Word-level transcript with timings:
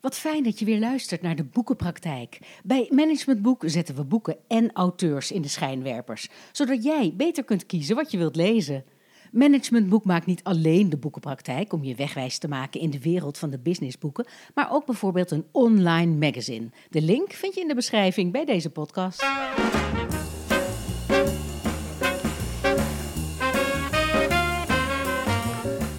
Wat 0.00 0.14
fijn 0.14 0.42
dat 0.42 0.58
je 0.58 0.64
weer 0.64 0.78
luistert 0.78 1.22
naar 1.22 1.36
de 1.36 1.44
Boekenpraktijk. 1.44 2.38
Bij 2.64 2.86
Managementboek 2.90 3.62
zetten 3.66 3.94
we 3.94 4.04
boeken 4.04 4.36
en 4.48 4.72
auteurs 4.72 5.32
in 5.32 5.42
de 5.42 5.48
schijnwerpers, 5.48 6.28
zodat 6.52 6.84
jij 6.84 7.12
beter 7.16 7.44
kunt 7.44 7.66
kiezen 7.66 7.96
wat 7.96 8.10
je 8.10 8.18
wilt 8.18 8.36
lezen. 8.36 8.84
Managementboek 9.32 10.04
maakt 10.04 10.26
niet 10.26 10.42
alleen 10.42 10.90
de 10.90 10.96
boekenpraktijk 10.96 11.72
om 11.72 11.84
je 11.84 11.94
wegwijs 11.94 12.38
te 12.38 12.48
maken 12.48 12.80
in 12.80 12.90
de 12.90 13.00
wereld 13.00 13.38
van 13.38 13.50
de 13.50 13.58
businessboeken, 13.58 14.26
maar 14.54 14.72
ook 14.72 14.86
bijvoorbeeld 14.86 15.30
een 15.30 15.46
online 15.52 16.26
magazine. 16.26 16.70
De 16.90 17.02
link 17.02 17.32
vind 17.32 17.54
je 17.54 17.60
in 17.60 17.68
de 17.68 17.74
beschrijving 17.74 18.32
bij 18.32 18.44
deze 18.44 18.70
podcast. 18.70 19.24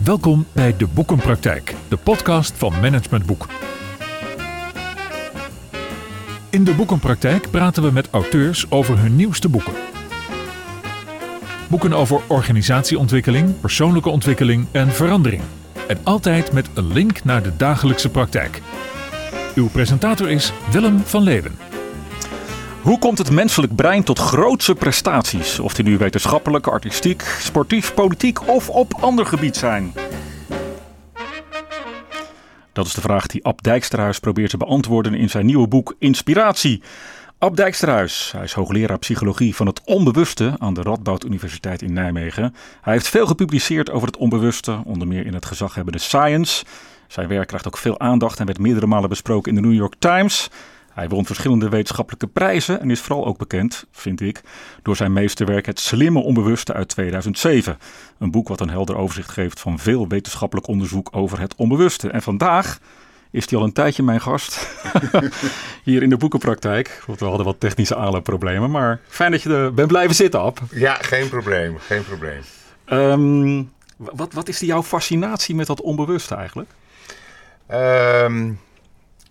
Welkom 0.04 0.46
bij 0.54 0.78
de 0.78 0.88
Boekenpraktijk, 0.88 1.76
de 1.90 1.98
podcast 1.98 2.54
van 2.58 2.72
Managementboek. 2.72 3.48
In 6.52 6.64
de 6.64 6.73
Boekenpraktijk 6.73 7.52
praten 7.52 7.84
we 7.84 7.91
met 7.91 8.10
auteurs 8.10 8.72
over 8.72 8.98
hun 8.98 9.16
nieuwste 9.16 9.50
boeken. 9.50 9.73
Boeken 11.68 11.94
over 11.94 12.22
organisatieontwikkeling, 12.28 13.59
persoonlijke 13.59 14.09
ontwikkeling 14.09 14.66
en 14.72 14.92
verandering. 14.92 15.42
En 15.88 16.00
altijd 16.04 16.52
met 16.52 16.70
een 16.73 16.94
link 16.94 17.23
naar 17.23 17.44
de 17.44 17.56
dagelijkse 17.58 18.09
praktijk. 18.09 18.62
Uw 19.56 19.70
presentator 19.70 20.30
is 20.30 20.54
Willem 20.72 21.00
van 21.00 21.23
Leeuwen. 21.23 21.56
Hoe 22.81 23.00
komt 23.00 23.18
het 23.18 23.31
menselijk 23.31 23.76
brein 23.76 24.04
tot 24.04 24.20
grootse 24.20 24.76
prestaties? 24.76 25.59
Of 25.59 25.73
die 25.73 25.86
nu 25.86 25.98
wetenschappelijk, 25.98 26.68
artistiek, 26.68 27.22
sportief, 27.40 27.94
politiek 27.94 28.48
of 28.48 28.70
op 28.70 28.94
ander 29.00 29.26
gebied 29.26 29.58
zijn? 29.58 29.94
Dat 32.73 32.85
is 32.85 32.93
de 32.93 33.02
vraag 33.02 33.27
die 33.27 33.45
Ab 33.45 33.63
Dijksterhuis 33.63 34.20
probeert 34.20 34.49
te 34.49 34.57
beantwoorden 34.57 35.13
in 35.13 35.30
zijn 35.30 35.45
nieuwe 35.45 35.67
boek 35.67 35.95
Inspiratie. 35.99 36.81
Ab 37.38 37.55
Dijksterhuis, 37.55 38.31
hij 38.31 38.44
is 38.44 38.53
hoogleraar 38.53 39.00
psychologie 39.00 39.55
van 39.55 39.67
het 39.67 39.81
onbewuste 39.86 40.55
aan 40.58 40.73
de 40.73 40.81
Radboud 40.81 41.25
Universiteit 41.25 41.81
in 41.81 41.94
Nijmegen. 41.94 42.55
Hij 42.81 42.94
heeft 42.94 43.08
veel 43.08 43.25
gepubliceerd 43.25 43.91
over 43.91 44.08
het 44.08 44.17
onbewuste, 44.17 44.81
onder 44.86 45.08
meer 45.08 45.25
in 45.25 45.33
het 45.33 45.45
gezaghebbende 45.45 46.00
Science. 46.00 46.66
Zijn 47.08 47.28
werk 47.28 47.47
krijgt 47.47 47.67
ook 47.67 47.78
veel 47.78 48.00
aandacht 48.00 48.39
en 48.39 48.45
werd 48.45 48.59
meerdere 48.59 48.88
malen 48.88 49.09
besproken 49.09 49.56
in 49.56 49.61
de 49.61 49.67
New 49.67 49.78
York 49.78 49.94
Times. 50.00 50.50
Hij 50.94 51.09
won 51.09 51.25
verschillende 51.25 51.70
wetenschappelijke 51.70 52.28
prijzen 52.28 52.81
en 52.81 52.92
is 52.92 53.00
vooral 53.00 53.25
ook 53.25 53.38
bekend, 53.38 53.88
vind 53.92 54.22
ik, 54.22 54.42
door 54.81 54.95
zijn 54.95 55.14
meesterwerk 55.14 55.66
Het 55.66 55.80
Slimme 55.80 56.20
Onbewuste 56.20 56.73
uit 56.73 56.88
2007. 56.88 57.78
Een 58.20 58.31
boek 58.31 58.47
wat 58.47 58.59
een 58.59 58.70
helder 58.70 58.95
overzicht 58.95 59.30
geeft 59.30 59.59
van 59.59 59.80
veel 59.80 60.08
wetenschappelijk 60.08 60.67
onderzoek 60.67 61.09
over 61.12 61.39
het 61.39 61.56
onbewuste. 61.56 62.09
En 62.09 62.22
vandaag 62.22 62.80
is 63.31 63.50
hij 63.50 63.59
al 63.59 63.66
een 63.66 63.73
tijdje 63.73 64.03
mijn 64.03 64.22
gast 64.22 64.67
hier 65.84 66.03
in 66.03 66.09
de 66.09 66.17
boekenpraktijk. 66.17 67.03
Want 67.08 67.19
we 67.19 67.25
hadden 67.25 67.45
wat 67.45 67.59
technische 67.59 67.95
aanloopproblemen, 67.95 68.72
maar 68.72 69.00
fijn 69.08 69.31
dat 69.31 69.42
je 69.42 69.50
er 69.50 69.73
bent 69.73 69.88
blijven 69.88 70.16
zitten, 70.16 70.39
Ab. 70.39 70.59
Ja, 70.72 70.94
geen 70.94 71.30
probleem, 71.30 71.78
geen 71.80 72.03
probleem. 72.03 72.42
Ehm, 72.86 73.64
wat, 73.97 74.34
wat 74.34 74.47
is 74.47 74.59
jouw 74.59 74.84
fascinatie 74.84 75.56
met 75.56 75.67
dat 75.67 75.81
onbewuste 75.81 76.36
eigenlijk? 76.36 76.69
Um, 77.72 78.59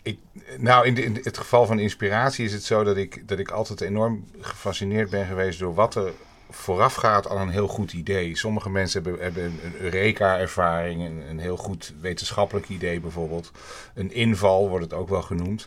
ik, 0.02 0.18
nou, 0.58 0.86
in, 0.86 0.94
de, 0.94 1.04
in, 1.04 1.18
het 1.22 1.38
geval 1.38 1.66
van 1.66 1.78
inspiratie 1.78 2.44
is 2.44 2.52
het 2.52 2.64
zo 2.64 2.84
dat 2.84 2.96
ik, 2.96 3.28
dat 3.28 3.38
ik 3.38 3.50
altijd 3.50 3.80
enorm 3.80 4.24
gefascineerd 4.40 5.10
ben 5.10 5.26
geweest 5.26 5.58
door 5.58 5.74
wat 5.74 5.94
er 5.94 6.12
voorafgaat 6.50 7.28
aan 7.28 7.40
een 7.40 7.48
heel 7.48 7.68
goed 7.68 7.92
idee. 7.92 8.36
Sommige 8.36 8.70
mensen 8.70 9.02
hebben, 9.02 9.22
hebben 9.22 9.44
een 9.44 9.76
Eureka-ervaring, 9.80 11.04
een, 11.04 11.22
een 11.28 11.38
heel 11.38 11.56
goed 11.56 11.94
wetenschappelijk 12.00 12.68
idee 12.68 13.00
bijvoorbeeld. 13.00 13.50
Een 13.94 14.12
inval 14.12 14.68
wordt 14.68 14.84
het 14.84 14.94
ook 14.94 15.08
wel 15.08 15.22
genoemd. 15.22 15.66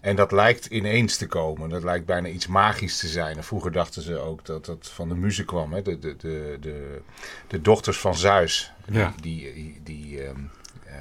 En 0.00 0.16
dat 0.16 0.32
lijkt 0.32 0.66
ineens 0.66 1.16
te 1.16 1.26
komen. 1.26 1.68
Dat 1.68 1.82
lijkt 1.82 2.06
bijna 2.06 2.28
iets 2.28 2.46
magisch 2.46 2.98
te 2.98 3.08
zijn. 3.08 3.36
En 3.36 3.44
vroeger 3.44 3.72
dachten 3.72 4.02
ze 4.02 4.18
ook 4.18 4.44
dat 4.44 4.64
dat 4.64 4.90
van 4.94 5.08
de 5.08 5.14
muziek 5.14 5.46
kwam. 5.46 5.72
Hè? 5.72 5.82
De, 5.82 5.98
de, 5.98 6.16
de, 6.16 6.56
de, 6.60 7.00
de 7.48 7.60
dochters 7.60 7.98
van 7.98 8.14
Zeus. 8.14 8.72
Ja. 8.90 9.14
Die, 9.20 9.52
die, 9.54 9.80
die 9.82 10.26
um, 10.26 10.50
uh, 10.86 10.92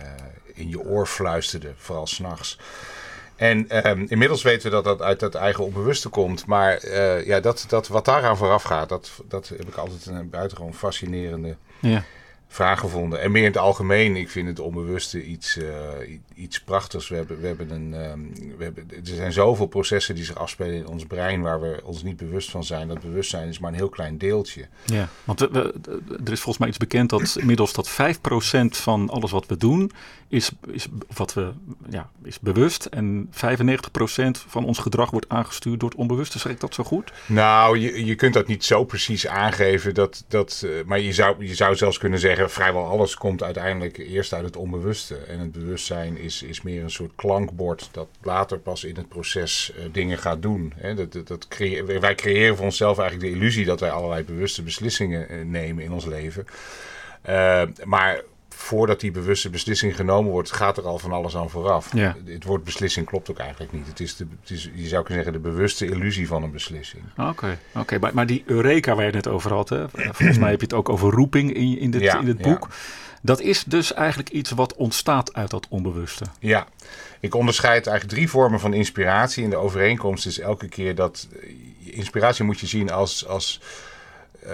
in 0.54 0.70
je 0.70 0.80
oor 0.80 1.08
fluisterde, 1.08 1.74
vooral 1.78 2.08
s'nachts. 2.08 2.58
En 3.36 3.88
um, 3.90 4.06
inmiddels 4.08 4.44
weten 4.44 4.64
we 4.64 4.76
dat 4.76 4.84
dat 4.84 5.02
uit 5.02 5.22
het 5.22 5.36
eigen 5.36 5.64
onbewuste 5.64 6.10
komt. 6.10 6.46
Maar 6.46 6.84
uh, 6.84 7.26
ja, 7.26 7.40
dat, 7.40 7.66
dat, 7.68 7.88
wat 7.88 8.06
daaraan 8.06 8.38
vooraf 8.38 8.64
gaat, 8.64 8.90
dat, 8.90 9.12
dat 9.26 9.48
heb 9.48 9.68
ik 9.68 9.76
altijd 9.76 10.06
een 10.06 10.30
buitengewoon 10.30 10.74
fascinerende 10.74 11.56
ja 11.80 12.04
vraag 12.54 12.80
gevonden. 12.80 13.22
En 13.22 13.32
meer 13.32 13.42
in 13.42 13.48
het 13.48 13.58
algemeen, 13.58 14.16
ik 14.16 14.30
vind 14.30 14.48
het 14.48 14.60
onbewuste 14.60 15.24
iets, 15.24 15.58
uh, 15.58 15.66
iets 16.36 16.62
prachtigs. 16.62 17.10
We 17.10 17.16
hebben, 17.16 17.42
we 17.42 17.48
hebben 17.48 17.72
een, 17.72 17.94
um, 17.94 18.34
we 18.58 18.64
hebben, 18.64 18.90
er 18.90 19.00
zijn 19.04 19.34
zoveel 19.34 19.66
processen 19.66 20.16
die 20.16 20.24
zich 20.24 20.36
afspelen 20.36 20.74
in 20.74 20.88
ons 20.88 21.06
brein 21.06 21.42
waar 21.42 21.62
we 21.62 21.82
ons 21.84 22.04
niet 22.04 22.18
bewust 22.18 22.50
van 22.50 22.64
zijn. 22.64 22.88
Dat 22.88 23.02
bewustzijn 23.02 23.48
is 23.48 23.60
maar 23.60 23.72
een 23.72 23.78
heel 23.78 23.90
klein 23.90 24.18
deeltje. 24.18 24.68
Ja, 24.86 25.10
want 25.24 25.40
we, 25.40 25.50
we, 25.52 25.74
er 26.26 26.32
is 26.32 26.40
volgens 26.40 26.58
mij 26.58 26.68
iets 26.68 26.78
bekend 26.78 27.10
dat 27.10 27.36
inmiddels 27.42 27.74
dat 27.74 27.90
5% 27.92 27.94
van 28.70 29.10
alles 29.10 29.32
wat 29.32 29.46
we 29.46 29.58
doen 29.58 29.92
is, 30.28 30.52
is, 30.72 30.88
wat 31.14 31.34
we, 31.34 31.52
ja, 31.90 32.10
is 32.24 32.40
bewust. 32.40 32.86
En 32.86 33.30
95% 33.32 33.32
van 34.48 34.66
ons 34.66 34.80
gedrag 34.80 35.12
wordt 35.12 35.30
aangestuurd 35.30 35.80
door 35.80 35.90
het 35.90 35.98
onbewuste. 35.98 36.40
Zeg 36.40 36.52
ik 36.52 36.60
dat 36.60 36.74
zo 36.74 36.84
goed? 36.84 37.12
Nou, 37.26 37.78
je, 37.78 38.06
je 38.06 38.16
kunt 38.16 38.34
dat 38.34 38.48
niet 38.48 38.66
zo 38.66 38.84
precies 38.84 39.28
aangeven. 39.28 39.94
Dat, 39.94 40.24
dat, 40.28 40.62
uh, 40.66 40.84
maar 40.86 41.00
je 41.00 41.14
zou, 41.14 41.46
je 41.46 41.56
zou 41.56 41.76
zelfs 41.76 41.98
kunnen 41.98 42.20
zeggen 42.20 42.41
vrijwel 42.50 42.86
alles 42.86 43.16
komt 43.16 43.44
uiteindelijk 43.44 43.98
eerst 43.98 44.34
uit 44.34 44.46
het 44.46 44.56
onbewuste. 44.56 45.16
En 45.16 45.40
het 45.40 45.52
bewustzijn 45.52 46.18
is, 46.18 46.44
is 46.44 46.62
meer 46.62 46.84
een 46.84 46.92
soort 46.92 47.12
klankbord 47.16 47.90
dat 47.92 48.08
later 48.22 48.60
pas 48.60 48.84
in 48.84 48.96
het 48.96 49.08
proces 49.08 49.72
uh, 49.78 49.86
dingen 49.92 50.18
gaat 50.18 50.42
doen. 50.42 50.74
Hè, 50.76 50.94
dat, 50.96 51.28
dat, 51.28 51.48
wij 52.00 52.16
creëren 52.16 52.56
voor 52.56 52.66
onszelf 52.66 53.00
eigenlijk 53.00 53.32
de 53.32 53.40
illusie 53.40 53.66
dat 53.66 53.80
wij 53.80 53.92
allerlei 53.92 54.24
bewuste 54.24 54.64
beslissingen 54.64 55.28
uh, 55.32 55.46
nemen 55.46 55.84
in 55.84 55.92
ons 55.92 56.06
leven. 56.06 56.46
Uh, 57.30 57.64
maar 57.84 58.22
voordat 58.62 59.00
die 59.00 59.12
bewuste 59.12 59.50
beslissing 59.50 59.96
genomen 59.96 60.32
wordt, 60.32 60.52
gaat 60.52 60.78
er 60.78 60.88
al 60.88 61.00
van 61.00 61.12
alles 61.12 61.36
aan 61.36 61.50
vooraf. 61.50 61.94
Ja. 61.94 62.16
Het 62.26 62.44
woord 62.44 62.64
beslissing 62.64 63.06
klopt 63.06 63.32
ook 63.32 63.38
eigenlijk 63.38 63.72
niet. 63.72 63.88
Het 63.88 64.00
is, 64.00 64.16
de, 64.16 64.28
het 64.42 64.50
is 64.50 64.70
je 64.76 64.88
zou 64.88 65.04
kunnen 65.04 65.24
zeggen, 65.24 65.44
de 65.44 65.50
bewuste 65.50 65.86
illusie 65.86 66.28
van 66.28 66.44
een 66.44 66.52
beslissing. 66.52 67.04
Oké, 67.18 67.30
okay, 67.30 67.58
okay. 67.74 68.00
maar, 68.00 68.14
maar, 68.14 68.26
die 68.26 68.44
Eureka 68.46 68.92
waar 68.96 69.06
je 69.06 69.12
het 69.12 69.26
net 69.26 69.34
over 69.34 69.54
had, 69.54 69.70
hè? 69.70 69.90
volgens 70.18 70.38
mij 70.38 70.50
heb 70.50 70.60
je 70.60 70.66
het 70.66 70.76
ook 70.76 70.90
over 70.90 71.12
roeping 71.12 71.54
in, 71.54 71.78
in, 71.78 71.92
dit, 71.92 72.02
ja, 72.02 72.20
in 72.20 72.28
het 72.28 72.42
boek. 72.42 72.68
Ja. 72.70 72.76
Dat 73.22 73.42
is 73.42 73.64
dus 73.64 73.94
eigenlijk 73.94 74.30
iets 74.30 74.52
wat 74.52 74.76
ontstaat 74.76 75.34
uit 75.34 75.50
dat 75.50 75.68
onbewuste. 75.70 76.26
Ja, 76.40 76.68
ik 77.20 77.36
onderscheid 77.36 77.88
eigenlijk 77.88 78.16
drie 78.18 78.30
vormen 78.30 78.60
van 78.60 78.74
inspiratie. 78.74 79.44
En 79.44 79.50
de 79.50 79.56
overeenkomst 79.56 80.26
is 80.26 80.40
elke 80.40 80.68
keer 80.68 80.96
dat 80.96 81.28
inspiratie 81.80 82.46
moet 82.46 82.60
je 82.60 82.68
zien 82.68 82.92
als. 82.92 83.28
als 83.28 83.62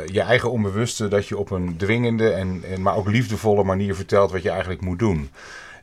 je 0.05 0.21
eigen 0.21 0.51
onbewuste 0.51 1.07
dat 1.07 1.27
je 1.27 1.37
op 1.37 1.51
een 1.51 1.77
dwingende 1.77 2.29
en, 2.29 2.63
en 2.63 2.81
maar 2.81 2.95
ook 2.95 3.07
liefdevolle 3.07 3.63
manier 3.63 3.95
vertelt 3.95 4.31
wat 4.31 4.43
je 4.43 4.49
eigenlijk 4.49 4.81
moet 4.81 4.99
doen. 4.99 5.29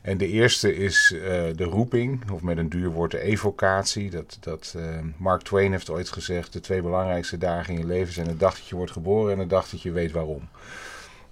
En 0.05 0.17
de 0.17 0.27
eerste 0.27 0.75
is 0.75 1.11
uh, 1.15 1.21
de 1.55 1.63
roeping, 1.63 2.31
of 2.31 2.41
met 2.41 2.57
een 2.57 2.69
duur 2.69 2.89
woord 2.89 3.11
de 3.11 3.19
evocatie. 3.19 4.09
Dat, 4.09 4.37
dat 4.39 4.73
uh, 4.77 4.83
Mark 5.17 5.41
Twain 5.41 5.71
heeft 5.71 5.89
ooit 5.89 6.09
gezegd: 6.09 6.53
de 6.53 6.59
twee 6.59 6.81
belangrijkste 6.81 7.37
dagen 7.37 7.73
in 7.73 7.79
je 7.79 7.85
leven 7.85 8.13
zijn 8.13 8.27
de 8.27 8.37
dag 8.37 8.55
dat 8.55 8.67
je 8.67 8.75
wordt 8.75 8.91
geboren 8.91 9.31
en 9.31 9.39
de 9.39 9.47
dag 9.47 9.69
dat 9.69 9.81
je 9.81 9.91
weet 9.91 10.11
waarom. 10.11 10.49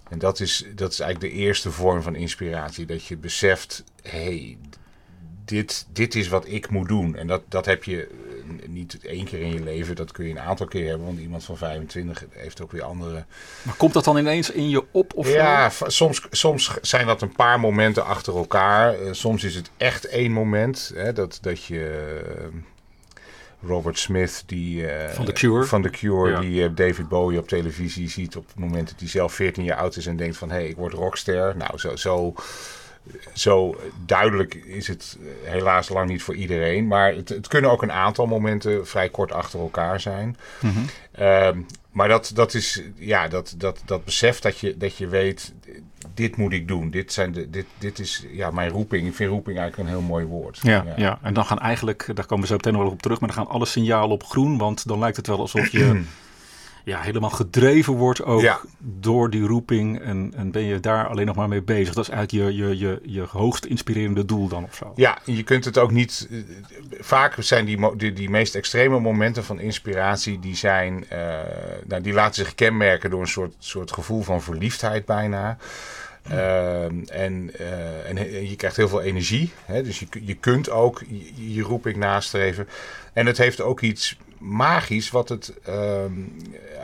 En 0.10 0.20
dat 0.20 0.40
is, 0.40 0.66
dat 0.76 0.92
is 0.92 1.00
eigenlijk 1.00 1.34
de 1.34 1.40
eerste 1.40 1.72
vorm 1.72 2.02
van 2.02 2.16
inspiratie. 2.16 2.86
Dat 2.86 3.06
je 3.06 3.18
beseft, 3.18 3.84
hé, 4.02 4.24
hey, 4.24 4.58
dit, 5.46 5.86
dit 5.92 6.16
is 6.16 6.28
wat 6.28 6.48
ik 6.48 6.70
moet 6.70 6.88
doen. 6.88 7.16
En 7.16 7.28
dat, 7.28 7.42
dat 7.48 7.66
heb 7.66 7.84
je 7.84 8.08
niet 8.68 9.00
één 9.02 9.26
keer 9.26 9.40
in 9.40 9.54
je 9.54 9.64
leven, 9.64 9.96
dat 9.96 10.12
kun 10.12 10.26
je 10.26 10.32
een 10.32 10.40
aantal 10.40 10.68
keer 10.68 10.88
hebben. 10.88 11.06
Want 11.06 11.20
iemand 11.20 11.44
van 11.44 11.58
25 11.58 12.26
heeft 12.30 12.62
ook 12.62 12.72
weer 12.72 12.84
andere. 12.84 13.26
Maar 13.62 13.76
komt 13.76 13.94
dat 13.94 14.04
dan 14.04 14.18
ineens 14.18 14.52
in 14.52 14.70
je 14.70 14.84
op? 14.92 15.14
Of 15.16 15.34
ja, 15.34 15.72
soms, 15.88 16.28
soms 16.32 16.72
zijn 16.82 17.08
dat 17.08 17.22
een 17.22 17.36
paar 17.36 17.60
momenten 17.60 18.06
achter 18.06 18.36
elkaar. 18.36 19.02
Uh, 19.02 19.14
soms 19.14 19.44
is 19.44 19.56
het 19.56 19.70
echt 19.78 20.06
één 20.06 20.32
moment. 20.32 20.92
Hè, 20.96 21.14
dat, 21.14 21.38
dat 21.42 21.64
je. 21.64 22.12
Uh, 22.40 22.62
Robert 23.68 24.00
Smith, 24.00 24.44
die, 24.46 24.82
uh, 24.82 25.10
van 25.10 25.26
The 25.26 25.32
Cure, 25.32 25.64
van 25.64 25.82
The 25.82 25.90
Cure 25.90 26.32
ja. 26.32 26.40
die 26.40 26.74
David 26.74 27.08
Bowie 27.08 27.40
op 27.40 27.48
televisie 27.48 28.10
ziet 28.10 28.36
op 28.36 28.48
het 28.48 28.60
moment 28.60 28.90
dat 28.90 29.00
hij 29.00 29.10
zelf 29.10 29.34
14 29.34 29.64
jaar 29.64 29.78
oud 29.78 29.96
is 29.96 30.06
en 30.06 30.16
denkt 30.16 30.38
van 30.38 30.50
hé, 30.50 30.56
hey, 30.56 30.68
ik 30.68 30.76
word 30.76 30.94
rockster. 30.94 31.58
Nou, 31.58 31.78
zo, 31.78 31.96
zo 31.96 32.34
zo 33.34 33.76
duidelijk 34.06 34.54
is 34.54 34.88
het 34.88 35.18
helaas 35.44 35.90
lang 35.90 36.10
niet 36.10 36.24
voor 36.24 36.36
iedereen. 36.36 36.88
Maar 36.88 37.14
het, 37.14 37.30
het 37.30 37.48
kunnen 37.48 37.72
ook 37.72 37.82
een 37.82 37.92
aantal 37.92 38.26
momenten 38.26 38.88
vrij 38.88 39.10
kort 39.10 39.32
achter 39.32 39.60
elkaar 39.60 40.00
zijn. 40.00 40.38
Mm 40.62 40.72
-hmm. 40.72 40.86
uh, 41.20 41.50
maar 41.92 42.08
dat, 42.08 42.32
dat 42.34 42.54
is, 42.54 42.82
ja, 42.96 43.28
dat, 43.28 43.56
dat, 43.58 43.82
dat 43.86 44.06
besef 44.06 44.40
dat 44.40 44.60
je, 44.60 44.78
dat 44.78 44.98
je 44.98 45.08
weet, 45.08 45.54
dit 46.14 46.36
moet 46.36 46.54
ik 46.54 46.68
doen. 46.68 46.90
Dit, 46.90 47.14
zijn 47.14 47.32
de, 47.32 47.50
dit, 47.50 47.66
dit 47.78 48.00
is 48.00 48.26
ja, 48.32 48.52
mijn 48.52 48.70
roeping. 48.70 49.08
Ik 49.08 49.16
vind 49.16 49.30
roeping 49.30 49.58
eigenlijk 49.58 49.90
een 49.90 49.96
heel 49.96 50.08
mooi 50.08 50.26
woord. 50.26 50.60
Ja, 50.62 50.84
ja. 50.86 50.94
ja. 50.96 51.20
en 51.22 51.34
dan 51.34 51.46
gaan 51.46 51.60
eigenlijk, 51.60 52.10
daar 52.14 52.26
komen 52.26 52.44
we 52.44 52.50
zo 52.50 52.56
meteen 52.56 52.74
nog 52.74 52.92
op 52.92 53.02
terug, 53.02 53.20
maar 53.20 53.30
dan 53.30 53.38
gaan 53.38 53.54
alle 53.54 53.66
signalen 53.66 54.10
op 54.10 54.24
groen. 54.24 54.58
Want 54.58 54.88
dan 54.88 55.00
lijkt 55.00 55.18
het 55.18 55.28
wel 55.28 55.40
alsof 55.40 55.68
je 55.68 56.02
ja, 56.84 57.00
helemaal 57.02 57.30
gedreven 57.30 57.94
wordt 57.94 58.24
ook 58.24 58.42
Ja. 58.42 58.60
door 58.80 59.30
die 59.30 59.46
roeping. 59.46 60.00
En, 60.02 60.34
en 60.36 60.52
ben 60.52 60.64
je 60.64 60.80
daar 60.80 61.08
alleen 61.08 61.26
nog 61.26 61.36
maar 61.36 61.48
mee 61.48 61.62
bezig. 61.62 61.94
Dat 61.94 62.04
is 62.08 62.10
eigenlijk 62.14 62.48
je, 62.58 62.58
je, 62.68 62.78
je, 62.78 63.00
je 63.06 63.26
hoogst 63.30 63.66
inspirerende 63.66 64.26
doel 64.26 64.48
dan 64.48 64.64
of 64.64 64.76
zo. 64.76 64.92
Ja, 64.96 65.18
je 65.26 65.44
kunt 65.44 65.66
het 65.66 65.78
ook 65.78 65.92
niet. 65.92 66.28
eh, 66.32 66.38
Vaak 67.00 67.36
zijn 67.40 67.66
die, 67.66 67.96
die, 67.98 68.14
die 68.14 68.30
meest 68.30 68.56
extreme 68.56 69.00
momenten 69.00 69.44
van 69.44 69.60
inspiratie, 69.60 70.40
die 70.40 70.56
zijn. 70.56 71.06
eh, 71.10 71.40
nou, 71.88 72.02
die 72.02 72.14
laten 72.14 72.46
zich 72.46 72.56
kenmerken 72.56 73.10
door 73.10 73.22
een 73.22 73.28
soort, 73.28 73.54
soort 73.60 73.92
gevoel 73.92 74.22
van 74.22 74.42
verliefdheid 74.42 75.06
bijna. 75.06 75.58
Ehm, 76.30 76.96
en, 77.06 77.52
eh, 77.60 78.10
en 78.10 78.50
je 78.50 78.56
krijgt 78.56 78.78
heel 78.78 78.88
veel 78.88 79.02
energie. 79.02 79.52
Hè? 79.66 79.84
Dus 79.84 80.00
je, 80.00 80.06
je 80.22 80.34
kunt 80.34 80.70
ook 80.70 81.02
je, 81.36 81.54
je 81.54 81.62
roeping 81.62 81.96
nastreven. 81.98 82.68
En 83.14 83.26
het 83.26 83.38
heeft 83.38 83.62
ook 83.62 83.82
iets 83.82 84.18
magisch 84.44 85.10
wat 85.12 85.30
het 85.30 85.54
ehm, 85.64 86.12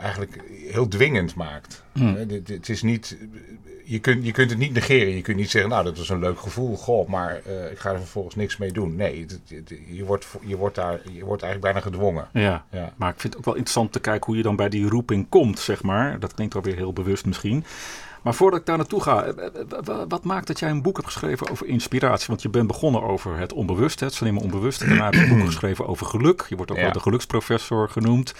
eigenlijk 0.00 0.40
heel 0.70 0.88
dwingend 0.88 1.34
maakt. 1.34 1.82
Hè, 1.98 2.26
dit- 2.26 2.46
dit- 2.46 2.56
Het 2.56 2.68
is 2.68 2.82
niet, 2.82 3.16
je, 3.84 3.98
kunt, 3.98 4.24
je 4.26 4.32
kunt 4.32 4.50
het 4.50 4.58
niet 4.58 4.72
negeren. 4.72 5.14
Je 5.14 5.20
kunt 5.22 5.36
niet 5.36 5.50
zeggen, 5.50 5.70
nou 5.70 5.84
dat 5.84 5.96
was 5.98 6.08
een 6.08 6.18
leuk 6.18 6.40
gevoel, 6.40 6.76
goh, 6.76 7.08
maar 7.08 7.40
eh, 7.46 7.70
ik 7.70 7.78
ga 7.78 7.90
er 7.90 7.98
vervolgens 7.98 8.34
niks 8.34 8.56
mee 8.56 8.72
doen. 8.72 8.96
Nee, 8.96 9.20
het- 9.20 9.40
het- 9.48 9.78
je, 9.90 10.04
wordt, 10.04 10.26
je, 10.44 10.56
wordt 10.56 10.74
daar, 10.74 11.00
je 11.12 11.24
wordt 11.24 11.42
eigenlijk 11.42 11.72
bijna 11.72 11.80
gedwongen. 11.90 12.28
Ja. 12.32 12.64
Ja. 12.70 12.92
Maar 12.96 13.10
ik 13.12 13.20
vind 13.20 13.32
het 13.32 13.36
ook 13.36 13.44
wel 13.44 13.54
interessant 13.54 13.92
te 13.92 14.00
kijken 14.00 14.26
hoe 14.26 14.36
je 14.36 14.42
dan 14.42 14.56
bij 14.56 14.68
die 14.68 14.88
roeping 14.88 15.26
komt, 15.28 15.58
zeg 15.58 15.82
maar. 15.82 16.18
Dat 16.20 16.34
klinkt 16.34 16.54
alweer 16.54 16.76
heel 16.76 16.92
bewust 16.92 17.26
misschien. 17.26 17.64
Maar 18.22 18.34
voordat 18.34 18.60
ik 18.60 18.66
daar 18.66 18.76
naartoe 18.76 19.02
ga, 19.02 19.24
eh, 19.24 19.46
eh, 19.46 19.88
eh, 19.88 19.98
wat 20.08 20.24
maakt 20.24 20.46
dat 20.46 20.58
jij 20.58 20.70
een 20.70 20.82
boek 20.82 20.96
hebt 20.96 21.08
geschreven 21.08 21.50
over 21.50 21.66
inspiratie? 21.66 22.26
Want 22.26 22.42
je 22.42 22.48
bent 22.48 22.66
begonnen 22.66 23.02
over 23.02 23.38
het 23.38 23.52
onbewuste, 23.52 24.04
het 24.04 24.14
slimme 24.14 24.40
onbewuste. 24.40 24.86
Daarna 24.86 25.04
heb 25.04 25.14
je 25.14 25.20
een 25.20 25.38
boek 25.38 25.46
geschreven 25.54 25.86
over 25.86 26.06
geluk. 26.06 26.46
Je 26.48 26.56
wordt 26.56 26.70
ook 26.70 26.76
Ja. 26.76 26.82
wel 26.82 26.92
de 26.92 27.00
geluksprofessor 27.00 27.88
genoemd. 27.88 28.34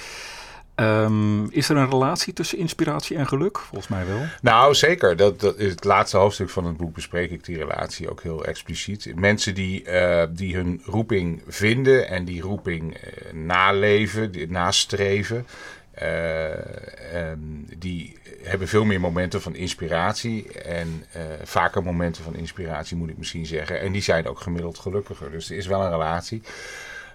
Ehm, 0.74 1.44
is 1.44 1.68
er 1.68 1.76
een 1.76 1.90
relatie 1.90 2.32
tussen 2.32 2.58
inspiratie 2.58 3.16
en 3.16 3.26
geluk? 3.26 3.58
Volgens 3.58 3.88
mij 3.88 4.06
wel. 4.06 4.20
Nou, 4.42 4.74
zeker. 4.74 5.16
Dat, 5.16 5.40
dat 5.40 5.58
is 5.58 5.70
het 5.70 5.84
laatste 5.84 6.16
hoofdstuk 6.16 6.50
van 6.50 6.64
het 6.64 6.76
boek 6.76 6.94
bespreek 6.94 7.30
ik 7.30 7.44
die 7.44 7.56
relatie 7.56 8.10
ook 8.10 8.22
heel 8.22 8.44
expliciet. 8.44 9.12
Mensen 9.14 9.54
die, 9.54 9.84
die 10.30 10.56
hun 10.56 10.82
roeping 10.84 11.42
vinden 11.46 12.08
en 12.08 12.24
die 12.24 12.40
roeping 12.42 12.96
naleven, 13.32 14.32
die, 14.32 14.50
nastreven, 14.50 15.46
eh, 15.90 17.31
ehm, 17.31 17.38
die 17.78 18.19
hebben 18.42 18.69
veel 18.69 18.84
meer 18.84 19.00
momenten 19.00 19.42
van 19.42 19.54
inspiratie 19.54 20.52
en 20.52 21.04
eh, 21.12 21.22
vaker 21.42 21.82
momenten 21.82 22.25
van 22.25 22.34
inspiratie 22.37 22.96
moet 22.96 23.10
ik 23.10 23.19
misschien 23.19 23.46
zeggen. 23.46 23.81
En 23.81 23.92
die 23.92 24.02
zijn 24.02 24.26
ook 24.28 24.40
gemiddeld 24.40 24.78
gelukkiger. 24.78 25.31
Dus 25.31 25.50
er 25.50 25.56
is 25.56 25.66
wel 25.66 25.82
een 25.82 25.90
relatie. 25.90 26.42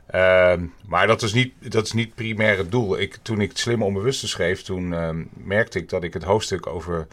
Ehm, 0.07 0.66
maar 0.86 1.07
dat 1.07 1.22
is 1.22 1.33
niet, 1.33 1.54
dat 1.72 1.86
is 1.86 1.92
niet 1.92 2.16
primair 2.16 2.57
het 2.57 2.72
doel. 2.72 3.00
Ik, 3.00 3.18
toen 3.22 3.42
ik 3.42 3.50
het 3.50 3.60
slimme 3.60 3.86
onbewuste 3.86 4.27
schreef, 4.27 4.62
toen 4.62 4.94
ehm, 4.94 5.24
merkte 5.33 5.80
ik 5.80 5.89
dat 5.89 6.04
ik 6.04 6.13
het 6.13 6.24
hoofdstuk 6.24 6.68
over 6.68 7.07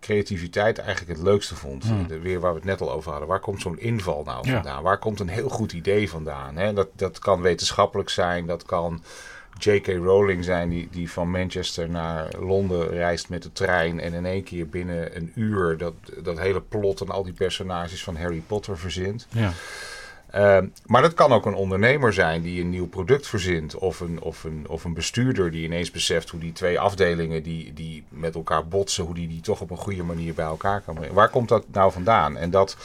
creativiteit 0.00 0.78
eigenlijk 0.78 1.18
het 1.18 1.26
leukste 1.26 1.54
vond. 1.54 1.84
De, 2.08 2.18
weer 2.18 2.40
waar 2.40 2.50
we 2.52 2.58
het 2.58 2.66
net 2.66 2.80
al 2.80 2.92
over 2.92 3.10
hadden. 3.10 3.28
Waar 3.28 3.40
komt 3.40 3.60
zo'n 3.60 3.78
inval 3.78 4.22
nou 4.24 4.48
Ja. 4.48 4.52
vandaan? 4.54 4.82
Waar 4.82 4.98
komt 4.98 5.20
een 5.20 5.28
heel 5.28 5.48
goed 5.48 5.72
idee 5.72 6.10
vandaan? 6.10 6.56
Hè? 6.56 6.72
Dat, 6.72 6.88
dat 6.94 7.18
kan 7.18 7.40
wetenschappelijk 7.40 8.08
zijn, 8.08 8.46
dat 8.46 8.62
kan 8.62 9.02
J.K. 9.58 9.86
Rowling 9.86 10.44
zijn, 10.44 10.68
die, 10.68 10.88
die 10.90 11.10
van 11.10 11.30
Manchester 11.30 11.90
naar 11.90 12.28
Londen 12.38 12.88
reist 12.88 13.28
met 13.28 13.42
de 13.42 13.52
trein 13.52 14.00
en 14.00 14.12
in 14.12 14.26
één 14.26 14.42
keer 14.42 14.68
binnen 14.68 15.16
een 15.16 15.32
uur 15.34 15.76
dat, 15.78 15.94
dat 16.22 16.38
hele 16.38 16.60
plot 16.60 17.00
en 17.00 17.08
al 17.08 17.22
die 17.22 17.32
personages 17.32 18.04
van 18.04 18.16
Harry 18.16 18.42
Potter 18.46 18.78
verzint. 18.78 19.26
Ja. 19.30 19.52
Ehm, 20.30 20.66
maar 20.86 21.02
dat 21.02 21.14
kan 21.14 21.32
ook 21.32 21.46
een 21.46 21.54
ondernemer 21.54 22.12
zijn 22.12 22.42
die 22.42 22.60
een 22.60 22.70
nieuw 22.70 22.88
product 22.88 23.26
verzint. 23.26 23.74
Of 23.74 24.00
een, 24.00 24.20
of 24.20 24.44
een, 24.44 24.64
of 24.68 24.84
een 24.84 24.94
bestuurder 24.94 25.50
die 25.50 25.64
ineens 25.64 25.90
beseft 25.90 26.30
hoe 26.30 26.40
die 26.40 26.52
twee 26.52 26.80
afdelingen 26.80 27.42
die, 27.42 27.72
die 27.72 28.04
met 28.08 28.34
elkaar 28.34 28.68
botsen, 28.68 29.04
hoe 29.04 29.14
die 29.14 29.28
die 29.28 29.40
toch 29.40 29.60
op 29.60 29.70
een 29.70 29.76
goede 29.76 30.02
manier 30.02 30.34
bij 30.34 30.44
elkaar 30.44 30.80
kan 30.80 30.94
brengen. 30.94 31.14
Waar 31.14 31.28
komt 31.28 31.48
dat 31.48 31.64
nou 31.72 31.92
vandaan? 31.92 32.36
En, 32.36 32.50
dat, 32.50 32.76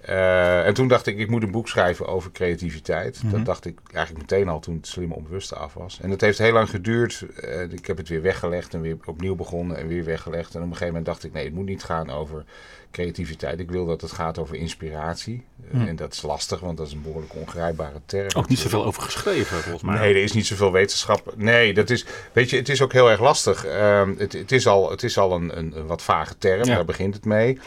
eh, 0.00 0.66
en 0.66 0.74
toen 0.74 0.88
dacht 0.88 1.06
ik, 1.06 1.18
ik 1.18 1.30
moet 1.30 1.42
een 1.42 1.50
boek 1.50 1.68
schrijven 1.68 2.06
over 2.06 2.30
creativiteit. 2.32 3.20
Dat 3.24 3.44
dacht 3.44 3.64
ik 3.66 3.78
eigenlijk 3.92 4.30
meteen 4.30 4.48
al 4.48 4.60
toen 4.60 4.76
het 4.76 4.86
slimme 4.86 5.14
onbewuste 5.14 5.54
af 5.54 5.74
was. 5.74 5.98
En 6.02 6.10
dat 6.10 6.20
heeft 6.20 6.38
heel 6.38 6.52
lang 6.52 6.70
geduurd. 6.70 7.24
Eh, 7.40 7.62
ik 7.62 7.86
heb 7.86 7.96
het 7.96 8.08
weer 8.08 8.22
weggelegd 8.22 8.74
en 8.74 8.80
weer 8.80 8.96
opnieuw 9.04 9.34
begonnen 9.34 9.76
en 9.76 9.86
weer 9.86 10.04
weggelegd. 10.04 10.54
En 10.54 10.58
op 10.60 10.62
een 10.66 10.72
gegeven 10.72 10.86
moment 10.86 11.06
dacht 11.06 11.24
ik, 11.24 11.32
nee, 11.32 11.44
het 11.44 11.54
moet 11.54 11.66
niet 11.66 11.82
gaan 11.84 12.10
over 12.10 12.44
creativiteit. 12.90 13.60
Ik 13.60 13.70
wil 13.70 13.86
dat 13.86 14.00
het 14.00 14.12
gaat 14.12 14.38
over 14.38 14.56
inspiratie. 14.56 15.44
Eh, 15.72 15.80
En 15.86 15.96
dat 15.96 16.12
is 16.12 16.22
lastig, 16.22 16.60
want 16.60 16.76
dat 16.76 16.86
is 16.86 16.92
een 16.92 17.02
behoorlijk 17.02 17.34
ongrijpbare 17.34 18.00
term. 18.06 18.28
Ook 18.36 18.48
niet 18.48 18.58
zoveel 18.58 18.84
over 18.84 19.02
geschreven, 19.02 19.56
volgens 19.56 19.82
mij. 19.84 19.98
Nee, 19.98 20.14
er 20.14 20.22
is 20.22 20.32
niet 20.32 20.46
zoveel 20.46 20.72
wetenschap. 20.72 21.32
Nee, 21.36 21.74
dat 21.74 21.90
is. 21.90 22.06
Weet 22.32 22.50
je, 22.50 22.56
het 22.56 22.68
is 22.68 22.82
ook 22.82 22.92
heel 22.92 23.10
erg 23.10 23.20
lastig. 23.20 23.64
Ehm, 23.64 24.12
het, 24.18 24.32
het 24.32 24.52
is 24.52 24.66
al, 24.66 24.90
het 24.90 25.02
is 25.02 25.18
al 25.18 25.32
een, 25.34 25.58
een, 25.58 25.76
een 25.76 25.86
wat 25.86 26.02
vage 26.02 26.38
term, 26.38 26.64
Ja. 26.64 26.74
daar 26.74 26.84
begint 26.84 27.14
het 27.14 27.24
mee. 27.24 27.58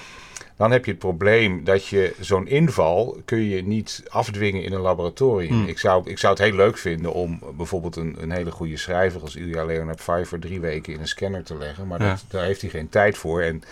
Dan 0.57 0.71
heb 0.71 0.85
je 0.85 0.91
het 0.91 0.99
probleem 0.99 1.63
dat 1.63 1.87
je 1.87 2.13
zo'n 2.19 2.47
inval 2.47 3.21
kun 3.25 3.41
je 3.49 3.63
niet 3.63 4.03
afdwingen 4.09 4.63
in 4.63 4.73
een 4.73 4.79
laboratorium. 4.81 5.65
Ik, 5.67 5.79
zou, 5.79 6.09
ik 6.09 6.17
zou 6.17 6.33
het 6.33 6.41
heel 6.43 6.55
leuk 6.55 6.77
vinden 6.77 7.13
om 7.13 7.39
bijvoorbeeld 7.57 7.95
een, 7.95 8.15
een 8.19 8.31
hele 8.31 8.51
goede 8.51 8.77
schrijver 8.77 9.21
als 9.21 9.35
Ilja 9.35 9.65
Leonard 9.65 9.97
Pfeiffer 9.97 10.39
drie 10.39 10.59
weken 10.59 10.93
in 10.93 10.99
een 10.99 11.07
scanner 11.07 11.43
te 11.43 11.57
leggen. 11.57 11.87
Maar 11.87 12.01
Ja. 12.01 12.09
dat, 12.09 12.23
daar 12.27 12.43
heeft 12.45 12.61
hij 12.61 12.69
geen 12.69 12.89
tijd 12.89 13.17
voor. 13.17 13.41
En, 13.41 13.63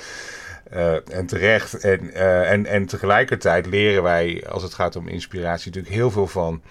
eh, 0.70 1.16
en 1.18 1.26
terecht. 1.26 1.74
En, 1.80 2.14
eh, 2.14 2.52
en, 2.52 2.66
en 2.66 2.86
tegelijkertijd 2.86 3.66
leren 3.66 4.04
wij, 4.04 4.44
als 4.50 4.64
het 4.64 4.74
gaat 4.74 4.96
om 4.96 5.08
inspiratie, 5.08 5.68
natuurlijk 5.68 5.96
heel 5.96 6.12
veel 6.12 6.28
van 6.28 6.62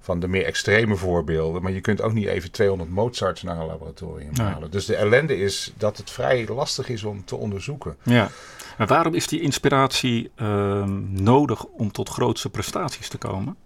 van 0.00 0.20
de 0.20 0.28
meer 0.28 0.44
extreme 0.44 0.96
voorbeelden. 0.96 1.62
Maar 1.62 1.72
je 1.72 1.80
kunt 1.80 2.02
ook 2.02 2.12
niet 2.12 2.26
even 2.26 2.50
200 2.50 2.90
Mozarts 2.90 3.42
naar 3.42 3.58
een 3.58 3.66
laboratorium 3.66 4.30
Nee. 4.32 4.46
halen. 4.46 4.70
Dus 4.70 4.86
de 4.86 4.96
ellende 4.96 5.38
is 5.38 5.72
dat 5.76 5.96
het 5.96 6.10
vrij 6.10 6.46
lastig 6.48 6.88
is 6.88 7.04
om 7.04 7.24
te 7.24 7.36
onderzoeken. 7.36 7.96
Ja. 8.02 8.30
Maar 8.76 8.86
waarom 8.86 9.14
is 9.14 9.26
die 9.26 9.40
inspiratie 9.40 10.30
ehm, 10.34 11.22
nodig 11.22 11.64
om 11.64 11.92
tot 11.92 12.08
grootste 12.08 12.50
prestaties 12.50 13.08
te 13.08 13.18
komen? 13.18 13.56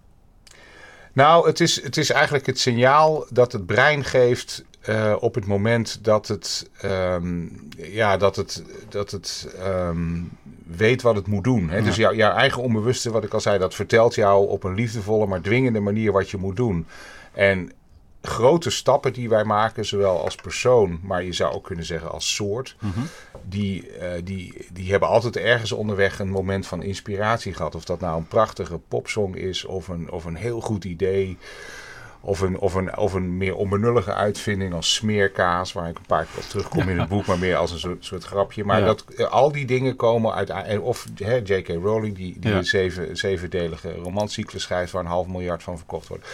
Nou, 1.13 1.47
het 1.47 1.61
is, 1.61 1.83
het 1.83 1.97
is 1.97 2.11
eigenlijk 2.11 2.47
het 2.47 2.59
signaal 2.59 3.27
dat 3.31 3.53
het 3.53 3.67
brein 3.67 4.05
geeft 4.05 4.65
eh, 4.81 5.17
op 5.21 5.35
het 5.35 5.47
moment 5.47 6.05
dat 6.05 6.29
het, 6.29 6.71
ehm, 6.81 7.47
ja, 7.77 8.17
dat 8.17 8.37
het, 8.37 8.65
dat 8.89 9.11
het 9.11 9.55
ehm, 9.59 10.23
weet 10.67 11.03
wat 11.03 11.15
het 11.15 11.27
moet 11.27 11.45
doen. 11.45 11.71
Hè? 11.71 11.83
Dus 11.83 11.97
jouw, 11.97 12.15
jouw 12.15 12.33
eigen 12.33 12.63
onbewuste, 12.63 13.11
wat 13.11 13.25
ik 13.25 13.35
al 13.35 13.41
zei, 13.41 13.59
dat 13.59 13.75
vertelt 13.75 14.15
jou 14.15 14.49
op 14.49 14.65
een 14.65 14.75
liefdevolle, 14.75 15.27
maar 15.27 15.41
dwingende 15.41 15.81
manier 15.81 16.13
wat 16.13 16.31
je 16.31 16.37
moet 16.37 16.57
doen. 16.57 16.87
En 17.33 17.73
grote 18.23 18.71
stappen 18.71 19.13
die 19.13 19.29
wij 19.29 19.45
maken, 19.45 19.87
zowel 19.87 20.23
als 20.23 20.35
persoon, 20.35 21.01
maar 21.03 21.25
je 21.25 21.33
zou 21.33 21.55
ook 21.55 21.65
kunnen 21.65 21.85
zeggen 21.85 22.11
als 22.11 22.35
soort, 22.35 22.77
die, 23.43 23.91
eh, 23.91 24.11
die, 24.25 24.67
die 24.73 24.91
hebben 24.91 25.09
altijd 25.09 25.37
ergens 25.37 25.73
onderweg 25.73 26.19
een 26.19 26.31
moment 26.31 26.67
van 26.67 26.83
inspiratie 26.83 27.55
gehad. 27.55 27.75
Of 27.75 27.85
dat 27.85 28.01
nou 28.01 28.17
een 28.19 28.29
prachtige 28.29 28.79
popsong 28.89 29.37
is, 29.37 29.65
of 29.65 29.89
een, 29.89 30.11
of 30.11 30.25
een 30.25 30.37
heel 30.37 30.61
goed 30.61 30.85
idee. 30.85 31.39
Of 32.23 32.41
een, 32.41 32.59
of, 32.59 32.75
een, 32.75 32.97
of 32.97 33.13
een 33.13 33.37
meer 33.37 33.55
onbenullige 33.57 34.15
uitvinding 34.15 34.75
als 34.75 34.95
smeerkaas, 34.95 35.73
waar 35.73 35.89
ik 35.89 35.99
een 35.99 36.07
paar 36.07 36.25
keer 36.25 36.37
op 36.43 36.49
terugkom 36.49 36.89
in 36.89 36.99
het 36.99 37.09
boek, 37.15 37.27
maar 37.27 37.39
meer 37.39 37.57
als 37.57 37.71
een 37.73 37.79
soort, 37.79 38.05
soort 38.05 38.25
grapje. 38.25 38.65
Maar 38.65 38.79
Ja. 38.81 38.85
dat, 38.87 39.05
eh, 39.05 39.27
al 39.31 39.53
die 39.53 39.67
dingen 39.67 39.97
komen 39.97 40.35
uit. 40.35 40.51
en 40.51 40.81
Of 40.81 41.07
hè, 41.17 41.35
J.K. 41.37 41.69
Rowling, 41.69 42.17
die, 42.17 42.39
die 42.39 42.51
Ja. 42.51 42.57
een 42.57 42.65
zeven, 42.65 43.17
zevendelige 43.17 43.95
romancyclus 43.95 44.63
schrijft 44.63 44.93
waar 44.93 45.03
een 45.03 45.09
half 45.11 45.27
miljard 45.27 45.63
van 45.63 45.77
verkocht 45.77 46.09
wordt. 46.09 46.29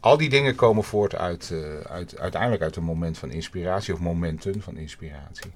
Al 0.00 0.16
die 0.16 0.28
dingen 0.28 0.54
komen 0.54 0.84
voort 0.84 1.14
uit, 1.14 1.50
eh, 1.52 1.90
uit, 1.92 2.18
uiteindelijk 2.18 2.62
uit 2.62 2.76
een 2.76 2.82
moment 2.84 3.18
van 3.18 3.30
inspiratie 3.30 3.94
of 3.94 4.00
momenten 4.00 4.62
van 4.62 4.76
inspiratie. 4.76 5.50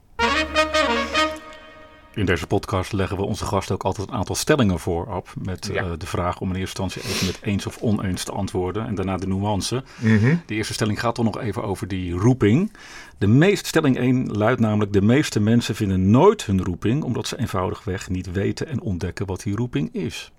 In 2.15 2.25
deze 2.27 2.47
podcast 2.47 2.93
leggen 2.93 3.17
we 3.17 3.23
onze 3.23 3.45
gasten 3.45 3.75
ook 3.75 3.83
altijd 3.83 4.09
een 4.09 4.15
aantal 4.15 4.35
stellingen 4.35 4.79
voor, 4.79 5.09
Ab. 5.09 5.29
Met 5.43 5.69
Ja. 5.73 5.83
eh, 5.83 5.91
de 5.99 6.07
vraag 6.07 6.41
om 6.41 6.51
in 6.51 6.57
eerste 6.57 6.83
instantie 6.83 7.11
even 7.13 7.27
met 7.27 7.39
eens 7.43 7.67
of 7.67 7.79
oneens 7.81 8.25
te 8.25 8.33
antwoorden. 8.33 8.87
En 8.87 8.95
daarna 8.95 9.17
de 9.17 9.27
nuance. 9.27 9.85
Mhm. 9.99 10.37
De 10.47 10.55
eerste 10.55 10.73
stelling 10.73 11.01
gaat 11.01 11.15
toch 11.15 11.25
nog 11.25 11.39
even 11.41 11.63
over 11.63 11.89
die 11.89 12.13
roeping. 12.13 12.73
De 13.19 13.27
meest, 13.27 13.67
stelling 13.67 13.99
1 13.99 14.27
luidt 14.37 14.61
namelijk: 14.61 14.93
de 14.93 15.03
meeste 15.03 15.41
mensen 15.41 15.75
vinden 15.75 16.11
nooit 16.11 16.47
hun 16.47 16.65
roeping, 16.65 17.03
omdat 17.03 17.27
ze 17.27 17.39
eenvoudigweg 17.39 18.09
niet 18.09 18.33
weten 18.33 18.67
en 18.69 18.81
ontdekken 18.81 19.27
wat 19.27 19.43
die 19.43 19.57
roeping 19.57 19.95
is. 19.95 20.33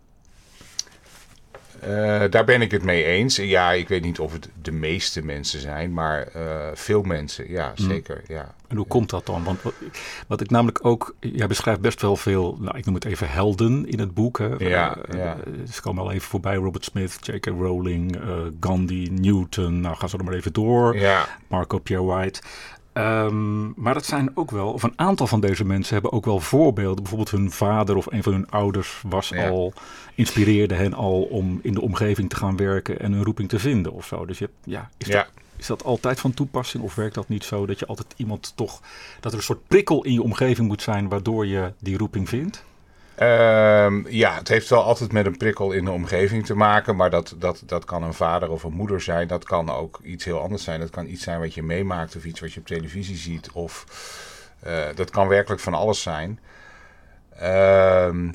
Eh, 1.81 2.21
daar 2.29 2.45
ben 2.45 2.61
ik 2.61 2.71
het 2.71 2.83
mee 2.83 3.03
eens. 3.03 3.35
Ja, 3.35 3.71
ik 3.71 3.87
weet 3.87 4.03
niet 4.03 4.19
of 4.19 4.31
het 4.33 4.49
de 4.61 4.71
meeste 4.71 5.25
mensen 5.25 5.59
zijn, 5.59 5.93
maar 5.93 6.27
eh, 6.27 6.67
veel 6.73 7.01
mensen, 7.01 7.49
ja, 7.49 7.73
Mm. 7.77 7.89
zeker. 7.89 8.21
Ja. 8.27 8.53
En 8.67 8.77
hoe 8.77 8.87
komt 8.87 9.09
dat 9.09 9.25
dan? 9.25 9.43
Want 9.43 9.61
wat, 9.61 9.73
wat 10.27 10.41
ik 10.41 10.49
namelijk 10.49 10.85
ook, 10.85 11.15
jij 11.19 11.47
beschrijft 11.47 11.81
best 11.81 12.01
wel 12.01 12.15
veel, 12.15 12.57
nou, 12.59 12.77
ik 12.77 12.85
noem 12.85 12.95
het 12.95 13.05
even 13.05 13.29
helden 13.29 13.85
in 13.87 13.99
het 13.99 14.13
boek. 14.13 14.37
Hè. 14.37 14.47
Ja, 14.57 14.97
Eh, 14.97 15.17
ja. 15.19 15.37
Ze 15.71 15.81
komen 15.81 16.03
al 16.03 16.11
even 16.11 16.27
voorbij: 16.29 16.55
Robert 16.55 16.85
Smith, 16.85 17.17
J.K. 17.21 17.45
Rowling, 17.45 18.17
Gandhi, 18.59 19.07
Newton. 19.11 19.79
Nou, 19.81 19.95
gaan 19.95 20.09
ze 20.09 20.17
er 20.17 20.23
maar 20.23 20.33
even 20.33 20.53
door. 20.53 20.97
Ja, 20.97 21.25
Marco 21.47 21.77
Pierre 21.79 22.05
White. 22.05 22.41
Ehm, 22.93 23.81
maar 23.81 23.93
dat 23.93 24.05
zijn 24.05 24.31
ook 24.37 24.51
wel, 24.51 24.71
of 24.71 24.83
een 24.83 24.93
aantal 24.95 25.27
van 25.27 25.39
deze 25.41 25.65
mensen 25.65 25.93
hebben 25.93 26.11
ook 26.11 26.25
wel 26.25 26.39
voorbeelden. 26.39 26.95
Bijvoorbeeld 27.03 27.31
hun 27.31 27.51
vader 27.51 27.95
of 27.95 28.05
een 28.11 28.23
van 28.23 28.33
hun 28.33 28.49
ouders 28.49 29.01
was 29.07 29.29
Ja. 29.29 29.49
al, 29.49 29.73
inspireerde 30.15 30.75
hen 30.75 30.93
al 30.93 31.21
om 31.21 31.59
in 31.63 31.73
de 31.73 31.81
omgeving 31.81 32.29
te 32.29 32.35
gaan 32.35 32.57
werken 32.57 32.99
en 32.99 33.11
een 33.11 33.23
roeping 33.23 33.49
te 33.49 33.59
vinden 33.59 33.91
of 33.93 34.05
zo. 34.05 34.25
Dus 34.25 34.39
je, 34.39 34.49
ja, 34.63 34.89
is, 34.97 35.07
Ja. 35.07 35.13
Dat, 35.17 35.29
Is 35.57 35.67
dat 35.67 35.83
altijd 35.83 36.19
van 36.19 36.33
toepassing 36.33 36.83
of 36.83 36.95
werkt 36.95 37.15
dat 37.15 37.29
niet 37.29 37.43
zo 37.43 37.65
dat 37.65 37.79
je 37.79 37.85
altijd 37.85 38.13
iemand 38.17 38.53
toch, 38.55 38.81
dat 39.19 39.31
er 39.31 39.37
een 39.37 39.43
soort 39.43 39.67
prikkel 39.67 40.03
in 40.03 40.13
je 40.13 40.21
omgeving 40.23 40.67
moet 40.67 40.81
zijn 40.81 41.09
waardoor 41.09 41.45
je 41.45 41.73
die 41.79 41.97
roeping 41.97 42.29
vindt? 42.29 42.63
Ehm, 43.15 44.07
ja, 44.07 44.35
het 44.35 44.47
heeft 44.47 44.69
wel 44.69 44.83
altijd 44.83 45.11
met 45.11 45.25
een 45.25 45.37
prikkel 45.37 45.71
in 45.71 45.85
de 45.85 45.91
omgeving 45.91 46.45
te 46.45 46.55
maken. 46.55 46.95
Maar 46.95 47.09
dat, 47.09 47.35
dat, 47.37 47.63
dat 47.65 47.85
kan 47.85 48.03
een 48.03 48.13
vader 48.13 48.49
of 48.49 48.63
een 48.63 48.73
moeder 48.73 49.01
zijn. 49.01 49.27
Dat 49.27 49.43
kan 49.43 49.69
ook 49.69 49.99
iets 50.03 50.25
heel 50.25 50.39
anders 50.39 50.63
zijn. 50.63 50.79
Dat 50.79 50.89
kan 50.89 51.07
iets 51.07 51.23
zijn 51.23 51.39
wat 51.39 51.53
je 51.53 51.63
meemaakt 51.63 52.15
of 52.15 52.25
iets 52.25 52.39
wat 52.39 52.53
je 52.53 52.59
op 52.59 52.65
televisie 52.65 53.17
ziet. 53.17 53.51
Of 53.51 53.85
uh, 54.67 54.85
dat 54.95 55.09
kan 55.09 55.27
werkelijk 55.27 55.61
van 55.61 55.73
alles 55.73 56.01
zijn. 56.01 56.39
Ehm 57.37 58.29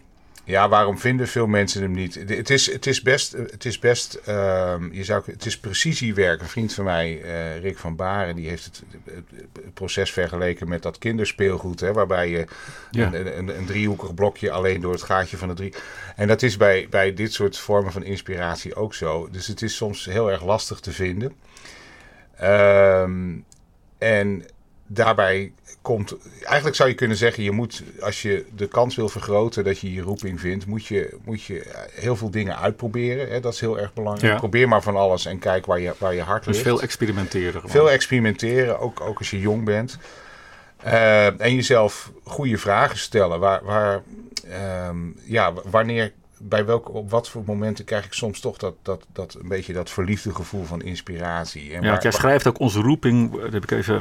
ja, 0.46 0.68
waarom 0.68 0.98
vinden 0.98 1.28
veel 1.28 1.46
mensen 1.46 1.82
hem 1.82 1.92
niet? 1.92 2.14
Het 2.14 2.50
is, 2.50 2.72
het 2.72 2.86
is 2.86 3.02
best, 3.02 3.32
het 3.32 3.64
is 3.64 3.78
best 3.78 4.14
ehm, 4.14 4.92
je 4.92 5.04
zou, 5.04 5.22
het 5.26 5.46
is 5.46 5.58
precisiewerk. 5.58 6.40
Een 6.40 6.48
vriend 6.48 6.74
van 6.74 6.84
mij, 6.84 7.22
uh, 7.22 7.58
Rick 7.58 7.78
van 7.78 7.96
Baren, 7.96 8.36
die 8.36 8.48
heeft 8.48 8.64
het, 8.64 8.82
het, 9.04 9.74
proces 9.74 10.12
vergeleken 10.12 10.68
met 10.68 10.82
dat 10.82 10.98
kinderspeelgoed. 10.98 11.80
Hè, 11.80 11.92
waarbij 11.92 12.30
je 12.30 12.46
een, 12.90 13.38
een, 13.38 13.58
een, 13.58 13.66
driehoekig 13.66 14.14
blokje 14.14 14.50
alleen 14.50 14.80
door 14.80 14.92
het 14.92 15.02
gaatje 15.02 15.36
van 15.36 15.48
de 15.48 15.54
drie... 15.54 15.74
En 16.16 16.28
dat 16.28 16.42
is 16.42 16.56
bij, 16.56 16.86
bij 16.90 17.14
dit 17.14 17.32
soort 17.32 17.58
vormen 17.58 17.92
van 17.92 18.04
inspiratie 18.04 18.74
ook 18.74 18.94
zo. 18.94 19.28
Dus 19.30 19.46
het 19.46 19.62
is 19.62 19.76
soms 19.76 20.04
heel 20.04 20.30
erg 20.30 20.44
lastig 20.44 20.80
te 20.80 20.92
vinden. 20.92 21.32
Um, 22.42 23.44
en 23.98 24.44
daarbij 24.86 25.52
komt, 25.82 26.16
eigenlijk 26.42 26.76
zou 26.76 26.88
je 26.88 26.94
kunnen 26.94 27.16
zeggen, 27.16 27.42
je 27.42 27.50
moet, 27.50 27.82
als 28.00 28.22
je 28.22 28.46
de 28.56 28.68
kans 28.68 28.96
wil 28.96 29.08
vergroten 29.08 29.64
dat 29.64 29.78
je 29.78 29.92
je 29.92 30.00
roeping 30.00 30.40
vindt, 30.40 30.66
moet 30.66 30.86
je, 30.86 31.16
moet 31.24 31.42
je 31.42 31.86
heel 31.92 32.16
veel 32.16 32.30
dingen 32.30 32.58
uitproberen. 32.58 33.28
Hè? 33.28 33.40
Dat 33.40 33.52
is 33.52 33.60
heel 33.60 33.78
erg 33.78 33.92
belangrijk. 33.92 34.36
Probeer 34.36 34.68
maar 34.68 34.82
van 34.82 34.96
alles 34.96 35.26
en 35.26 35.38
kijk 35.38 35.66
waar 35.66 35.80
je, 35.80 35.92
waar 35.98 36.14
je 36.14 36.22
hart 36.22 36.44
dus 36.44 36.52
ligt. 36.52 36.64
Dus 36.64 36.74
veel 36.74 36.82
experimenteren. 36.82 37.52
Gewoon. 37.52 37.70
Veel 37.70 37.90
experimenteren, 37.90 38.80
ook, 38.80 39.00
ook 39.00 39.18
als 39.18 39.30
je 39.30 39.40
jong 39.40 39.64
bent. 39.64 39.98
Uh, 40.86 41.40
en 41.40 41.54
jezelf 41.54 42.12
goede 42.24 42.58
vragen 42.58 42.98
stellen. 42.98 43.40
Waar, 43.40 43.64
waar, 43.64 44.02
uh, 44.48 44.88
ja, 45.24 45.52
wanneer 45.70 46.12
bij 46.38 46.64
welke, 46.64 46.90
op 46.90 47.10
wat 47.10 47.28
voor 47.28 47.42
momenten 47.46 47.84
krijg 47.84 48.04
ik 48.04 48.12
soms 48.12 48.40
toch 48.40 48.56
dat, 48.56 48.74
dat, 48.82 49.06
dat 49.12 49.36
een 49.40 49.48
beetje 49.48 49.72
dat 49.72 49.90
verliefde 49.90 50.34
gevoel 50.34 50.64
van 50.64 50.82
inspiratie. 50.82 51.74
En 51.74 51.82
ja, 51.82 51.98
jij 52.00 52.10
schrijft 52.10 52.46
ook 52.46 52.58
onze 52.58 52.80
roeping, 52.80 53.40
dat 53.40 53.52
heb 53.52 53.62
ik 53.62 53.70
even 53.70 54.00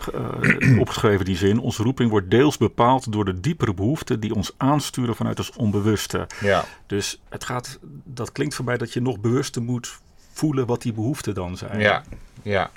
uh, 0.62 0.80
opgeschreven 0.84 1.26
die 1.26 1.38
zin. 1.38 1.60
Onze 1.60 1.84
roeping 1.84 2.10
wordt 2.10 2.32
deels 2.32 2.58
bepaald 2.58 3.12
door 3.12 3.26
de 3.26 3.40
diepere 3.40 3.74
behoeften 3.74 4.20
die 4.20 4.34
ons 4.34 4.54
aansturen 4.58 5.16
vanuit 5.16 5.38
ons 5.38 5.52
onbewuste. 5.52 6.28
Ja. 6.42 6.66
Dus 6.88 7.22
het 7.30 7.44
gaat, 7.44 7.80
dat 8.04 8.32
klinkt 8.32 8.56
voor 8.56 8.66
mij 8.66 8.78
dat 8.78 8.94
je 8.94 9.02
nog 9.02 9.20
bewuster 9.20 9.62
moet 9.62 10.00
voelen 10.34 10.66
wat 10.66 10.82
die 10.82 10.94
behoeften 10.94 11.34
dan 11.34 11.58
zijn. 11.58 11.80
Ja, 11.80 12.04
ja. 12.42 12.72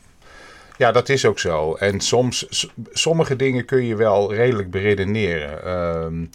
Ja, 0.76 0.92
dat 0.92 1.08
is 1.08 1.24
ook 1.24 1.38
zo. 1.38 1.74
En 1.74 2.00
soms, 2.00 2.68
sommige 2.92 3.36
dingen 3.36 3.64
kun 3.64 3.84
je 3.84 3.96
wel 3.96 4.34
redelijk 4.34 4.70
beredeneren. 4.70 5.70
Um, 6.04 6.30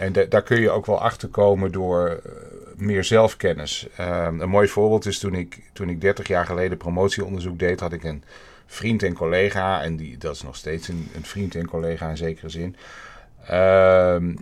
en 0.00 0.12
daar 0.28 0.42
kun 0.42 0.60
je 0.60 0.70
ook 0.70 0.86
wel 0.86 1.00
achter 1.00 1.28
komen 1.28 1.72
door 1.72 2.08
eh, 2.08 2.32
meer 2.80 3.04
zelfkennis. 3.04 3.86
Ehm, 3.96 4.40
een 4.40 4.48
mooi 4.48 4.68
voorbeeld 4.68 5.06
is 5.06 5.18
toen 5.18 5.34
ik, 5.34 5.58
toen 5.72 5.88
ik 5.88 6.00
30 6.00 6.28
jaar 6.28 6.46
geleden 6.46 6.78
promotieonderzoek 6.78 7.58
deed, 7.58 7.80
had 7.80 7.92
ik 7.92 8.04
een 8.04 8.24
vriend 8.66 9.02
en 9.02 9.14
collega. 9.14 9.82
En 9.82 9.96
die, 9.96 10.18
dat 10.18 10.34
is 10.34 10.42
nog 10.42 10.56
steeds 10.56 10.88
een, 10.88 11.08
een 11.14 11.24
vriend 11.24 11.54
en 11.54 11.66
collega 11.66 12.08
in 12.08 12.16
zekere 12.16 12.48
zin. 12.48 12.76
Ehm, 13.46 14.34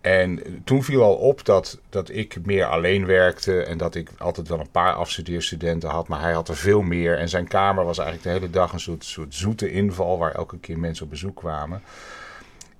en 0.00 0.40
toen 0.64 0.82
viel 0.82 1.02
al 1.02 1.14
op 1.14 1.44
dat, 1.44 1.78
dat 1.88 2.08
ik 2.10 2.46
meer 2.46 2.64
alleen 2.64 3.06
werkte 3.06 3.62
en 3.62 3.78
dat 3.78 3.94
ik 3.94 4.10
altijd 4.18 4.48
wel 4.48 4.60
een 4.60 4.70
paar 4.70 4.92
afstudeerstudenten 4.92 5.88
had, 5.88 6.08
maar 6.08 6.20
hij 6.20 6.32
had 6.32 6.48
er 6.48 6.56
veel 6.56 6.82
meer. 6.82 7.18
En 7.18 7.28
zijn 7.28 7.48
kamer 7.48 7.84
was 7.84 7.98
eigenlijk 7.98 8.28
de 8.28 8.32
hele 8.40 8.52
dag 8.52 8.72
een 8.72 8.80
soort, 8.80 9.04
soort 9.04 9.34
zoete 9.34 9.70
inval 9.70 10.18
waar 10.18 10.34
elke 10.34 10.58
keer 10.58 10.78
mensen 10.78 11.04
op 11.04 11.10
bezoek 11.10 11.36
kwamen. 11.36 11.82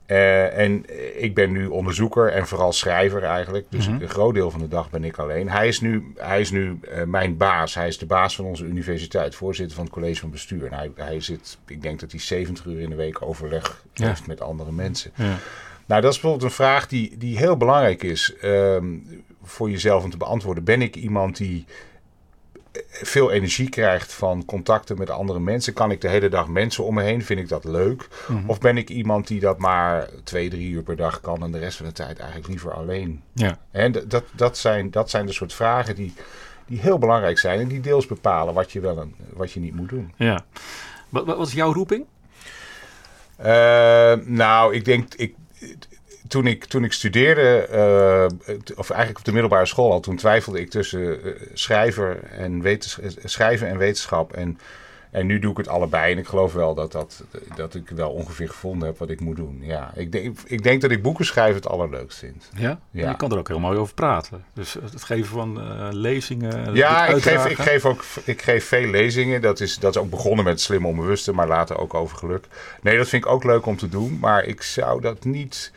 Uh, 0.06 0.58
en 0.58 0.84
ik 1.22 1.34
ben 1.34 1.52
nu 1.52 1.66
onderzoeker 1.66 2.32
en 2.32 2.46
vooral 2.46 2.72
schrijver 2.72 3.22
eigenlijk. 3.22 3.66
Dus 3.68 3.88
mhm. 3.88 4.02
een 4.02 4.08
groot 4.08 4.34
deel 4.34 4.50
van 4.50 4.60
de 4.60 4.68
dag 4.68 4.90
ben 4.90 5.04
ik 5.04 5.18
alleen. 5.18 5.50
Hij 5.50 5.68
is 5.68 5.80
nu, 5.80 6.12
hij 6.16 6.40
is 6.40 6.50
nu 6.50 6.78
uh, 6.82 7.02
mijn 7.02 7.36
baas. 7.36 7.74
Hij 7.74 7.88
is 7.88 7.98
de 7.98 8.06
baas 8.06 8.36
van 8.36 8.44
onze 8.44 8.64
universiteit, 8.64 9.34
voorzitter 9.34 9.76
van 9.76 9.84
het 9.84 9.94
college 9.94 10.20
van 10.20 10.30
bestuur. 10.30 10.66
En 10.66 10.72
hij, 10.72 10.90
hij 10.94 11.20
zit, 11.20 11.58
ik 11.66 11.82
denk 11.82 12.00
dat 12.00 12.10
hij 12.10 12.20
70 12.20 12.64
uur 12.64 12.80
in 12.80 12.90
de 12.90 12.96
week 12.96 13.22
overleg 13.22 13.84
ja. 13.92 14.06
heeft 14.06 14.26
met 14.26 14.40
andere 14.40 14.72
mensen. 14.72 15.10
Ja. 15.14 15.38
Nou, 15.86 16.00
dat 16.00 16.12
is 16.12 16.20
bijvoorbeeld 16.20 16.50
een 16.50 16.56
vraag 16.56 16.86
die, 16.86 17.16
die 17.18 17.38
heel 17.38 17.56
belangrijk 17.56 18.02
is 18.02 18.34
um, 18.44 19.24
voor 19.42 19.70
jezelf 19.70 20.04
om 20.04 20.10
te 20.10 20.16
beantwoorden. 20.16 20.64
Ben 20.64 20.82
ik 20.82 20.96
iemand 20.96 21.36
die 21.36 21.64
veel 22.90 23.30
energie 23.30 23.68
krijgt 23.68 24.12
van 24.12 24.44
contacten 24.44 24.98
met 24.98 25.10
andere 25.10 25.40
mensen. 25.40 25.72
Kan 25.72 25.90
ik 25.90 26.00
de 26.00 26.08
hele 26.08 26.28
dag 26.28 26.48
mensen 26.48 26.84
om 26.84 26.94
me 26.94 27.02
heen? 27.02 27.24
Vind 27.24 27.40
ik 27.40 27.48
dat 27.48 27.64
leuk? 27.64 28.08
Mhm. 28.28 28.48
Of 28.50 28.58
ben 28.58 28.76
ik 28.76 28.90
iemand 28.90 29.26
die 29.26 29.40
dat 29.40 29.58
maar 29.58 30.08
twee, 30.24 30.50
drie 30.50 30.70
uur 30.70 30.82
per 30.82 30.96
dag 30.96 31.20
kan 31.20 31.42
en 31.42 31.52
de 31.52 31.58
rest 31.58 31.76
van 31.76 31.86
de 31.86 31.92
tijd 31.92 32.18
eigenlijk 32.18 32.48
liever 32.48 32.72
alleen? 32.72 33.22
Ja. 33.32 33.58
En 33.70 33.92
dat, 33.92 34.24
dat, 34.32 34.58
zijn, 34.58 34.90
dat 34.90 35.10
zijn 35.10 35.26
de 35.26 35.32
soort 35.32 35.52
vragen 35.52 35.94
die, 35.94 36.14
die 36.66 36.80
heel 36.80 36.98
belangrijk 36.98 37.38
zijn 37.38 37.60
en 37.60 37.68
die 37.68 37.80
deels 37.80 38.06
bepalen 38.06 38.54
wat 38.54 38.72
je 38.72 38.80
wel 38.80 39.00
en 39.00 39.14
wat 39.32 39.52
je 39.52 39.60
niet 39.60 39.74
moet 39.74 39.88
doen. 39.88 40.12
Ja. 40.16 40.44
Wat, 41.08 41.26
wat 41.26 41.36
was 41.36 41.52
jouw 41.52 41.72
roeping? 41.72 42.04
Uh, 43.40 44.12
nou, 44.24 44.74
ik 44.74 44.84
denk, 44.84 45.14
ik, 45.14 45.34
toen 46.34 46.46
ik, 46.46 46.64
toen 46.64 46.84
ik 46.84 46.92
studeerde, 46.92 47.68
uh, 47.72 48.56
of 48.76 48.90
eigenlijk 48.90 49.18
op 49.18 49.24
de 49.24 49.32
middelbare 49.32 49.66
school 49.66 49.92
al, 49.92 50.00
toen 50.00 50.16
twijfelde 50.16 50.60
ik 50.60 50.70
tussen 50.70 51.26
uh, 51.26 51.32
schrijver 51.52 52.22
en 52.22 52.78
schrijven 53.24 53.68
en 53.68 53.78
wetenschap. 53.78 54.32
En, 54.32 54.58
en 55.10 55.26
nu 55.26 55.38
doe 55.38 55.50
ik 55.50 55.56
het 55.56 55.68
allebei. 55.68 56.12
En 56.12 56.18
ik 56.18 56.26
geloof 56.26 56.52
wel 56.52 56.74
dat, 56.74 56.92
dat, 56.92 57.24
dat 57.56 57.74
ik 57.74 57.88
wel 57.88 58.10
ongeveer 58.10 58.48
gevonden 58.48 58.88
heb 58.88 58.98
wat 58.98 59.10
ik 59.10 59.20
moet 59.20 59.36
doen. 59.36 59.58
Ja, 59.62 59.92
ik, 59.94 60.12
denk, 60.12 60.38
ik 60.46 60.62
denk 60.62 60.80
dat 60.80 60.90
ik 60.90 61.02
boeken 61.02 61.24
schrijven 61.24 61.54
het 61.54 61.68
allerleukst 61.68 62.18
vind. 62.18 62.50
Ja? 62.56 62.80
ja? 62.90 63.10
Je 63.10 63.16
kan 63.16 63.32
er 63.32 63.38
ook 63.38 63.48
heel 63.48 63.60
mooi 63.60 63.78
over 63.78 63.94
praten. 63.94 64.44
Dus 64.52 64.72
het 64.72 65.04
geven 65.04 65.30
van 65.30 65.60
uh, 65.60 65.88
lezingen. 65.90 66.74
Ja, 66.74 67.06
ik 67.06 67.22
geef, 67.22 67.46
ik 67.46 67.58
geef 67.58 67.84
ook 67.84 68.04
ik 68.24 68.42
geef 68.42 68.64
veel 68.64 68.88
lezingen. 68.88 69.40
Dat 69.40 69.60
is, 69.60 69.78
dat 69.78 69.94
is 69.94 70.00
ook 70.00 70.10
begonnen 70.10 70.44
met 70.44 70.60
slim 70.60 70.86
onbewuste, 70.86 71.32
maar 71.32 71.48
later 71.48 71.78
ook 71.78 71.94
over 71.94 72.16
geluk. 72.16 72.46
Nee, 72.82 72.96
dat 72.96 73.08
vind 73.08 73.24
ik 73.24 73.30
ook 73.30 73.44
leuk 73.44 73.66
om 73.66 73.76
te 73.76 73.88
doen. 73.88 74.18
Maar 74.20 74.44
ik 74.44 74.62
zou 74.62 75.00
dat 75.00 75.24
niet. 75.24 75.72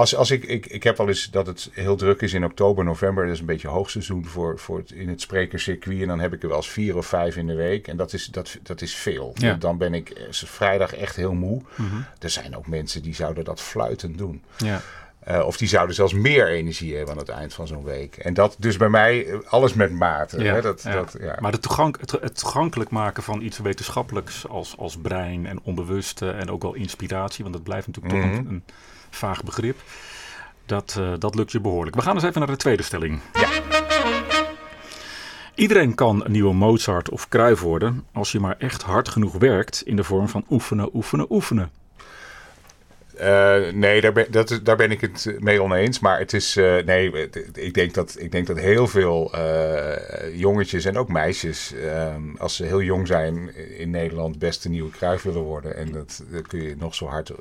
Als, 0.00 0.16
als 0.16 0.30
ik, 0.30 0.44
ik, 0.44 0.66
ik 0.66 0.82
heb 0.82 0.96
wel 0.96 1.08
eens 1.08 1.30
dat 1.30 1.46
het 1.46 1.70
heel 1.72 1.96
druk 1.96 2.20
is 2.20 2.32
in 2.32 2.44
oktober, 2.44 2.84
november. 2.84 3.24
Dat 3.24 3.34
is 3.34 3.40
een 3.40 3.46
beetje 3.46 3.68
hoogseizoen 3.68 4.26
voor, 4.26 4.58
voor 4.58 4.78
het, 4.78 4.90
in 4.90 5.08
het 5.08 5.20
sprekerscircuit. 5.20 6.00
En 6.00 6.08
dan 6.08 6.20
heb 6.20 6.32
ik 6.32 6.42
er 6.42 6.48
wel 6.48 6.56
eens 6.56 6.68
vier 6.68 6.96
of 6.96 7.06
vijf 7.06 7.36
in 7.36 7.46
de 7.46 7.54
week. 7.54 7.88
En 7.88 7.96
dat 7.96 8.12
is, 8.12 8.26
dat, 8.26 8.58
dat 8.62 8.80
is 8.80 8.94
veel. 8.94 9.32
Ja. 9.34 9.54
Dan 9.54 9.78
ben 9.78 9.94
ik 9.94 10.10
eh, 10.10 10.24
vrijdag 10.30 10.94
echt 10.94 11.16
heel 11.16 11.32
moe. 11.32 11.62
Mhm. 11.74 11.96
Er 12.18 12.30
zijn 12.30 12.56
ook 12.56 12.66
mensen 12.66 13.02
die 13.02 13.14
zouden 13.14 13.44
dat 13.44 13.60
fluitend 13.60 14.18
doen. 14.18 14.42
Ja. 14.56 14.80
Uh, 15.28 15.46
of 15.46 15.56
die 15.56 15.68
zouden 15.68 15.94
zelfs 15.94 16.12
meer 16.12 16.48
energie 16.48 16.96
hebben 16.96 17.14
aan 17.14 17.20
het 17.20 17.28
eind 17.28 17.54
van 17.54 17.66
zo'n 17.66 17.84
week. 17.84 18.16
En 18.16 18.34
dat 18.34 18.56
dus 18.58 18.76
bij 18.76 18.88
mij 18.88 19.26
eh, 19.26 19.38
alles 19.48 19.74
met 19.74 19.92
mate. 19.92 20.42
Ja, 20.42 20.54
hè? 20.54 20.60
Dat, 20.60 20.82
ja. 20.82 20.92
Dat, 20.92 21.16
ja. 21.20 21.36
Maar 21.40 21.52
de 21.52 21.58
toegank, 21.58 22.00
het, 22.00 22.10
het, 22.10 22.38
toegankelijk 22.38 22.90
maken 22.90 23.22
van 23.22 23.42
iets 23.42 23.58
wetenschappelijks 23.58 24.48
als, 24.48 24.76
als 24.78 24.96
brein 24.96 25.46
en 25.46 25.60
onbewuste 25.62 26.30
en 26.30 26.50
ook 26.50 26.62
wel 26.62 26.74
inspiratie, 26.74 27.42
want 27.42 27.54
dat 27.56 27.64
blijft 27.64 27.86
natuurlijk 27.86 28.14
mm 28.14 28.22
-hmm. 28.22 28.30
toch 28.30 28.46
een, 28.46 28.54
een 28.54 28.62
vaag 29.10 29.44
begrip. 29.44 29.80
Dat, 30.66 30.96
uh, 30.98 31.12
dat 31.18 31.34
lukt 31.34 31.52
je 31.52 31.60
behoorlijk. 31.60 31.96
We 31.96 32.02
gaan 32.02 32.14
eens 32.14 32.24
even 32.24 32.38
naar 32.38 32.50
de 32.50 32.56
tweede 32.56 32.82
stelling. 32.82 33.20
Ja. 33.32 33.48
Iedereen 35.54 35.94
kan 35.94 36.24
een 36.24 36.32
nieuwe 36.32 36.54
Mozart 36.54 37.10
of 37.10 37.28
Cruyff 37.28 37.60
worden 37.60 38.04
als 38.12 38.32
je 38.32 38.40
maar 38.40 38.56
echt 38.58 38.82
hard 38.82 39.08
genoeg 39.08 39.34
werkt 39.38 39.82
in 39.82 39.96
de 39.96 40.04
vorm 40.04 40.28
van 40.28 40.44
oefenen, 40.50 40.94
oefenen, 40.94 41.26
oefenen. 41.30 41.70
Uh, 43.20 43.72
nee, 43.72 44.00
daar 44.00 44.12
ben, 44.12 44.26
dat 44.30 44.60
daar 44.62 44.76
ben 44.76 44.90
ik 44.90 45.00
het 45.00 45.36
mee 45.38 45.62
oneens. 45.62 45.98
Maar 45.98 46.18
het 46.18 46.32
is. 46.32 46.56
Uh, 46.56 46.84
nee, 46.84 47.28
ik 47.52 47.74
denk, 47.74 47.94
dat, 47.94 48.16
ik 48.18 48.32
denk 48.32 48.46
dat 48.46 48.58
heel 48.58 48.86
veel 48.86 49.32
uh, 49.34 50.38
jongetjes 50.38 50.84
en 50.84 50.98
ook 50.98 51.08
meisjes. 51.08 51.74
als 52.38 52.56
ze 52.56 52.64
heel 52.64 52.82
jong 52.82 53.06
zijn 53.06 53.56
in 53.78 53.90
Nederland. 53.90 54.38
best 54.38 54.64
een 54.64 54.70
nieuwe 54.70 54.90
kruif 54.90 55.22
willen 55.22 55.42
worden. 55.42 55.76
En 55.76 55.92
dat, 55.92 56.22
dat 56.30 56.46
kun 56.46 56.62
je 56.62 56.74
nog 56.78 56.94
zo 56.94 57.06
hard. 57.06 57.32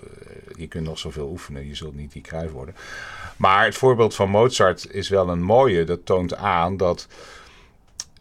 je 0.55 0.67
kunt 0.67 0.86
nog 0.86 1.00
zoveel 1.00 1.29
oefenen. 1.29 1.67
Je 1.67 1.75
zult 1.75 1.95
niet 1.95 2.12
die 2.13 2.21
kruif 2.21 2.51
worden. 2.51 2.75
Maar 3.38 3.65
het 3.65 3.75
voorbeeld 3.75 4.15
van 4.15 4.29
Mozart 4.29 4.91
is 4.91 5.09
wel 5.09 5.29
een 5.29 5.43
mooie. 5.43 5.83
Dat 5.83 6.05
toont 6.05 6.36
aan 6.36 6.77
dat. 6.77 7.07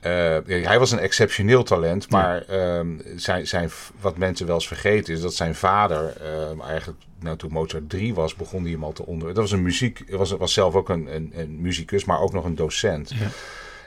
Uh, 0.07 0.37
hij 0.45 0.79
was 0.79 0.91
een 0.91 0.99
exceptioneel 0.99 1.63
talent, 1.63 2.11
maar 2.11 2.45
ja. 2.49 2.79
um, 2.79 3.03
zijn, 3.17 3.47
zijn, 3.47 3.71
wat 4.01 4.17
mensen 4.17 4.47
wel 4.47 4.55
eens 4.55 4.67
vergeten 4.67 5.15
is 5.15 5.21
dat 5.21 5.35
zijn 5.35 5.55
vader, 5.55 6.13
um, 6.51 6.61
eigenlijk 6.61 6.99
nou, 7.21 7.37
toen 7.37 7.53
Mozart 7.53 7.91
drie 7.91 8.15
was, 8.15 8.35
begon 8.35 8.63
hij 8.63 8.73
hem 8.73 8.85
al 8.85 8.93
te 8.93 9.07
onder. 9.07 9.29
Dat 9.29 9.37
was 9.37 9.53
een 9.53 9.63
muziek, 9.63 10.05
was, 10.09 10.31
was 10.31 10.53
zelf 10.53 10.75
ook 10.75 10.89
een, 10.89 11.15
een, 11.15 11.33
een 11.35 11.61
muzikus, 11.61 12.05
maar 12.05 12.21
ook 12.21 12.33
nog 12.33 12.45
een 12.45 12.55
docent. 12.55 13.11
Ja. 13.11 13.29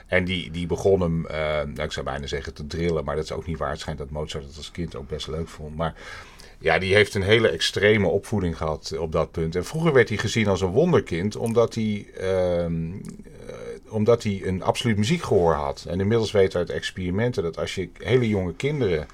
En 0.06 0.24
die, 0.24 0.50
die 0.50 0.66
begon 0.66 1.00
hem, 1.00 1.26
uh, 1.30 1.36
nou, 1.46 1.82
ik 1.82 1.92
zou 1.92 2.06
bijna 2.06 2.26
zeggen 2.26 2.54
te 2.54 2.66
drillen, 2.66 3.04
maar 3.04 3.16
dat 3.16 3.24
is 3.24 3.32
ook 3.32 3.46
niet 3.46 3.58
waar. 3.58 3.70
Het 3.70 3.80
schijnt 3.80 3.98
dat 3.98 4.10
Mozart 4.10 4.44
het 4.44 4.56
als 4.56 4.70
kind 4.70 4.96
ook 4.96 5.08
best 5.08 5.28
leuk 5.28 5.48
vond. 5.48 5.76
Maar 5.76 5.94
ja, 6.58 6.78
die 6.78 6.94
heeft 6.94 7.14
een 7.14 7.22
hele 7.22 7.48
extreme 7.48 8.06
opvoeding 8.06 8.56
gehad 8.56 8.96
op 8.98 9.12
dat 9.12 9.30
punt. 9.30 9.56
En 9.56 9.64
vroeger 9.64 9.92
werd 9.92 10.08
hij 10.08 10.18
gezien 10.18 10.46
als 10.46 10.60
een 10.60 10.70
wonderkind, 10.70 11.36
omdat 11.36 11.74
hij, 11.74 12.06
omdat 13.92 14.22
hij 14.22 14.40
een 14.44 14.62
absoluut 14.62 14.96
muziekgehoor 14.96 15.52
had. 15.54 15.84
En 15.88 16.00
inmiddels 16.00 16.32
weten 16.32 16.52
we 16.52 16.58
uit 16.58 16.70
experimenten 16.76 17.42
dat 17.42 17.58
als 17.58 17.74
je 17.74 17.88
hele 17.98 18.28
jonge 18.28 18.54
kinderen 18.54 19.06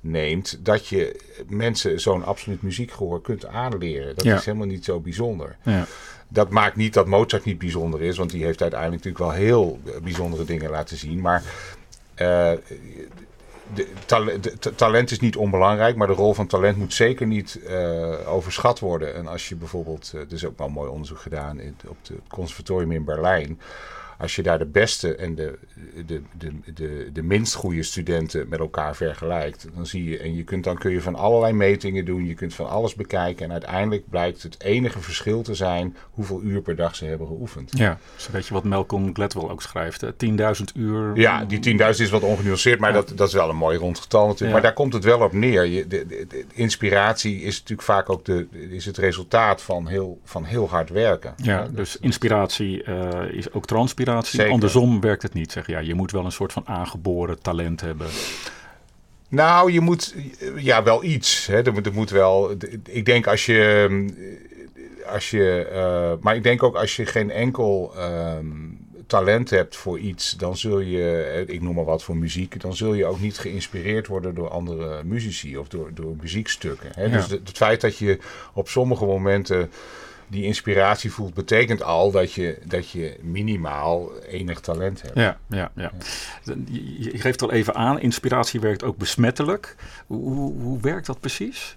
neemt, 0.00 0.58
dat 0.64 0.86
je 0.86 1.20
mensen 1.48 2.00
zo'n 2.00 2.24
absoluut 2.24 2.62
muziekgehoor 2.62 3.20
kunt 3.22 3.46
aanleren. 3.46 4.14
Dat 4.14 4.24
Ja. 4.24 4.36
is 4.36 4.44
helemaal 4.44 4.66
niet 4.66 4.84
zo 4.84 5.00
bijzonder. 5.00 5.56
Ja. 5.62 5.86
Dat 6.28 6.50
maakt 6.50 6.76
niet 6.76 6.94
dat 6.94 7.06
Mozart 7.06 7.44
niet 7.44 7.58
bijzonder 7.58 8.02
is, 8.02 8.18
want 8.18 8.30
die 8.30 8.44
heeft 8.44 8.62
uiteindelijk 8.62 9.04
natuurlijk 9.04 9.32
wel 9.32 9.42
heel 9.44 9.78
bijzondere 10.02 10.44
dingen 10.44 10.70
laten 10.70 10.96
zien. 10.96 11.20
Maar 11.20 11.42
eh, 12.14 12.52
de, 13.74 13.86
tale- 14.06 14.40
de- 14.40 14.58
ta- 14.58 14.70
talent 14.70 15.10
is 15.10 15.20
niet 15.20 15.36
onbelangrijk, 15.36 15.96
maar 15.96 16.06
de 16.06 16.12
rol 16.12 16.34
van 16.34 16.46
talent 16.46 16.76
moet 16.76 16.94
zeker 16.94 17.26
niet 17.26 17.60
eh, 17.66 18.32
overschat 18.32 18.78
worden. 18.78 19.14
En 19.14 19.26
als 19.26 19.48
je 19.48 19.56
bijvoorbeeld, 19.56 20.12
eh, 20.14 20.20
er 20.20 20.32
is 20.32 20.44
ook 20.46 20.58
wel 20.58 20.68
mooi 20.68 20.90
onderzoek 20.90 21.18
gedaan 21.18 21.60
in, 21.60 21.76
op 21.86 21.96
het 22.02 22.12
conservatorium 22.28 22.92
in 22.92 23.04
Berlijn. 23.04 23.60
Als 24.18 24.36
je 24.36 24.42
daar 24.42 24.58
de 24.58 24.66
beste 24.66 25.14
en 25.14 25.34
de, 25.34 25.58
de, 26.06 26.22
de, 26.38 26.50
de, 26.74 27.10
de 27.12 27.22
minst 27.22 27.54
goede 27.54 27.82
studenten 27.82 28.48
met 28.48 28.58
elkaar 28.58 28.96
vergelijkt, 28.96 29.66
dan 29.74 29.86
zie 29.86 30.04
je, 30.10 30.18
en 30.18 30.34
je 30.36 30.42
kunt, 30.44 30.64
dan 30.64 30.78
kun 30.78 30.90
je 30.90 31.00
van 31.00 31.14
allerlei 31.14 31.52
metingen 31.52 32.04
doen, 32.04 32.26
je 32.26 32.34
kunt 32.34 32.54
van 32.54 32.68
alles 32.68 32.94
bekijken. 32.94 33.44
En 33.44 33.52
uiteindelijk 33.52 34.08
blijkt 34.08 34.42
het 34.42 34.62
enige 34.62 35.00
verschil 35.00 35.42
te 35.42 35.54
zijn 35.54 35.96
hoeveel 36.10 36.42
uur 36.42 36.60
per 36.62 36.76
dag 36.76 36.96
ze 36.96 37.04
hebben 37.04 37.26
geoefend. 37.26 37.78
Ja, 37.78 37.88
dat 37.88 37.98
is 38.18 38.26
een 38.26 38.32
beetje 38.32 38.54
wat 38.54 38.64
Malcolm 38.64 39.14
Gladwell 39.14 39.48
ook 39.48 39.62
schrijft. 39.62 40.00
hè. 40.00 40.08
10.000 40.12 40.64
uur. 40.74 41.16
Ja, 41.16 41.44
die 41.44 41.78
10.000 41.78 41.88
is 41.88 42.10
wat 42.10 42.22
ongenuanceerd, 42.22 42.80
maar 42.80 42.90
Ja. 42.90 42.96
dat, 42.96 43.12
dat 43.16 43.28
is 43.28 43.34
wel 43.34 43.48
een 43.48 43.56
mooi 43.56 43.78
rond 43.78 43.98
getal 43.98 44.20
natuurlijk. 44.26 44.46
Ja. 44.48 44.52
Maar 44.52 44.62
daar 44.62 44.72
komt 44.72 44.92
het 44.92 45.04
wel 45.04 45.20
op 45.20 45.32
neer. 45.32 45.64
Je, 45.64 45.86
de, 45.86 46.06
de- 46.06 46.26
de 46.28 46.44
inspiratie 46.52 47.40
is 47.40 47.54
natuurlijk 47.54 47.88
vaak 47.88 48.10
ook 48.10 48.24
de, 48.24 48.46
is 48.70 48.84
het 48.84 48.96
resultaat 48.96 49.62
van 49.62 49.86
heel, 49.86 50.20
van 50.24 50.44
heel 50.44 50.68
hard 50.68 50.90
werken. 50.90 51.34
Ja, 51.36 51.68
dus 51.70 51.96
inspiratie 52.00 52.82
eh, 52.82 53.32
is 53.32 53.52
ook 53.52 53.66
transpiratie. 53.66 54.06
Zeker. 54.22 54.52
Andersom 54.52 55.00
werkt 55.00 55.22
het 55.22 55.34
niet. 55.34 55.52
Zeg. 55.52 55.66
Ja, 55.66 55.78
je 55.78 55.94
moet 55.94 56.10
wel 56.10 56.24
een 56.24 56.32
soort 56.32 56.52
van 56.52 56.66
aangeboren 56.66 57.42
talent 57.42 57.80
hebben. 57.80 58.06
Nou, 59.28 59.72
je 59.72 59.80
moet 59.80 60.14
ja 60.56 60.82
wel 60.82 61.04
iets. 61.04 61.46
Hè. 61.46 61.62
Er, 61.62 61.72
moet- 61.72 61.86
er 61.86 61.92
moet 61.92 62.10
wel. 62.10 62.52
Ik 62.88 63.04
denk 63.04 63.26
als 63.26 63.46
je. 63.46 64.06
Als 65.12 65.30
je 65.30 65.64
eh, 65.72 66.12
maar 66.20 66.36
ik 66.36 66.42
denk 66.42 66.62
ook 66.62 66.76
als 66.76 66.96
je 66.96 67.06
geen 67.06 67.30
enkel 67.30 67.92
ehm, 67.96 68.46
talent 69.06 69.50
hebt 69.50 69.76
voor 69.76 69.98
iets, 69.98 70.30
dan 70.36 70.56
zul 70.56 70.78
je, 70.80 71.44
ik 71.46 71.62
noem 71.62 71.74
maar 71.74 71.84
wat 71.84 72.02
voor 72.02 72.16
muziek, 72.16 72.60
dan 72.60 72.76
zul 72.76 72.94
je 72.94 73.06
ook 73.06 73.20
niet 73.20 73.38
geïnspireerd 73.38 74.06
worden 74.06 74.34
door 74.34 74.48
andere 74.48 75.04
muzici 75.04 75.56
of 75.58 75.68
door, 75.68 75.90
door 75.94 76.16
muziekstukken. 76.20 76.90
Hè. 76.94 77.04
Ja. 77.04 77.08
Dus 77.10 77.22
het, 77.30 77.48
het 77.48 77.56
feit 77.56 77.80
dat 77.80 77.98
je 77.98 78.18
op 78.52 78.68
sommige 78.68 79.04
momenten 79.04 79.70
die 80.28 80.44
inspiratie 80.44 81.12
voelt, 81.12 81.34
betekent 81.34 81.82
al 81.82 82.10
dat 82.10 82.32
je, 82.32 82.58
dat 82.64 82.90
je 82.90 83.16
minimaal 83.20 84.12
enig 84.22 84.60
talent 84.60 85.02
hebt. 85.02 85.14
Ja, 85.14 85.38
ja, 85.48 85.70
ja. 85.74 85.90
Je, 86.98 87.18
geeft 87.18 87.42
al 87.42 87.52
even 87.52 87.74
aan, 87.74 88.00
inspiratie 88.00 88.60
werkt 88.60 88.84
ook 88.84 88.96
besmettelijk. 88.96 89.76
Hoe, 90.06 90.52
hoe, 90.52 90.80
werkt 90.80 91.06
dat 91.06 91.20
precies? 91.20 91.76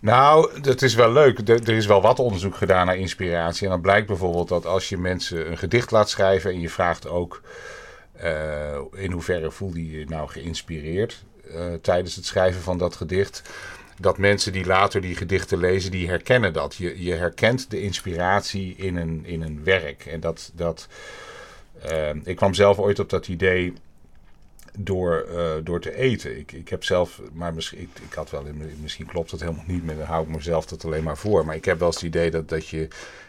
Nou, 0.00 0.60
dat 0.60 0.82
is 0.82 0.94
wel 0.94 1.12
leuk. 1.12 1.48
Er, 1.48 1.62
er 1.62 1.76
is 1.76 1.86
wel 1.86 2.02
wat 2.02 2.18
onderzoek 2.18 2.56
gedaan 2.56 2.86
naar 2.86 2.96
inspiratie. 2.96 3.64
En 3.64 3.70
dan 3.70 3.80
blijkt 3.80 4.06
bijvoorbeeld 4.06 4.48
dat 4.48 4.66
als 4.66 4.88
je 4.88 4.96
mensen 4.96 5.50
een 5.50 5.58
gedicht 5.58 5.90
laat 5.90 6.10
schrijven 6.10 6.50
en 6.50 6.60
je 6.60 6.70
vraagt 6.70 7.08
ook 7.08 7.42
eh, 8.12 8.78
in 8.92 9.12
hoeverre 9.12 9.50
voel 9.50 9.74
je 9.74 9.90
je 9.90 10.04
nou 10.08 10.28
geïnspireerd 10.28 11.24
eh, 11.54 11.72
tijdens 11.82 12.16
het 12.16 12.26
schrijven 12.26 12.60
van 12.60 12.78
dat 12.78 12.96
gedicht. 12.96 13.42
Dat 14.00 14.18
mensen 14.18 14.52
die 14.52 14.66
later 14.66 15.00
die 15.00 15.16
gedichten 15.16 15.58
lezen, 15.58 15.90
die 15.90 16.08
herkennen 16.08 16.52
dat. 16.52 16.74
Je, 16.74 17.02
je 17.04 17.14
herkent 17.14 17.70
de 17.70 17.80
inspiratie 17.82 18.74
in 18.76 18.96
een, 18.96 19.20
in 19.26 19.42
een 19.42 19.64
werk. 19.64 20.06
En 20.06 20.20
dat, 20.20 20.50
dat 20.54 20.88
eh, 21.82 22.10
ik 22.24 22.36
kwam 22.36 22.54
zelf 22.54 22.78
ooit 22.78 22.98
op 22.98 23.10
dat 23.10 23.28
idee 23.28 23.72
door, 24.78 25.26
eh, 25.36 25.50
door 25.64 25.80
te 25.80 25.96
eten. 25.96 26.38
Ik, 26.38 26.52
ik 26.52 26.68
heb 26.68 26.84
zelf, 26.84 27.20
maar 27.32 27.54
misschien, 27.54 27.80
ik, 27.80 27.88
ik 28.08 28.14
had 28.14 28.30
wel, 28.30 28.44
misschien 28.80 29.06
klopt 29.06 29.30
het 29.30 29.40
helemaal 29.40 29.64
niet, 29.66 29.84
maar 29.84 29.96
dan 29.96 30.06
hou 30.06 30.22
ik 30.28 30.34
mezelf 30.34 30.66
dat 30.66 30.84
alleen 30.84 31.02
maar 31.04 31.16
voor. 31.18 31.44
Maar 31.44 31.54
ik 31.56 31.64
heb 31.64 31.78
wel 31.78 31.86
eens 31.88 31.96
het 31.96 32.04
idee 32.04 32.30
dat, 32.30 32.48
dat 32.48 32.68
je 32.68 32.88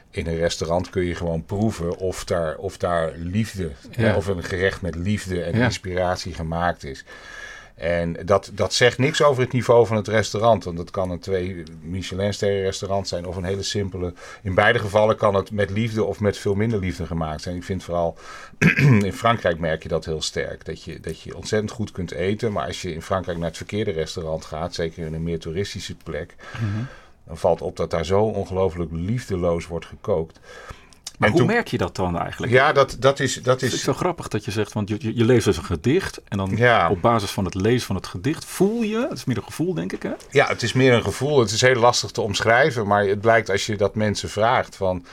in 0.10 0.28
een 0.28 0.38
restaurant 0.38 0.90
kun 0.90 1.04
je 1.04 1.16
gewoon 1.16 1.46
proeven 1.46 1.98
of 1.98 2.26
daar, 2.26 2.56
of 2.58 2.78
daar 2.78 3.14
liefde, 3.16 3.72
Ja. 3.98 4.16
of 4.16 4.28
een 4.28 4.44
gerecht 4.44 4.82
met 4.82 4.96
liefde 4.96 5.44
en 5.44 5.58
Ja. 5.58 5.64
inspiratie 5.64 6.34
gemaakt 6.34 6.84
is. 6.84 7.04
En 7.82 8.16
dat, 8.26 8.52
dat 8.54 8.74
zegt 8.74 8.98
niks 8.98 9.22
over 9.22 9.44
het 9.44 9.52
niveau 9.52 9.88
van 9.88 9.96
het 9.96 10.08
restaurant. 10.08 10.64
Want 10.64 10.78
dat 10.78 10.92
kan 10.92 11.12
een 11.12 11.20
twee 11.20 11.64
Michelin-sterren 11.82 12.62
restaurant 12.62 13.08
zijn 13.08 13.26
of 13.26 13.36
een 13.36 13.44
hele 13.44 13.64
simpele. 13.64 14.14
In 14.44 14.56
beide 14.56 14.80
gevallen 14.80 15.16
kan 15.18 15.36
het 15.36 15.52
met 15.52 15.70
liefde 15.70 16.04
of 16.04 16.20
met 16.20 16.38
veel 16.38 16.56
minder 16.56 16.80
liefde 16.80 17.06
gemaakt 17.06 17.42
zijn. 17.42 17.56
Ik 17.56 17.64
vind 17.64 17.84
vooral 17.84 18.18
in 19.08 19.14
Frankrijk 19.14 19.60
merk 19.60 19.84
je 19.84 19.90
dat 19.90 20.06
heel 20.06 20.22
sterk. 20.22 20.66
Dat 20.66 20.84
je, 20.84 21.00
dat 21.00 21.22
je 21.22 21.36
ontzettend 21.36 21.72
goed 21.72 21.92
kunt 21.92 22.12
eten. 22.12 22.52
Maar 22.52 22.68
als 22.68 22.82
je 22.82 22.94
in 22.94 23.02
Frankrijk 23.02 23.38
naar 23.38 23.48
het 23.48 23.58
verkeerde 23.58 23.92
restaurant 23.92 24.46
gaat, 24.46 24.74
zeker 24.74 25.06
in 25.06 25.14
een 25.14 25.24
meer 25.24 25.40
toeristische 25.40 25.96
plek, 25.96 26.36
dan 27.28 27.38
valt 27.38 27.62
op 27.62 27.78
dat 27.78 27.90
daar 27.90 28.06
zo 28.06 28.22
ongelooflijk 28.22 28.92
liefdeloos 28.92 29.68
wordt 29.68 29.86
gekookt. 29.86 30.40
Maar 31.22 31.30
En 31.30 31.36
hoe 31.36 31.46
toen- 31.46 31.56
merk 31.56 31.68
je 31.68 31.78
dat 31.78 31.96
dan 31.96 32.20
eigenlijk? 32.20 32.52
Ja, 32.54 32.72
dat, 32.74 32.96
dat 33.00 33.20
is. 33.20 33.34
Dat 33.36 33.62
Het 33.62 33.70
is 33.70 33.74
is 33.78 33.84
zo 33.84 33.94
grappig 33.94 34.28
dat 34.28 34.46
je 34.46 34.52
zegt, 34.52 34.74
want 34.74 34.90
je, 34.90 34.96
je, 35.00 35.16
je 35.16 35.26
leest 35.26 35.46
dus 35.46 35.58
een 35.58 35.64
gedicht 35.64 36.22
en 36.28 36.38
dan 36.38 36.52
Ja. 36.58 36.90
op 36.90 37.02
basis 37.02 37.32
van 37.32 37.46
het 37.46 37.54
lezen 37.54 37.88
van 37.88 37.96
het 37.96 38.08
gedicht 38.08 38.46
voel 38.46 38.82
je, 38.82 39.06
het 39.10 39.18
is 39.18 39.26
meer 39.26 39.38
een 39.38 39.44
gevoel 39.44 39.74
denk 39.74 39.94
ik 39.94 40.04
hè? 40.04 40.12
Ja, 40.32 40.48
het 40.48 40.62
is 40.64 40.74
meer 40.74 40.94
een 40.94 41.04
gevoel. 41.04 41.40
Het 41.40 41.52
is 41.52 41.62
heel 41.62 41.76
lastig 41.76 42.12
te 42.12 42.22
omschrijven. 42.22 42.88
Maar 42.88 43.06
het 43.06 43.22
blijkt 43.22 43.50
als 43.50 43.66
je 43.66 43.78
dat 43.78 43.96
mensen 43.96 44.30
vraagt 44.30 44.76
van... 44.76 45.06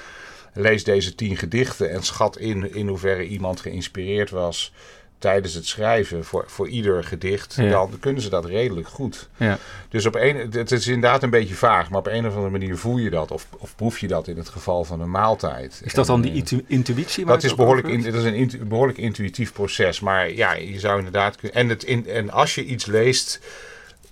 lees 0.55 0.85
deze 0.85 1.15
tien 1.15 1.37
gedichten 1.37 1.91
en 1.91 2.03
schat 2.03 2.39
in 2.39 2.75
in 2.75 2.89
hoeverre 2.89 3.27
iemand 3.27 3.61
geïnspireerd 3.61 4.31
was... 4.31 4.73
tijdens 5.19 5.55
het 5.55 5.67
schrijven 5.67 6.25
voor, 6.25 6.45
voor 6.47 6.69
ieder 6.69 7.05
gedicht... 7.05 7.55
Ja. 7.55 7.71
dan 7.71 7.99
kunnen 8.01 8.23
ze 8.23 8.29
dat 8.29 8.45
redelijk 8.45 8.89
goed. 8.89 9.29
Ja. 9.37 9.59
Dus 9.89 10.07
op 10.07 10.15
een, 10.15 10.37
het 10.51 10.73
is 10.73 10.87
inderdaad 10.87 11.23
een 11.23 11.31
beetje 11.31 11.55
vaag... 11.55 11.91
maar 11.91 11.99
op 11.99 12.07
een 12.07 12.27
of 12.27 12.33
andere 12.33 12.51
manier 12.51 12.77
voel 12.77 12.97
je 12.97 13.11
dat... 13.11 13.31
of, 13.31 13.47
of 13.59 13.77
proef 13.77 13.99
je 13.99 14.09
dat 14.09 14.29
in 14.29 14.37
het 14.37 14.49
geval 14.49 14.85
van 14.85 15.01
een 15.01 15.11
maaltijd. 15.11 15.81
Is 15.85 15.95
dat 15.95 16.07
dan 16.07 16.21
die 16.21 16.31
eh, 16.31 16.37
intu- 16.37 16.65
intuïtie? 16.67 17.25
dat 17.25 17.45
is, 17.45 17.55
behoorlijk 17.55 17.89
in, 17.89 18.03
dat 18.03 18.15
is 18.15 18.25
een 18.25 18.35
intu- 18.35 18.65
behoorlijk 18.65 18.99
intuïtief 18.99 19.53
proces. 19.53 20.01
Maar 20.01 20.33
ja, 20.33 20.53
je 20.55 20.79
zou 20.79 20.99
inderdaad 20.99 21.37
kunnen. 21.37 21.57
En, 21.57 21.69
het 21.69 21.85
in, 21.85 22.09
en 22.09 22.31
als 22.31 22.55
je 22.55 22.65
iets 22.65 22.87
leest 22.87 23.41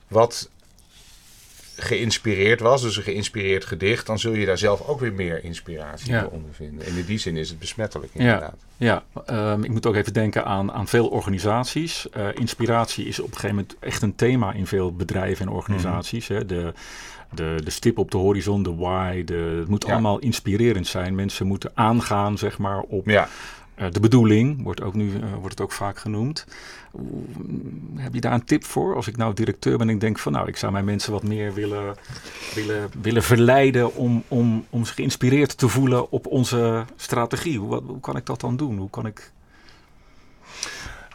wat 0.09 0.49
geïnspireerd 1.77 2.61
was, 2.61 2.83
dus 2.83 2.97
een 2.97 3.03
geïnspireerd 3.03 3.65
gedicht, 3.65 4.07
dan 4.07 4.19
zul 4.19 4.33
je 4.33 4.47
daar 4.47 4.59
zelf 4.59 4.87
ook 4.89 5.01
weer 5.01 5.13
meer 5.13 5.45
inspiratie 5.45 6.13
Ja. 6.13 6.23
voor 6.23 6.31
ondervinden. 6.31 6.87
En 6.87 6.97
in 6.97 7.05
die 7.05 7.19
zin 7.19 7.37
is 7.37 7.49
het 7.49 7.59
besmettelijk, 7.59 8.11
Ja. 8.15 8.21
inderdaad. 8.21 8.57
Ja, 8.77 9.05
ehm, 9.27 9.63
ik 9.65 9.71
moet 9.71 9.87
ook 9.87 9.95
even 9.95 10.13
denken 10.13 10.45
aan, 10.45 10.73
aan 10.73 10.89
veel 10.89 11.07
organisaties. 11.09 12.11
Eh, 12.11 12.29
inspiratie 12.35 13.07
is 13.07 13.19
op 13.21 13.27
een 13.27 13.33
gegeven 13.35 13.57
moment 13.57 13.77
echt 13.81 14.03
een 14.03 14.15
thema 14.15 14.53
in 14.53 14.67
veel 14.67 14.93
bedrijven 14.93 15.47
en 15.47 15.53
organisaties. 15.53 16.29
hè. 16.29 16.47
De, 16.47 16.73
de, 17.35 17.61
de 17.65 17.71
stip 17.71 17.99
op 17.99 18.11
de 18.11 18.17
horizon, 18.17 18.63
de 18.63 18.75
why, 18.75 19.25
de, 19.25 19.57
het 19.59 19.69
moet 19.69 19.87
Ja. 19.87 19.93
allemaal 19.93 20.19
inspirerend 20.19 20.87
zijn. 20.87 21.15
Mensen 21.15 21.47
moeten 21.47 21.71
aangaan 21.75 22.39
zeg 22.39 22.59
maar, 22.59 22.81
op 22.81 23.07
Ja. 23.07 23.29
Eh, 23.77 23.87
de 23.91 24.01
bedoeling, 24.01 24.63
wordt, 24.63 24.83
ook 24.83 24.95
nu, 24.95 25.15
eh, 25.15 25.31
wordt 25.33 25.51
het 25.51 25.61
ook 25.61 25.73
vaak 25.73 25.99
genoemd. 25.99 26.47
Heb 27.97 28.15
je 28.15 28.21
daar 28.21 28.33
een 28.33 28.45
tip 28.45 28.65
voor? 28.65 28.95
Als 28.95 29.07
ik 29.09 29.17
nou 29.17 29.35
directeur 29.35 29.79
ben 29.79 29.89
en 29.89 29.95
ik 29.95 30.01
denk 30.01 30.19
van 30.19 30.33
nou, 30.33 30.49
ik 30.49 30.57
zou 30.57 30.73
mijn 30.73 30.85
mensen 30.85 31.13
wat 31.13 31.23
meer 31.23 31.55
willen, 31.55 31.97
willen, 32.55 32.91
willen 33.03 33.23
verleiden 33.23 33.95
om, 33.95 34.23
om, 34.29 34.67
om 34.71 34.85
zich 34.85 34.95
geïnspireerd 34.95 35.59
te 35.59 35.69
voelen 35.69 36.11
op 36.11 36.27
onze 36.27 36.85
strategie. 36.97 37.59
Hoe, 37.59 37.69
wat- 37.69 37.83
hoe 37.87 38.01
kan 38.01 38.17
ik 38.17 38.27
dat 38.27 38.41
dan 38.41 38.57
doen? 38.57 38.77
Hoe 38.79 38.91
kan 38.91 39.07
ik... 39.07 39.31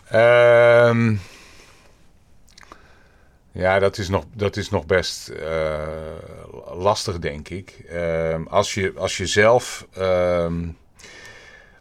Ehm, 0.09 1.15
ja, 3.51 3.79
dat 3.79 3.97
is 3.97 4.09
nog, 4.09 4.23
dat 4.33 4.57
is 4.57 4.69
nog 4.69 4.85
best 4.85 5.27
eh, 5.29 5.87
lastig, 6.73 7.19
denk 7.19 7.49
ik. 7.49 7.83
Ehm, 7.89 8.43
als, 8.47 8.73
je, 8.73 8.93
als 8.97 9.17
je 9.17 9.25
zelf. 9.25 9.87
ehm, 9.93 10.67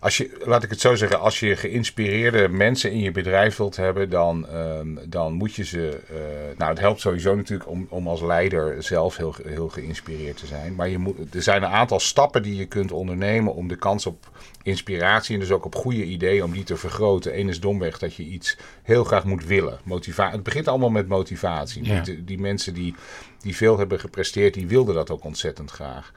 als 0.01 0.17
je, 0.17 0.41
laat 0.45 0.63
ik 0.63 0.71
het 0.71 0.81
zo 0.81 0.95
zeggen, 0.95 1.21
als 1.21 1.41
je 1.41 1.57
geïnspireerde 1.57 2.49
mensen 2.49 2.93
in 2.93 3.01
je 3.01 3.11
bedrijf 3.11 3.57
wilt 3.57 3.77
hebben, 3.77 4.11
dan, 4.11 4.49
ehm, 4.49 4.89
dan 5.07 5.33
moet 5.33 5.55
je 5.55 5.65
ze. 5.65 6.01
eh, 6.09 6.59
nou, 6.59 6.71
het 6.71 6.81
helpt 6.81 7.01
sowieso 7.01 7.35
natuurlijk 7.35 7.69
om, 7.71 7.87
om 7.89 8.09
als 8.09 8.21
leider 8.21 8.83
zelf 8.83 9.17
heel, 9.17 9.35
heel 9.43 9.69
geïnspireerd 9.69 10.37
te 10.37 10.47
zijn. 10.47 10.75
Maar 10.75 10.89
je 10.89 10.99
moet, 10.99 11.35
er 11.35 11.43
zijn 11.43 11.63
een 11.63 11.69
aantal 11.69 12.01
stappen 12.01 12.43
die 12.43 12.57
je 12.57 12.67
kunt 12.67 12.93
ondernemen 12.93 13.55
om 13.55 13.69
de 13.69 13.77
kans 13.77 14.07
op 14.07 14.29
inspiratie 14.63 15.35
en 15.35 15.41
dus 15.41 15.51
ook 15.51 15.65
op 15.65 15.75
goede 15.75 16.05
ideeën 16.05 16.45
om 16.45 16.53
die 16.53 16.65
te 16.65 16.77
vergroten. 16.77 17.39
Eén 17.39 17.49
is 17.49 17.61
domweg 17.61 17.99
dat 17.99 18.15
je 18.15 18.23
iets 18.23 18.57
heel 18.83 19.05
graag 19.05 19.25
moet 19.25 19.45
willen. 19.45 19.79
Motiva 19.83 20.31
het 20.31 20.43
begint 20.43 20.69
allemaal 20.69 20.91
met 20.91 21.09
motivatie. 21.09 21.85
Ja. 21.85 22.01
Die, 22.01 22.25
die 22.25 22.39
mensen 22.39 22.75
die, 22.75 22.95
die 23.43 23.57
veel 23.57 23.79
hebben 23.79 24.01
gepresteerd, 24.01 24.55
die 24.55 24.67
wilden 24.67 24.95
dat 24.95 25.11
ook 25.11 25.25
ontzettend 25.25 25.71
graag. 25.71 26.13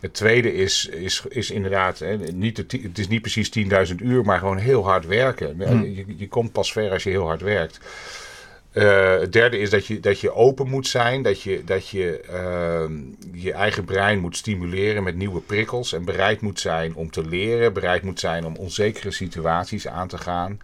Het 0.00 0.14
tweede 0.14 0.54
is, 0.54 0.86
is, 0.86 1.22
is 1.28 1.50
inderdaad, 1.50 1.98
hè, 1.98 2.16
niet 2.16 2.56
de, 2.56 2.78
het 2.82 2.98
is 2.98 3.08
niet 3.08 3.20
precies 3.20 3.50
10.000 3.90 3.94
uur, 3.96 4.24
maar 4.24 4.38
gewoon 4.38 4.58
heel 4.58 4.84
hard 4.84 5.06
werken. 5.06 5.58
Je, 5.94 6.04
je 6.16 6.28
komt 6.28 6.52
pas 6.52 6.72
ver 6.72 6.90
als 6.90 7.02
je 7.02 7.10
heel 7.10 7.26
hard 7.26 7.40
werkt. 7.40 7.80
Eh, 8.74 9.18
het 9.18 9.32
derde 9.32 9.58
is 9.58 9.70
dat 9.70 9.86
je, 9.86 10.00
dat 10.00 10.20
je 10.20 10.34
open 10.34 10.68
moet 10.68 10.86
zijn, 10.86 11.22
dat 11.22 11.42
je, 11.42 11.62
dat 11.64 11.88
je 11.88 12.20
ehm, 12.20 12.92
je 13.32 13.52
eigen 13.52 13.84
brein 13.84 14.18
moet 14.18 14.36
stimuleren 14.36 15.02
met 15.02 15.16
nieuwe 15.16 15.40
prikkels 15.40 15.92
en 15.92 16.04
bereid 16.04 16.40
moet 16.40 16.60
zijn 16.60 16.94
om 16.94 17.10
te 17.10 17.26
leren, 17.26 17.72
bereid 17.72 18.02
moet 18.02 18.20
zijn 18.20 18.44
om 18.44 18.56
onzekere 18.56 19.10
situaties 19.10 19.88
aan 19.88 20.08
te 20.08 20.18
gaan. 20.18 20.60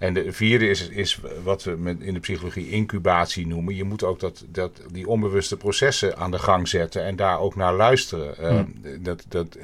En 0.00 0.14
de 0.14 0.32
vierde 0.32 0.68
is, 0.68 0.88
is 0.88 1.20
wat 1.42 1.62
we 1.62 1.70
met 1.70 2.00
in 2.00 2.14
de 2.14 2.20
psychologie 2.20 2.70
incubatie 2.70 3.46
noemen. 3.46 3.74
Je 3.74 3.84
moet 3.84 4.04
ook 4.04 4.20
dat, 4.20 4.44
dat, 4.48 4.82
die 4.92 5.06
onbewuste 5.06 5.56
processen 5.56 6.16
aan 6.16 6.30
de 6.30 6.38
gang 6.38 6.68
zetten 6.68 7.04
en 7.04 7.16
daar 7.16 7.40
ook 7.40 7.56
naar 7.56 7.74
luisteren. 7.74 8.34
Uh, 8.40 8.60
dat, 9.00 9.24
dat, 9.28 9.58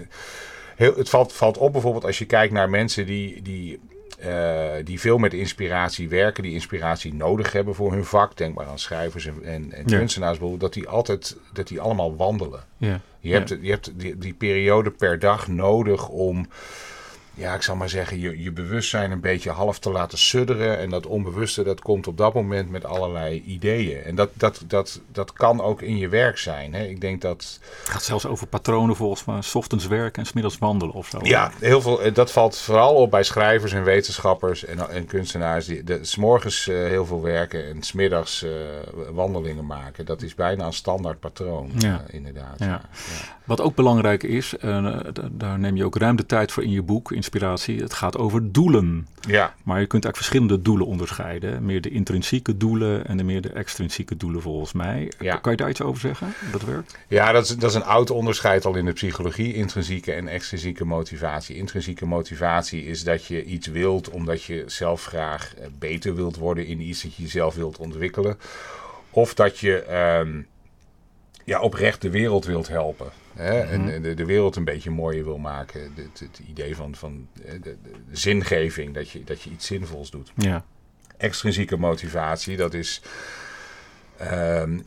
heel, 0.76 0.96
het 0.96 1.08
valt, 1.08 1.32
valt 1.32 1.58
op 1.58 1.72
bijvoorbeeld 1.72 2.04
als 2.04 2.18
je 2.18 2.24
kijkt 2.24 2.52
naar 2.52 2.70
mensen 2.70 3.06
die, 3.06 3.42
die 3.42 3.80
uh, 4.24 4.72
die 4.84 5.00
veel 5.00 5.18
met 5.18 5.34
inspiratie 5.34 6.08
werken, 6.08 6.42
die 6.42 6.52
inspiratie 6.52 7.14
nodig 7.14 7.52
hebben 7.52 7.74
voor 7.74 7.92
hun 7.92 8.04
vak. 8.04 8.36
Denk 8.36 8.54
maar 8.54 8.66
aan 8.66 8.78
schrijvers 8.78 9.26
en, 9.26 9.42
en, 9.44 9.72
en 9.72 9.82
ja. 9.86 9.98
kunstenaars 9.98 10.38
dat 10.58 10.72
die 10.72 10.88
altijd, 10.88 11.36
dat 11.52 11.68
die 11.68 11.80
allemaal 11.80 12.16
wandelen. 12.16 12.64
Ja. 12.76 13.00
Je 13.20 13.32
hebt, 13.32 13.48
ja. 13.48 13.56
je 13.60 13.70
hebt 13.70 13.92
die, 13.98 14.18
die, 14.18 14.34
periode 14.34 14.90
per 14.90 15.18
dag 15.18 15.48
nodig 15.48 16.08
om 16.08 16.48
ja, 17.36 17.54
ik 17.54 17.62
zal 17.62 17.76
maar 17.76 17.88
zeggen, 17.88 18.20
je, 18.20 18.42
je 18.42 18.52
bewustzijn 18.52 19.10
een 19.10 19.20
beetje 19.20 19.50
half 19.50 19.78
te 19.78 19.90
laten 19.90 20.18
sudderen. 20.18 20.78
En 20.78 20.90
dat 20.90 21.06
onbewuste, 21.06 21.62
dat 21.62 21.80
komt 21.80 22.06
op 22.06 22.16
dat 22.16 22.34
moment 22.34 22.70
met 22.70 22.84
allerlei 22.84 23.42
ideeën. 23.46 24.02
En 24.02 24.14
dat, 24.14 24.30
dat, 24.34 24.62
dat, 24.66 25.00
dat 25.12 25.32
kan 25.32 25.60
ook 25.60 25.82
in 25.82 25.96
je 25.96 26.08
werk 26.08 26.38
zijn. 26.38 26.74
Hè. 26.74 26.84
Ik 26.84 27.00
denk 27.00 27.20
dat... 27.20 27.60
Het 27.80 27.88
gaat 27.88 28.02
zelfs 28.02 28.26
over 28.26 28.46
patronen 28.46 28.96
volgens 28.96 29.24
mij. 29.24 29.42
S 29.42 29.54
ochtends 29.54 29.86
werken 29.86 30.22
en 30.22 30.28
smiddags 30.28 30.58
wandelen 30.58 30.94
of 30.94 31.08
zo. 31.08 31.18
Ja, 31.22 31.50
heel 31.60 31.80
veel, 31.80 32.02
eh, 32.02 32.14
dat 32.14 32.32
valt 32.32 32.58
vooral 32.58 32.94
op 32.94 33.10
bij 33.10 33.22
schrijvers 33.22 33.72
en 33.72 33.84
wetenschappers 33.84 34.64
en, 34.64 34.90
en 34.90 35.06
kunstenaars. 35.06 35.66
Die 35.66 35.84
de, 35.84 35.98
s 36.02 36.16
morgens 36.16 36.66
uh, 36.66 36.76
heel 36.88 37.06
veel 37.06 37.22
werken 37.22 37.66
en 37.66 37.82
smiddags 37.82 38.42
uh, 38.42 38.50
wandelingen 39.10 39.66
maken. 39.66 40.06
Dat 40.06 40.22
is 40.22 40.34
bijna 40.34 40.66
een 40.66 40.72
standaard 40.72 41.20
patroon, 41.20 41.70
ja. 41.78 42.02
uh, 42.08 42.14
inderdaad. 42.14 42.58
Ja. 42.58 42.66
Ja. 42.66 42.82
Wat 43.44 43.60
ook 43.60 43.74
belangrijk 43.74 44.22
is, 44.22 44.54
daar 45.30 45.58
neem 45.58 45.76
je 45.76 45.84
ook 45.84 45.96
ruim 45.96 46.16
de 46.16 46.26
tijd 46.26 46.52
voor 46.52 46.62
in 46.62 46.70
je 46.70 46.82
boek... 46.82 47.12
In 47.12 47.24
inspiratie. 47.26 47.82
Het 47.82 47.92
gaat 47.92 48.18
over 48.18 48.52
doelen. 48.52 49.06
Ja. 49.20 49.54
Maar 49.62 49.80
je 49.80 49.86
kunt 49.86 50.04
eigenlijk 50.04 50.16
verschillende 50.16 50.62
doelen 50.62 50.86
onderscheiden. 50.86 51.64
Meer 51.64 51.80
de 51.80 51.90
intrinsieke 51.90 52.56
doelen 52.56 53.06
en 53.06 53.16
de 53.16 53.22
meer 53.22 53.40
de 53.40 53.52
extrinsieke 53.52 54.16
doelen 54.16 54.42
volgens 54.42 54.72
mij. 54.72 55.12
Ja. 55.18 55.36
Kan 55.36 55.52
je 55.52 55.58
daar 55.58 55.68
iets 55.68 55.82
over 55.82 56.00
zeggen? 56.00 56.34
Dat 56.52 56.62
werkt? 56.62 56.98
Ja, 57.08 57.32
dat 57.32 57.44
is, 57.44 57.56
dat 57.56 57.70
is 57.70 57.76
een 57.76 57.84
oud 57.84 58.10
onderscheid 58.10 58.64
al 58.64 58.74
in 58.74 58.84
de 58.84 58.92
psychologie. 58.92 59.54
Intrinsieke 59.54 60.12
en 60.12 60.28
extrinsieke 60.28 60.84
motivatie. 60.84 61.56
Intrinsieke 61.56 62.06
motivatie 62.06 62.84
is 62.84 63.04
dat 63.04 63.24
je 63.24 63.44
iets 63.44 63.66
wilt 63.66 64.10
omdat 64.10 64.42
je 64.42 64.64
zelf 64.66 65.04
graag 65.04 65.54
beter 65.78 66.14
wilt 66.14 66.36
worden 66.36 66.66
in 66.66 66.80
iets 66.80 67.02
dat 67.02 67.14
je 67.14 67.22
jezelf 67.22 67.54
wilt 67.54 67.78
ontwikkelen. 67.78 68.38
Of 69.10 69.34
dat 69.34 69.58
je 69.58 69.84
um, 70.20 70.46
ja, 71.46 71.60
oprecht 71.60 72.02
de 72.02 72.10
wereld 72.10 72.44
wilt 72.44 72.68
helpen. 72.68 73.10
Hè? 73.34 73.62
Mm 73.62 73.70
-hmm. 73.70 73.88
En 73.88 74.02
de, 74.02 74.14
de, 74.14 74.24
wereld 74.24 74.56
een 74.56 74.64
beetje 74.64 74.90
mooier 74.90 75.24
wil 75.24 75.38
maken. 75.38 75.80
Het, 75.80 76.20
het 76.20 76.40
idee 76.48 76.76
van, 76.76 76.94
van 76.94 77.28
de, 77.32 77.60
de, 77.60 77.76
zingeving, 78.10 78.94
dat 78.94 79.10
je, 79.10 79.24
dat 79.24 79.42
je 79.42 79.50
iets 79.50 79.66
zinvols 79.66 80.10
doet. 80.10 80.32
Ja. 80.34 80.64
Extrinsieke 81.16 81.76
motivatie, 81.76 82.56
dat 82.56 82.74
is, 82.74 83.02
um, 84.22 84.86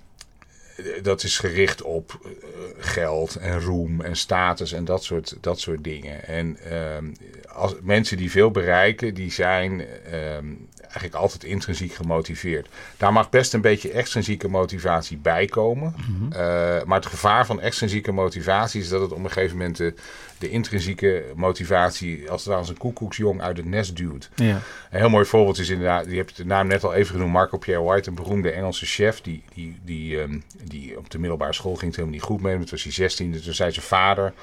dat 1.01 1.23
is 1.23 1.37
gericht 1.37 1.81
op 1.81 2.19
uh, 2.25 2.31
geld 2.77 3.35
en 3.35 3.61
roem 3.61 4.01
en 4.01 4.15
status 4.15 4.71
en 4.71 4.85
dat 4.85 5.03
soort, 5.03 5.37
dat 5.41 5.59
soort 5.59 5.83
dingen. 5.83 6.27
En 6.27 6.73
um, 6.95 7.13
als, 7.47 7.75
mensen 7.81 8.17
die 8.17 8.31
veel 8.31 8.51
bereiken, 8.51 9.13
die 9.13 9.31
zijn 9.31 9.85
um, 10.13 10.67
eigenlijk 10.89 11.15
altijd 11.15 11.43
intrinsiek 11.43 11.93
gemotiveerd. 11.93 12.67
Daar 12.97 13.13
mag 13.13 13.29
best 13.29 13.53
een 13.53 13.61
beetje 13.61 13.91
extrinsieke 13.91 14.47
motivatie 14.47 15.17
bij 15.17 15.45
komen. 15.45 15.93
Mhm. 15.97 16.11
Mm 16.11 16.17
-hmm. 16.17 16.31
uh, 16.31 16.83
maar 16.83 16.97
het 16.97 17.05
gevaar 17.05 17.45
van 17.45 17.61
extrinsieke 17.61 18.11
motivatie 18.11 18.81
is 18.81 18.89
dat 18.89 19.01
het 19.01 19.11
op 19.11 19.23
een 19.23 19.31
gegeven 19.31 19.57
moment 19.57 19.77
de, 19.77 19.93
de 20.37 20.49
intrinsieke 20.49 21.23
motivatie 21.35 22.31
als 22.31 22.45
het 22.45 22.53
als 22.53 22.69
een 22.69 22.77
koekoeksjong 22.77 23.41
uit 23.41 23.57
het 23.57 23.65
nest 23.65 23.95
duwt. 23.95 24.29
Ja. 24.35 24.61
Een 24.91 24.99
heel 24.99 25.09
mooi 25.09 25.25
voorbeeld 25.25 25.59
is 25.59 25.69
inderdaad, 25.69 26.05
je 26.05 26.15
hebt 26.15 26.37
de 26.37 26.45
naam 26.45 26.67
net 26.67 26.83
al 26.83 26.93
even 26.93 27.11
genoemd, 27.11 27.31
Marco 27.31 27.57
Pierre 27.57 27.83
White, 27.83 28.09
een 28.09 28.15
beroemde 28.15 28.51
Engelse 28.51 28.85
chef, 28.85 29.21
die, 29.21 29.43
die, 29.53 29.79
die, 29.83 30.19
um, 30.19 30.43
die 30.63 30.97
op 30.97 31.09
de 31.09 31.19
middelbare 31.19 31.53
school 31.53 31.75
ging 31.75 31.85
het 31.85 31.95
helemaal 31.95 32.17
niet 32.17 32.27
goed 32.27 32.41
mee. 32.41 32.55
Toen 32.57 32.67
was 32.69 32.83
hij 32.83 32.91
16, 32.91 33.41
toen 33.41 33.53
zei 33.53 33.71
zijn 33.71 33.85
vader 33.85 34.33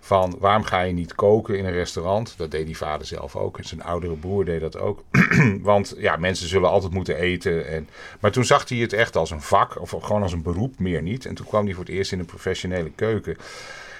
van 0.00 0.36
waarom 0.38 0.64
ga 0.64 0.80
je 0.80 0.92
niet 0.92 1.14
koken 1.14 1.58
in 1.58 1.64
een 1.64 1.72
restaurant? 1.72 2.34
Dat 2.36 2.50
deed 2.50 2.66
die 2.66 2.76
vader 2.76 3.06
zelf 3.06 3.36
ook. 3.36 3.58
En 3.58 3.64
zijn 3.64 3.82
oudere 3.82 4.14
broer 4.14 4.44
deed 4.44 4.60
dat 4.60 4.78
ook. 4.78 5.02
Want 5.62 5.94
ja, 5.98 6.16
mensen 6.16 6.48
zullen 6.48 6.70
altijd 6.70 6.92
moeten 6.92 7.16
eten. 7.16 7.68
En... 7.68 7.88
Maar 8.20 8.30
toen 8.30 8.44
zag 8.44 8.68
hij 8.68 8.78
het 8.78 8.92
echt 8.92 9.16
als 9.16 9.30
een 9.30 9.42
vak 9.42 9.80
of 9.80 9.90
gewoon 10.00 10.22
als 10.22 10.32
een 10.32 10.42
beroep, 10.42 10.78
meer 10.78 11.02
niet. 11.02 11.26
En 11.26 11.34
toen 11.34 11.46
kwam 11.46 11.64
hij 11.64 11.74
voor 11.74 11.84
het 11.84 11.92
eerst 11.92 12.12
in 12.12 12.18
een 12.18 12.24
professionele 12.24 12.90
keuken. 12.94 13.36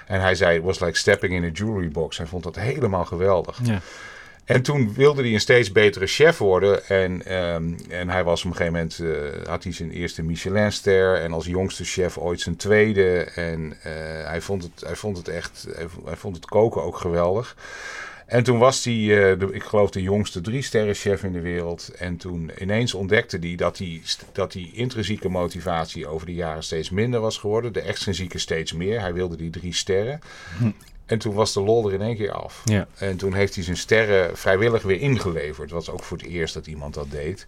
En 0.07 0.21
hij 0.21 0.35
zei, 0.35 0.59
it 0.59 0.65
was 0.65 0.81
like 0.81 0.99
stepping 0.99 1.33
in 1.33 1.45
a 1.45 1.49
jewelry 1.53 1.89
box. 1.89 2.17
Hij 2.17 2.27
vond 2.27 2.43
dat 2.43 2.57
helemaal 2.57 3.05
geweldig. 3.05 3.59
Ja. 3.63 3.81
En 4.51 4.63
toen 4.63 4.95
wilde 4.95 5.23
hij 5.23 5.33
een 5.33 5.41
steeds 5.41 5.73
betere 5.73 6.07
chef 6.07 6.39
worden. 6.39 6.87
En, 6.87 7.35
um, 7.35 7.77
en 7.89 8.09
hij 8.09 8.25
was 8.25 8.45
op 8.45 8.51
een 8.51 8.57
gegeven 8.57 8.73
moment, 8.73 8.99
uh, 8.99 9.47
had 9.47 9.63
hij 9.63 9.73
zijn 9.73 9.91
eerste 9.91 10.23
Michelinster. 10.23 11.15
En 11.15 11.33
als 11.33 11.47
jongste 11.47 11.85
chef 11.85 12.19
ooit 12.19 12.41
zijn 12.41 12.57
tweede. 12.57 13.25
En 13.25 13.61
uh, 13.61 13.75
hij, 14.25 14.41
vond 14.41 14.63
het, 14.63 14.73
hij 14.87 14.97
vond 14.97 15.17
het 15.17 15.29
echt, 15.29 15.67
hij, 15.75 15.87
hij 16.05 16.17
vond 16.17 16.37
het 16.37 16.47
koken 16.47 16.83
ook 16.83 16.97
geweldig. 16.97 17.57
En 18.27 18.43
toen 18.43 18.59
was 18.59 18.85
hij, 18.85 18.95
de, 19.37 19.49
ik 19.53 19.63
geloof, 19.63 19.91
de 19.91 20.03
jongste 20.03 20.41
drie-sterren-chef 20.41 21.23
in 21.23 21.33
de 21.33 21.41
wereld. 21.41 21.89
En 21.99 22.17
toen 22.17 22.51
ineens 22.59 22.95
ontdekte 22.95 23.39
hij 23.41 23.55
dat, 23.55 23.77
die 23.77 24.03
dat 24.33 24.53
die 24.53 24.73
intrinsieke 24.73 25.29
motivatie 25.29 26.07
over 26.07 26.27
de 26.27 26.35
jaren 26.35 26.63
steeds 26.63 26.91
minder 26.91 27.21
was 27.21 27.39
geworden. 27.39 27.73
De 27.73 27.81
extrinsieke 27.81 28.39
steeds 28.39 28.73
meer. 28.73 29.01
Hij 29.01 29.13
wilde 29.13 29.37
die 29.37 29.51
drie 29.51 29.75
sterren. 29.75 30.21
Hm. 30.59 30.71
En 31.11 31.19
toen 31.19 31.35
was 31.35 31.53
de 31.53 31.61
lol 31.61 31.87
er 31.87 31.95
in 31.95 32.03
één 32.03 32.17
keer 32.17 32.33
af. 32.33 32.63
Ja. 32.65 32.87
En 32.99 33.17
toen 33.17 33.35
heeft 33.35 33.55
hij 33.55 33.65
zijn 33.65 33.77
sterren 33.77 34.37
vrijwillig 34.37 34.83
weer 34.83 35.01
ingeleverd. 35.01 35.69
Dat 35.69 35.87
was 35.87 35.95
ook 35.95 36.03
voor 36.03 36.17
het 36.17 36.27
eerst 36.27 36.55
dat 36.55 36.67
iemand 36.67 36.95
dat 36.95 37.11
deed. 37.11 37.47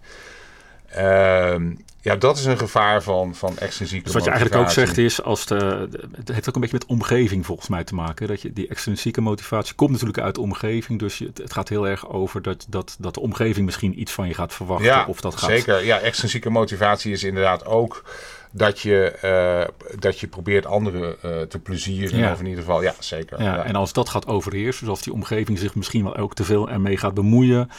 Um, 0.97 1.83
ja, 2.01 2.15
dat 2.15 2.37
is 2.37 2.45
een 2.45 2.57
gevaar 2.57 3.03
van, 3.03 3.35
van 3.35 3.57
extrinsieke 3.57 4.03
dus 4.03 4.13
wat 4.13 4.23
je 4.23 4.29
eigenlijk 4.29 4.61
ook 4.61 4.69
zegt 4.69 4.97
is, 4.97 5.21
als 5.21 5.45
de, 5.45 5.89
het 6.15 6.31
heeft 6.31 6.49
ook 6.49 6.55
een 6.55 6.61
beetje 6.61 6.77
met 6.77 6.85
omgeving 6.85 7.45
volgens 7.45 7.67
mij 7.67 7.83
te 7.83 7.95
maken. 7.95 8.27
Dat 8.27 8.41
je, 8.41 8.53
die 8.53 8.67
extrinsieke 8.67 9.21
motivatie 9.21 9.75
komt 9.75 9.91
natuurlijk 9.91 10.19
uit 10.19 10.35
de 10.35 10.41
omgeving. 10.41 10.99
Dus 10.99 11.17
je, 11.17 11.31
het 11.33 11.53
gaat 11.53 11.69
heel 11.69 11.87
erg 11.87 12.09
over 12.09 12.41
dat, 12.41 12.65
dat, 12.69 12.95
dat 12.99 13.13
de 13.13 13.19
omgeving 13.19 13.65
misschien 13.65 13.99
iets 13.99 14.11
van 14.11 14.27
je 14.27 14.33
gaat 14.33 14.53
verwachten. 14.53 14.87
Ja, 14.87 15.05
of 15.07 15.21
dat 15.21 15.35
gaat... 15.35 15.49
zeker. 15.49 15.85
Ja, 15.85 15.99
extrinsieke 15.99 16.49
motivatie 16.49 17.11
is 17.11 17.23
inderdaad 17.23 17.65
ook 17.65 18.03
dat 18.55 18.79
je, 18.79 19.19
uh, 19.23 19.99
dat 19.99 20.19
je 20.19 20.27
probeert 20.27 20.65
anderen 20.65 21.15
uh, 21.25 21.41
te 21.41 21.59
plezieren. 21.59 22.17
Ja. 22.17 22.31
Of 22.31 22.39
in 22.39 22.45
ieder 22.45 22.63
geval, 22.63 22.81
ja, 22.81 22.93
zeker. 22.99 23.41
Ja, 23.41 23.55
ja. 23.55 23.63
En 23.63 23.75
als 23.75 23.93
dat 23.93 24.09
gaat 24.09 24.27
overheersen, 24.27 24.81
dus 24.81 24.89
als 24.89 25.01
die 25.01 25.13
omgeving 25.13 25.59
zich 25.59 25.75
misschien 25.75 26.03
wel 26.03 26.15
ook 26.15 26.33
te 26.33 26.43
veel 26.43 26.69
ermee 26.69 26.97
gaat 26.97 27.13
bemoeien 27.13 27.69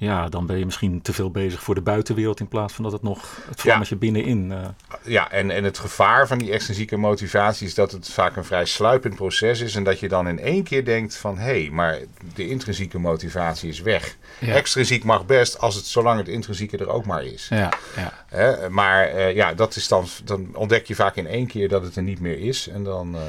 ja, 0.00 0.28
dan 0.28 0.46
ben 0.46 0.58
je 0.58 0.64
misschien 0.64 1.02
te 1.02 1.12
veel 1.12 1.30
bezig 1.30 1.62
voor 1.62 1.74
de 1.74 1.80
buitenwereld 1.80 2.40
in 2.40 2.48
plaats 2.48 2.74
van 2.74 2.84
dat 2.84 2.92
het 2.92 3.02
nog 3.02 3.38
het 3.48 3.60
vlammetje 3.60 3.94
ja. 3.94 4.00
binnenin. 4.00 4.50
Uh... 4.50 4.58
Ja, 5.02 5.30
en, 5.30 5.50
en 5.50 5.64
het 5.64 5.78
gevaar 5.78 6.26
van 6.26 6.38
die 6.38 6.52
extrinsieke 6.52 6.96
motivatie 6.96 7.66
is 7.66 7.74
dat 7.74 7.92
het 7.92 8.08
vaak 8.08 8.36
een 8.36 8.44
vrij 8.44 8.64
sluipend 8.64 9.14
proces 9.14 9.60
is 9.60 9.74
en 9.74 9.84
dat 9.84 10.00
je 10.00 10.08
dan 10.08 10.28
in 10.28 10.38
één 10.38 10.62
keer 10.62 10.84
denkt 10.84 11.16
van 11.16 11.38
hé, 11.38 11.60
hey, 11.60 11.70
maar 11.72 11.98
de 12.34 12.48
intrinsieke 12.48 12.98
motivatie 12.98 13.68
is 13.68 13.80
weg. 13.80 14.16
Ja. 14.38 14.54
Extrinsiek 14.54 15.04
mag 15.04 15.26
best 15.26 15.58
als 15.58 15.74
het 15.74 15.86
zolang 15.86 16.18
het 16.18 16.28
intrinsieke 16.28 16.76
er 16.76 16.88
ook 16.88 17.06
maar 17.06 17.24
is. 17.24 17.46
Ja, 17.48 17.72
ja. 17.96 18.12
Hè? 18.26 18.70
Maar 18.70 19.14
uh, 19.14 19.34
ja, 19.34 19.54
dat 19.54 19.76
is 19.76 19.88
dan, 19.88 20.06
dan 20.24 20.48
ontdek 20.54 20.86
je 20.86 20.94
vaak 20.94 21.16
in 21.16 21.26
één 21.26 21.46
keer 21.46 21.68
dat 21.68 21.82
het 21.82 21.96
er 21.96 22.02
niet 22.02 22.20
meer 22.20 22.38
is 22.38 22.68
en 22.68 22.84
dan, 22.84 23.14
uh, 23.14 23.20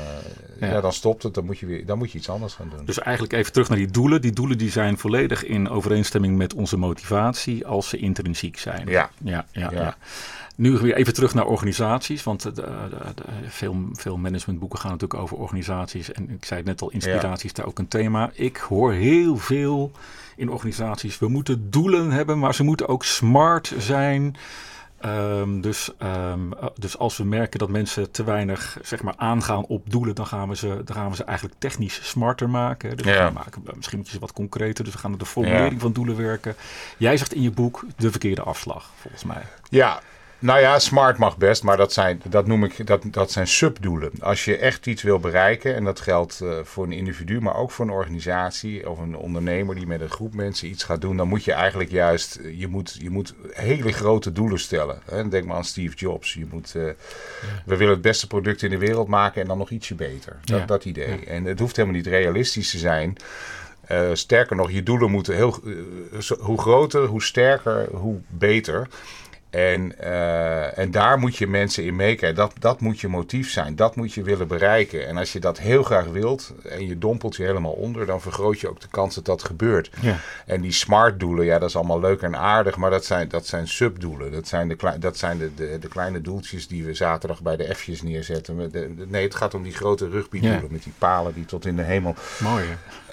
ja. 0.68 0.74
ja. 0.74 0.82
dan 0.82 0.94
stopt 0.94 1.24
het, 1.24 1.34
dan 1.34 1.46
moet, 1.46 1.60
je 1.60 1.66
weer, 1.66 1.86
dan 1.86 1.98
moet 1.98 2.12
je 2.12 2.18
iets 2.18 2.30
anders 2.30 2.54
gaan 2.54 2.72
doen. 2.76 2.86
Dus 2.86 3.00
eigenlijk 3.00 3.34
even 3.34 3.52
terug 3.52 3.70
naar 3.70 3.78
die 3.78 3.92
doelen. 3.92 4.22
Die 4.22 4.32
doelen 4.32 4.58
die 4.58 4.72
zijn 4.72 4.98
volledig 4.98 5.46
in 5.46 5.70
overeenstemming 5.70 6.38
met 6.38 6.54
onze 6.54 6.78
motivatie 6.78 7.66
als 7.68 7.90
ze 7.90 7.98
intrinsiek 7.98 8.58
zijn. 8.58 8.88
Ja. 8.88 9.10
Ja, 9.24 9.46
ja, 9.52 9.72
ja. 9.72 9.82
ja. 9.82 9.98
Nu 10.56 10.78
weer 10.78 10.96
even 10.96 11.14
terug 11.14 11.34
naar 11.34 11.46
organisaties, 11.46 12.24
want 12.24 12.42
de, 12.42 12.52
de, 12.52 12.64
de, 13.16 13.24
veel, 13.48 13.76
veel 13.94 14.18
managementboeken 14.18 14.80
gaan 14.80 14.92
natuurlijk 14.92 15.22
over 15.22 15.38
organisaties. 15.38 16.12
En 16.12 16.30
ik 16.30 16.46
zei 16.46 16.60
het 16.60 16.70
net 16.70 16.82
al, 16.82 16.90
inspiratie 16.92 17.46
is 17.46 17.54
daar 17.54 17.66
ook 17.66 17.80
een 17.80 17.88
thema. 17.88 18.32
Ik 18.34 18.58
hoor 18.58 18.94
heel 18.94 19.38
veel 19.38 19.92
in 20.36 20.50
organisaties, 20.50 21.20
we 21.20 21.28
moeten 21.28 21.72
doelen 21.72 22.12
hebben, 22.12 22.40
maar 22.40 22.56
ze 22.56 22.64
moeten 22.64 22.88
ook 22.88 23.04
smart 23.04 23.74
zijn. 23.78 24.36
Um, 25.06 25.62
dus, 25.62 25.92
um, 26.32 26.54
dus 26.76 26.98
als 26.98 27.18
we 27.18 27.24
merken 27.24 27.60
dat 27.60 27.70
mensen 27.70 28.12
te 28.12 28.24
weinig 28.24 28.78
zeg 28.82 29.02
maar, 29.02 29.14
aangaan 29.18 29.66
op 29.66 29.90
doelen, 29.90 30.16
dan 30.16 30.28
gaan 30.28 30.50
we 30.50 30.56
ze, 30.56 30.82
dan 30.86 30.96
gaan 30.96 31.10
we 31.10 31.16
ze 31.16 31.24
eigenlijk 31.24 31.60
technisch 31.60 32.00
smarter 32.10 32.50
maken. 32.50 32.98
Dus 32.98 33.06
ja. 33.06 33.28
we 33.28 33.34
maken 33.34 33.62
misschien 33.76 33.98
moet 33.98 34.08
je 34.08 34.14
ze 34.14 34.20
wat 34.20 34.34
concreter. 34.34 34.84
Dus 34.84 34.94
we 34.94 35.00
gaan 35.00 35.10
naar 35.10 35.20
de 35.20 35.26
formulering 35.26 35.74
ja. 35.74 35.80
van 35.80 35.94
doelen 35.94 36.18
werken. 36.18 36.56
Jij 36.98 37.18
zegt 37.18 37.34
in 37.34 37.42
je 37.42 37.52
boek 37.52 37.86
de 37.98 38.12
verkeerde 38.12 38.42
afslag, 38.42 38.90
volgens 38.96 39.24
mij. 39.24 39.44
Ja, 39.70 40.02
nou 40.42 40.60
ja, 40.60 40.80
smart 40.80 41.18
mag 41.18 41.38
best, 41.38 41.64
maar 41.64 41.78
dat 41.78 41.94
zijn, 41.94 42.22
dat 42.30 42.48
noem 42.48 42.64
ik, 42.64 42.88
dat, 42.88 43.04
dat 43.06 43.32
zijn 43.32 43.48
subdoelen. 43.48 44.12
Als 44.20 44.46
je 44.46 44.58
echt 44.58 44.88
iets 44.88 45.04
wil 45.04 45.20
bereiken, 45.20 45.76
en 45.76 45.84
dat 45.84 46.00
geldt 46.00 46.40
uh, 46.44 46.60
voor 46.64 46.84
een 46.84 46.92
individu, 46.92 47.42
maar 47.42 47.56
ook 47.56 47.72
voor 47.72 47.86
een 47.86 47.92
organisatie 47.92 48.90
of 48.90 49.00
een 49.00 49.16
ondernemer 49.16 49.76
die 49.76 49.88
met 49.88 50.02
een 50.02 50.10
groep 50.10 50.34
mensen 50.34 50.68
iets 50.68 50.84
gaat 50.84 51.02
doen, 51.02 51.18
dan 51.18 51.28
moet 51.28 51.44
je 51.44 51.54
eigenlijk 51.54 51.92
juist, 51.92 52.40
je 52.56 52.68
moet, 52.68 52.98
je 53.00 53.10
moet 53.10 53.34
hele 53.52 53.92
grote 53.92 54.32
doelen 54.32 54.60
stellen. 54.60 55.02
Hè? 55.06 55.28
Denk 55.28 55.46
maar 55.46 55.58
aan 55.58 55.66
Steve 55.66 55.96
Jobs. 55.96 56.34
Je 56.34 56.48
moet, 56.52 56.74
uh, 56.76 56.86
ja. 56.86 56.94
We 57.66 57.78
willen 57.78 57.94
het 57.94 58.02
beste 58.02 58.28
product 58.28 58.62
in 58.62 58.70
de 58.70 58.78
wereld 58.78 59.08
maken 59.08 59.42
en 59.42 59.48
dan 59.48 59.58
nog 59.58 59.70
ietsje 59.70 59.96
beter. 59.96 60.40
Dat, 60.44 60.60
ja. 60.60 60.66
dat 60.66 60.86
idee. 60.86 61.20
Ja. 61.20 61.26
En 61.26 61.46
het 61.46 61.60
hoeft 61.60 61.76
helemaal 61.76 61.98
niet 61.98 62.08
realistisch 62.08 62.72
te 62.72 62.78
zijn. 62.78 63.18
Uh, 63.92 64.10
sterker 64.14 64.56
nog, 64.56 64.72
je 64.72 64.84
doelen 64.84 65.12
moeten 65.12 65.36
heel. 65.36 65.60
hoe 66.40 66.60
groter, 66.60 67.06
hoe 67.06 67.24
sterker, 67.24 67.88
hoe 67.92 68.20
beter. 68.28 68.88
En, 69.52 69.94
uh, 70.02 70.78
en 70.78 70.92
daar 70.92 71.20
moet 71.20 71.36
je 71.36 71.48
mensen 71.48 71.84
in 71.84 71.96
meekrijgen. 71.96 72.38
Dat, 72.38 72.54
dat 72.60 72.82
moet 72.82 73.00
je 73.00 73.08
motief 73.08 73.52
zijn. 73.52 73.76
Dat 73.76 73.96
moet 73.96 74.14
je 74.14 74.24
willen 74.24 74.48
bereiken. 74.48 75.08
En 75.08 75.18
als 75.18 75.34
je 75.34 75.40
dat 75.40 75.60
heel 75.60 75.84
graag 75.84 76.06
wilt 76.06 76.54
en 76.70 76.88
je 76.88 76.98
dompelt 76.98 77.36
je 77.36 77.44
helemaal 77.44 77.72
onder, 77.72 78.06
dan 78.06 78.22
vergroot 78.22 78.60
je 78.60 78.70
ook 78.70 78.80
de 78.80 78.88
kans 78.92 79.16
dat 79.16 79.26
dat 79.26 79.44
gebeurt. 79.44 79.90
Ja. 80.02 80.18
En 80.46 80.62
die 80.62 80.72
smart 80.72 81.20
doelen, 81.20 81.46
ja, 81.46 81.60
dat 81.60 81.70
is 81.70 81.76
allemaal 81.76 82.00
leuk 82.00 82.22
en 82.22 82.36
aardig, 82.36 82.78
maar 82.78 82.90
dat 82.90 83.06
zijn, 83.06 83.30
dat 83.30 83.46
zijn 83.48 83.68
subdoelen. 83.68 84.32
Dat 84.32 84.48
zijn, 84.48 84.68
de, 84.68 84.96
dat 85.00 85.18
zijn 85.18 85.38
de, 85.38 85.54
de, 85.56 85.78
de 85.80 85.88
kleine 85.88 86.22
doeltjes 86.22 86.68
die 86.68 86.84
we 86.84 86.94
zaterdag 86.94 87.42
bij 87.42 87.58
de 87.58 87.76
F'jes 87.76 88.02
neerzetten. 88.02 88.72
nee, 89.08 89.24
het 89.24 89.36
gaat 89.36 89.54
om 89.54 89.64
die 89.64 89.74
grote 89.74 90.10
rugbydoelen 90.10 90.68
met 90.70 90.84
die 90.84 90.94
palen 90.98 91.34
die 91.34 91.46
tot 91.46 91.66
in 91.66 91.76
de 91.76 91.84
hemel. 91.84 92.16
Mooi. 92.40 92.64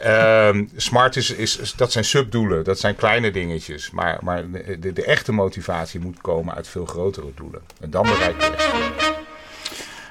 Uh, 0.04 0.62
smart 0.76 1.16
is, 1.16 1.30
is, 1.30 1.74
dat 1.76 1.92
zijn 1.92 2.04
subdoelen, 2.04 2.64
dat 2.64 2.78
zijn 2.78 2.96
kleine 2.96 3.30
dingetjes. 3.30 3.90
Maar, 3.90 4.18
maar 4.22 4.44
de, 4.80 4.92
de 4.92 5.04
echte 5.04 5.32
motivatie 5.32 6.00
moet 6.00 6.20
komen 6.20 6.26
uit 6.54 6.68
veel 6.68 6.86
grotere 6.86 7.32
doelen. 7.34 7.60
En 7.80 7.90
dan 7.90 8.02
bereik 8.02 8.40
je 8.40 8.46
echt. 8.46 9.16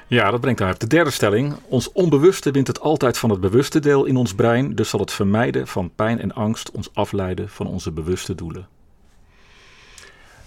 Ja, 0.06 0.30
dat 0.30 0.40
brengt 0.40 0.60
mij 0.60 0.70
op 0.70 0.78
de 0.78 0.86
derde 0.86 1.10
stelling. 1.10 1.54
Ons 1.68 1.92
onbewuste 1.92 2.50
wint 2.50 2.66
het 2.66 2.80
altijd 2.80 3.18
van 3.18 3.30
het 3.30 3.40
bewuste 3.40 3.80
deel 3.80 4.04
in 4.04 4.16
ons 4.16 4.34
brein. 4.34 4.74
Dus 4.74 4.88
zal 4.88 5.00
het 5.00 5.12
vermijden 5.12 5.66
van 5.66 5.90
pijn 5.94 6.20
en 6.20 6.32
angst 6.32 6.70
ons 6.70 6.90
afleiden 6.94 7.48
van 7.48 7.66
onze 7.66 7.92
bewuste 7.92 8.34
doelen. 8.34 8.68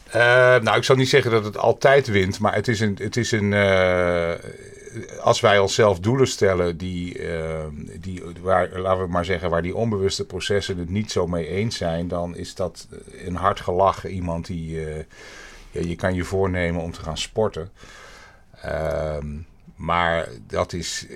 Uh, 0.07 0.13
nou, 0.59 0.77
ik 0.77 0.83
zal 0.83 0.95
niet 0.95 1.09
zeggen 1.09 1.31
dat 1.31 1.43
het 1.43 1.57
altijd 1.57 2.07
wint, 2.07 2.39
maar 2.39 2.53
het 2.53 2.67
is 2.67 2.79
een. 2.79 2.97
Het 3.01 3.17
is 3.17 3.31
een 3.31 3.51
uh, 3.51 4.33
als 5.21 5.39
wij 5.39 5.59
onszelf 5.59 5.99
doelen 5.99 6.27
stellen 6.27 6.77
die, 6.77 7.19
uh, 7.19 7.65
die 7.99 8.23
waar, 8.41 8.79
laten 8.79 9.03
we 9.03 9.11
maar 9.11 9.25
zeggen, 9.25 9.49
waar 9.49 9.61
die 9.61 9.75
onbewuste 9.75 10.25
processen 10.25 10.77
het 10.77 10.89
niet 10.89 11.11
zo 11.11 11.27
mee 11.27 11.47
eens 11.47 11.77
zijn, 11.77 12.07
dan 12.07 12.35
is 12.35 12.55
dat 12.55 12.87
een 13.25 13.35
hard 13.35 13.59
gelach. 13.59 14.07
Iemand 14.07 14.45
die 14.45 14.79
ja, 15.71 15.81
je 15.81 15.95
kan 15.95 16.13
je 16.13 16.23
voornemen 16.23 16.81
om 16.81 16.91
te 16.91 17.01
gaan 17.01 17.17
sporten. 17.17 17.71
Ehm, 18.61 19.27
maar 19.75 20.27
dat 20.47 20.73
is, 20.73 21.07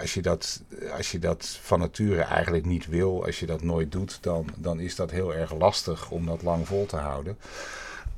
als 0.00 0.14
je 0.14 0.22
dat, 0.22 0.62
als 0.96 1.12
je 1.12 1.18
dat 1.18 1.58
van 1.62 1.78
nature 1.78 2.22
eigenlijk 2.22 2.64
niet 2.64 2.86
wil, 2.86 3.24
als 3.24 3.40
je 3.40 3.46
dat 3.46 3.62
nooit 3.62 3.92
doet, 3.92 4.18
dan, 4.22 4.48
dan 4.56 4.80
is 4.80 4.96
dat 4.96 5.10
heel 5.10 5.34
erg 5.34 5.54
lastig 5.54 6.10
om 6.10 6.26
dat 6.26 6.42
lang 6.42 6.66
vol 6.66 6.86
te 6.86 6.96
houden. 6.96 7.38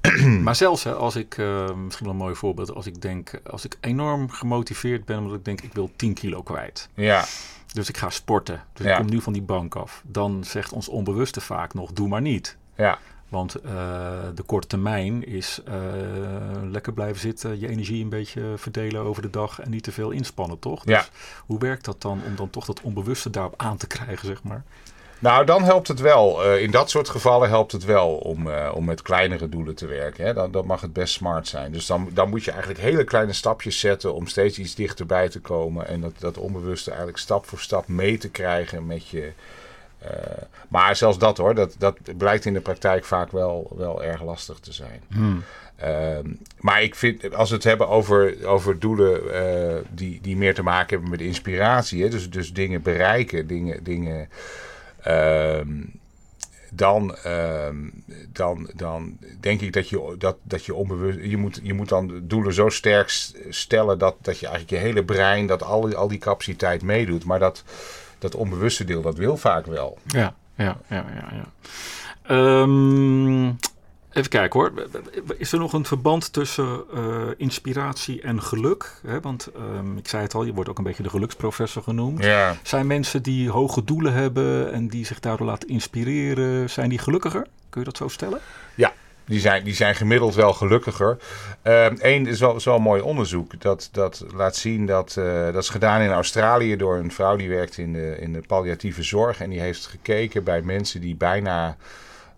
Maar 0.44 0.56
zelfs 0.56 0.84
hè, 0.84 0.94
als 0.94 1.16
ik, 1.16 1.36
uh, 1.36 1.74
misschien 1.74 2.06
wel 2.06 2.14
een 2.14 2.22
mooi 2.22 2.34
voorbeeld, 2.34 2.74
als 2.74 2.86
ik 2.86 3.02
denk, 3.02 3.40
als 3.50 3.64
ik 3.64 3.76
enorm 3.80 4.30
gemotiveerd 4.30 5.04
ben 5.04 5.18
omdat 5.18 5.36
ik 5.36 5.44
denk 5.44 5.60
ik 5.60 5.72
wil 5.72 5.90
10 5.96 6.14
kilo 6.14 6.42
kwijt. 6.42 6.88
Ja. 6.94 7.24
Dus 7.72 7.88
ik 7.88 7.96
ga 7.96 8.10
sporten. 8.10 8.64
Dus 8.72 8.86
ik 8.86 8.96
kom 8.96 9.10
nu 9.10 9.20
van 9.20 9.32
die 9.32 9.42
bank 9.42 9.74
af. 9.74 10.02
Dan 10.06 10.44
zegt 10.44 10.72
ons 10.72 10.88
onbewuste 10.88 11.40
vaak 11.40 11.74
nog, 11.74 11.92
doe 11.92 12.08
maar 12.08 12.20
niet. 12.20 12.56
Ja. 12.74 12.98
Want 13.30 13.56
uh, 13.64 13.72
de 14.34 14.42
korte 14.42 14.66
termijn 14.66 15.26
is 15.26 15.60
uh, 15.68 15.74
lekker 16.70 16.92
blijven 16.92 17.20
zitten, 17.20 17.60
je 17.60 17.68
energie 17.68 18.02
een 18.02 18.08
beetje 18.08 18.42
verdelen 18.56 19.02
over 19.02 19.22
de 19.22 19.30
dag 19.30 19.60
en 19.60 19.70
niet 19.70 19.82
te 19.82 19.92
veel 19.92 20.10
inspannen, 20.10 20.58
toch? 20.58 20.82
Ja. 20.84 20.98
Dus 20.98 21.10
hoe 21.46 21.58
werkt 21.58 21.84
dat 21.84 22.02
dan 22.02 22.20
om 22.26 22.36
dan 22.36 22.50
toch 22.50 22.64
dat 22.64 22.80
onbewuste 22.80 23.30
daarop 23.30 23.54
aan 23.56 23.76
te 23.76 23.86
krijgen, 23.86 24.26
zeg 24.26 24.42
maar? 24.42 24.62
Nou, 25.18 25.44
dan 25.44 25.62
helpt 25.62 25.88
het 25.88 26.00
wel. 26.00 26.46
Uh, 26.46 26.62
in 26.62 26.70
dat 26.70 26.90
soort 26.90 27.08
gevallen 27.08 27.48
helpt 27.48 27.72
het 27.72 27.84
wel 27.84 28.14
om, 28.14 28.48
om 28.72 28.84
met 28.84 29.02
kleinere 29.02 29.48
doelen 29.48 29.74
te 29.74 29.86
werken. 29.86 30.24
Hè? 30.24 30.34
Dan, 30.34 30.50
dan 30.50 30.66
mag 30.66 30.80
het 30.80 30.92
best 30.92 31.14
smart 31.14 31.48
zijn. 31.48 31.72
Dus 31.72 31.86
dan, 31.86 32.08
dan 32.12 32.28
moet 32.28 32.44
je 32.44 32.50
eigenlijk 32.50 32.80
hele 32.80 33.04
kleine 33.04 33.32
stapjes 33.32 33.80
zetten 33.80 34.14
om 34.14 34.26
steeds 34.26 34.58
iets 34.58 34.74
dichterbij 34.74 35.28
te 35.28 35.40
komen. 35.40 35.86
En 35.86 36.00
dat, 36.00 36.12
dat 36.18 36.38
onbewuste 36.38 36.90
eigenlijk 36.90 37.18
stap 37.18 37.46
voor 37.46 37.58
stap 37.58 37.88
mee 37.88 38.18
te 38.18 38.28
krijgen 38.28 38.86
met 38.86 39.08
je, 39.08 39.32
uh, 40.04 40.10
maar 40.68 40.96
zelfs 40.96 41.18
dat 41.18 41.36
hoor, 41.36 41.54
dat, 41.54 41.74
dat 41.78 41.96
blijkt 42.16 42.44
in 42.44 42.52
de 42.52 42.60
praktijk 42.60 43.04
vaak 43.04 43.32
wel, 43.32 43.72
wel 43.76 44.04
erg 44.04 44.22
lastig 44.22 44.58
te 44.58 44.72
zijn. 44.72 45.02
Hmm. 45.08 45.42
Uh, 45.84 46.18
maar 46.58 46.82
ik 46.82 46.94
vind, 46.94 47.34
als 47.34 47.48
we 47.48 47.54
het 47.54 47.64
hebben 47.64 47.88
over, 47.88 48.46
over 48.46 48.78
doelen 48.78 49.24
uh, 49.24 49.76
die, 49.90 50.20
die 50.20 50.36
meer 50.36 50.54
te 50.54 50.62
maken 50.62 50.88
hebben 50.88 51.10
met 51.10 51.20
inspiratie, 51.20 52.02
hè, 52.02 52.08
dus, 52.08 52.30
dus 52.30 52.52
dingen 52.52 52.82
bereiken, 52.82 53.46
dingen, 53.46 53.84
dingen 53.84 54.28
ehm, 55.00 55.68
dan, 56.70 57.16
ehm, 57.16 57.76
dan, 58.32 58.70
dan 58.74 59.18
denk 59.40 59.60
ik 59.60 59.72
dat 59.72 59.88
je, 59.88 60.14
dat, 60.18 60.36
dat 60.42 60.64
je 60.64 60.74
onbewust. 60.74 61.18
Je 61.22 61.36
moet, 61.36 61.60
je 61.62 61.74
moet 61.74 61.88
dan 61.88 62.20
doelen 62.22 62.54
zo 62.54 62.68
sterk 62.68 63.08
stellen 63.48 63.98
dat, 63.98 64.16
dat 64.20 64.38
je 64.38 64.46
eigenlijk 64.46 64.82
je 64.82 64.88
hele 64.88 65.04
brein, 65.04 65.46
dat 65.46 65.62
al, 65.62 65.94
al 65.94 66.08
die 66.08 66.18
capaciteit 66.18 66.82
meedoet. 66.82 67.24
Maar 67.24 67.38
dat, 67.38 67.64
dat 68.20 68.34
onbewuste 68.34 68.84
deel, 68.84 69.02
dat 69.02 69.16
wil 69.16 69.36
vaak 69.36 69.66
wel. 69.66 69.98
Ja, 70.06 70.34
ja, 70.54 70.76
ja, 70.88 71.04
ja. 71.14 71.32
ja. 71.32 71.46
Um, 72.62 73.58
even 74.12 74.30
kijken 74.30 74.60
hoor. 74.60 74.72
Is 75.36 75.52
er 75.52 75.58
nog 75.58 75.72
een 75.72 75.84
verband 75.84 76.32
tussen 76.32 76.84
uh, 76.94 77.00
inspiratie 77.36 78.22
en 78.22 78.42
geluk? 78.42 79.00
Want 79.22 79.48
um, 79.56 79.96
ik 79.96 80.08
zei 80.08 80.22
het 80.22 80.34
al, 80.34 80.44
je 80.44 80.52
wordt 80.52 80.70
ook 80.70 80.78
een 80.78 80.84
beetje 80.84 81.02
de 81.02 81.10
geluksprofessor 81.10 81.82
genoemd. 81.82 82.24
Ja. 82.24 82.56
Zijn 82.62 82.86
mensen 82.86 83.22
die 83.22 83.50
hoge 83.50 83.84
doelen 83.84 84.12
hebben 84.12 84.72
en 84.72 84.88
die 84.88 85.06
zich 85.06 85.20
daardoor 85.20 85.46
laten 85.46 85.68
inspireren, 85.68 86.70
zijn 86.70 86.88
die 86.88 86.98
gelukkiger? 86.98 87.46
Kun 87.68 87.80
je 87.80 87.86
dat 87.86 87.96
zo 87.96 88.08
stellen? 88.08 88.40
Ja, 88.74 88.92
die 89.30 89.40
zijn, 89.40 89.64
die 89.64 89.74
zijn 89.74 89.94
gemiddeld 89.94 90.34
wel 90.34 90.52
gelukkiger. 90.52 91.16
Eén 91.62 91.98
ehm, 91.98 92.26
is 92.26 92.40
wel, 92.40 92.56
is 92.56 92.64
wel 92.64 92.78
mooi 92.78 93.02
onderzoek. 93.02 93.60
Dat, 93.60 93.88
dat 93.92 94.24
laat 94.34 94.56
zien 94.56 94.86
dat. 94.86 95.16
Uh, 95.18 95.44
dat 95.44 95.62
is 95.62 95.68
gedaan 95.68 96.00
in 96.00 96.10
Australië 96.10 96.76
door 96.76 96.96
een 96.96 97.12
vrouw 97.12 97.36
die 97.36 97.48
werkt 97.48 97.78
in 97.78 97.92
de, 97.92 98.16
in 98.20 98.32
de 98.32 98.42
palliatieve 98.46 99.02
zorg. 99.02 99.40
En 99.40 99.50
die 99.50 99.60
heeft 99.60 99.86
gekeken 99.86 100.44
bij 100.44 100.62
mensen 100.62 101.00
die 101.00 101.16
bijna 101.16 101.76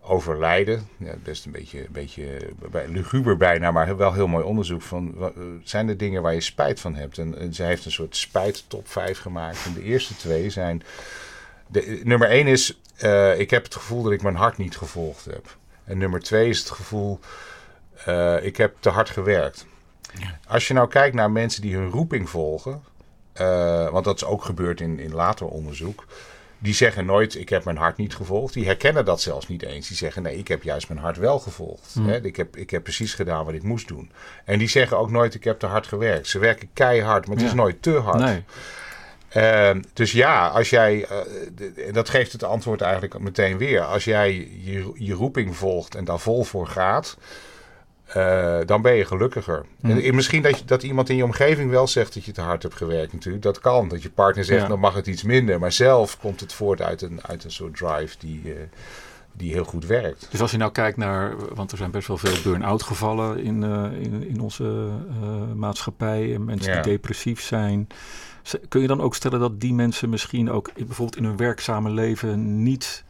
overlijden. 0.00 0.88
Ja, 0.96 1.14
best 1.22 1.44
een 1.44 1.52
beetje, 1.52 1.86
beetje 1.90 2.38
luguber 2.86 3.36
bijna, 3.36 3.70
maar 3.70 3.96
wel 3.96 4.12
heel 4.12 4.28
mooi 4.28 4.44
onderzoek 4.44 4.82
van 4.82 5.12
wat, 5.14 5.32
zijn 5.62 5.88
er 5.88 5.96
dingen 5.96 6.22
waar 6.22 6.34
je 6.34 6.40
spijt 6.40 6.80
van 6.80 6.94
hebt. 6.94 7.18
En, 7.18 7.38
en 7.38 7.54
zij 7.54 7.66
heeft 7.66 7.84
een 7.84 7.92
soort 7.92 8.16
spijt 8.16 8.64
top 8.68 8.88
5 8.88 9.18
gemaakt. 9.18 9.64
En 9.66 9.74
de 9.74 9.82
eerste 9.82 10.16
twee 10.16 10.50
zijn. 10.50 10.82
De, 11.66 12.00
nummer 12.04 12.28
1 12.28 12.46
is, 12.46 12.80
uh, 13.02 13.38
ik 13.38 13.50
heb 13.50 13.64
het 13.64 13.74
gevoel 13.74 14.02
dat 14.02 14.12
ik 14.12 14.22
mijn 14.22 14.36
hart 14.36 14.56
niet 14.56 14.76
gevolgd 14.76 15.24
heb. 15.24 15.60
En 15.84 15.98
nummer 15.98 16.20
twee 16.20 16.48
is 16.48 16.58
het 16.58 16.70
gevoel, 16.70 17.18
uh, 18.08 18.44
ik 18.44 18.56
heb 18.56 18.74
te 18.80 18.88
hard 18.88 19.10
gewerkt. 19.10 19.66
Ja. 20.18 20.38
Als 20.48 20.68
je 20.68 20.74
nou 20.74 20.88
kijkt 20.88 21.14
naar 21.14 21.30
mensen 21.30 21.62
die 21.62 21.74
hun 21.74 21.90
roeping 21.90 22.30
volgen, 22.30 22.82
uh, 23.40 23.88
want 23.88 24.04
dat 24.04 24.16
is 24.16 24.24
ook 24.24 24.44
gebeurd 24.44 24.80
in, 24.80 24.98
in 24.98 25.14
later 25.14 25.46
onderzoek. 25.46 26.04
Die 26.58 26.74
zeggen 26.74 27.06
nooit, 27.06 27.34
ik 27.34 27.48
heb 27.48 27.64
mijn 27.64 27.76
hart 27.76 27.96
niet 27.96 28.14
gevolgd. 28.14 28.54
Die 28.54 28.66
herkennen 28.66 29.04
dat 29.04 29.20
zelfs 29.20 29.48
niet 29.48 29.62
eens. 29.62 29.88
Die 29.88 29.96
zeggen, 29.96 30.22
nee, 30.22 30.36
ik 30.36 30.48
heb 30.48 30.62
juist 30.62 30.88
mijn 30.88 31.00
hart 31.00 31.16
wel 31.16 31.38
gevolgd. 31.38 31.94
Mm. 31.94 32.08
Hè? 32.08 32.24
Ik, 32.24 32.36
heb, 32.36 32.56
ik 32.56 32.70
heb 32.70 32.82
precies 32.82 33.14
gedaan 33.14 33.44
wat 33.44 33.54
ik 33.54 33.62
moest 33.62 33.88
doen. 33.88 34.10
En 34.44 34.58
die 34.58 34.68
zeggen 34.68 34.98
ook 34.98 35.10
nooit, 35.10 35.34
ik 35.34 35.44
heb 35.44 35.58
te 35.58 35.66
hard 35.66 35.86
gewerkt. 35.86 36.28
Ze 36.28 36.38
werken 36.38 36.68
keihard, 36.72 37.26
maar 37.26 37.36
het 37.36 37.44
ja. 37.44 37.50
is 37.50 37.56
nooit 37.56 37.82
te 37.82 37.98
hard. 37.98 38.18
Nee. 38.18 38.44
Uh, 39.36 39.70
dus 39.92 40.12
ja, 40.12 40.46
als 40.46 40.70
jij, 40.70 41.06
uh, 41.58 41.92
dat 41.92 42.08
geeft 42.08 42.32
het 42.32 42.44
antwoord 42.44 42.80
eigenlijk 42.80 43.18
meteen 43.18 43.58
weer. 43.58 43.80
Als 43.80 44.04
jij 44.04 44.48
je, 44.62 44.92
je 44.94 45.14
roeping 45.14 45.56
volgt 45.56 45.94
en 45.94 46.04
daar 46.04 46.18
vol 46.18 46.44
voor 46.44 46.66
gaat, 46.66 47.16
uh, 48.16 48.58
dan 48.66 48.82
ben 48.82 48.94
je 48.94 49.04
gelukkiger. 49.04 49.64
Hmm. 49.80 49.90
En, 49.90 50.02
en 50.02 50.14
misschien 50.14 50.42
dat, 50.42 50.58
je, 50.58 50.64
dat 50.64 50.82
iemand 50.82 51.08
in 51.08 51.16
je 51.16 51.24
omgeving 51.24 51.70
wel 51.70 51.86
zegt 51.86 52.14
dat 52.14 52.24
je 52.24 52.32
te 52.32 52.40
hard 52.40 52.62
hebt 52.62 52.74
gewerkt 52.74 53.12
natuurlijk. 53.12 53.42
Dat 53.42 53.58
kan. 53.58 53.88
Dat 53.88 54.02
je 54.02 54.10
partner 54.10 54.44
zegt, 54.44 54.62
Ja. 54.62 54.68
dan 54.68 54.78
mag 54.78 54.94
het 54.94 55.06
iets 55.06 55.22
minder. 55.22 55.58
Maar 55.58 55.72
zelf 55.72 56.18
komt 56.18 56.40
het 56.40 56.52
voort 56.52 56.82
uit 56.82 57.02
een, 57.02 57.20
uit 57.22 57.44
een 57.44 57.50
soort 57.50 57.76
drive 57.76 58.16
die, 58.18 58.42
uh, 58.44 58.52
die 59.32 59.52
heel 59.52 59.64
goed 59.64 59.86
werkt. 59.86 60.26
Dus 60.30 60.40
als 60.40 60.50
je 60.50 60.56
nou 60.56 60.72
kijkt 60.72 60.96
naar, 60.96 61.54
want 61.54 61.72
er 61.72 61.78
zijn 61.78 61.90
best 61.90 62.08
wel 62.08 62.16
veel 62.16 62.42
burn-out 62.42 62.82
gevallen 62.82 63.38
in, 63.42 63.62
uh, 63.62 63.84
in, 63.92 64.28
in 64.28 64.40
onze 64.40 64.64
uh, 65.22 65.52
maatschappij. 65.54 66.34
En 66.34 66.44
mensen 66.44 66.72
Ja. 66.74 66.82
die 66.82 66.92
depressief 66.92 67.40
zijn. 67.40 67.86
Kun 68.68 68.80
je 68.80 68.86
dan 68.86 69.00
ook 69.00 69.14
stellen 69.14 69.40
dat 69.40 69.60
die 69.60 69.74
mensen 69.74 70.08
misschien 70.08 70.50
ook 70.50 70.70
bijvoorbeeld 70.74 71.16
in 71.16 71.24
hun 71.24 71.36
werkzame 71.36 71.90
leven 71.90 72.62
niet 72.62 73.04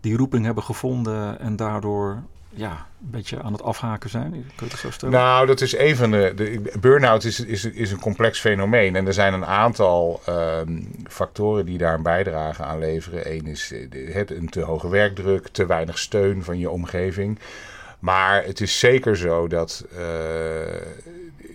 die 0.00 0.16
roeping 0.16 0.44
hebben 0.44 0.64
gevonden 0.64 1.40
en 1.40 1.56
daardoor 1.56 2.22
ja, 2.54 2.70
een 2.70 3.10
beetje 3.10 3.42
aan 3.42 3.52
het 3.52 3.62
afhaken 3.62 4.10
zijn? 4.10 4.50
Kun 4.56 4.68
je 4.82 4.88
zo? 4.98 5.08
Nou, 5.08 5.46
dat 5.46 5.60
is 5.60 5.76
een 5.76 5.96
van 5.96 6.10
de. 6.10 6.32
de 6.36 6.72
burn-out 6.80 7.24
is, 7.24 7.40
is, 7.40 7.64
is 7.64 7.92
een 7.92 8.00
complex 8.00 8.40
fenomeen. 8.40 8.96
En 8.96 9.06
er 9.06 9.12
zijn 9.12 9.34
een 9.34 9.46
aantal 9.46 10.20
ehm, 10.26 10.82
factoren 11.08 11.66
die 11.66 11.78
daar 11.78 11.94
een 11.94 12.02
bijdrage 12.02 12.62
aan 12.62 12.78
leveren. 12.78 13.32
Eén 13.32 13.46
is 13.46 13.72
eh, 13.72 14.14
het, 14.14 14.30
een 14.30 14.48
te 14.48 14.60
hoge 14.60 14.88
werkdruk, 14.88 15.48
te 15.48 15.66
weinig 15.66 15.98
steun 15.98 16.44
van 16.44 16.58
je 16.58 16.70
omgeving. 16.70 17.38
Maar 17.98 18.44
het 18.44 18.60
is 18.60 18.78
zeker 18.78 19.16
zo 19.16 19.48
dat. 19.48 19.86
eh, 19.96 20.02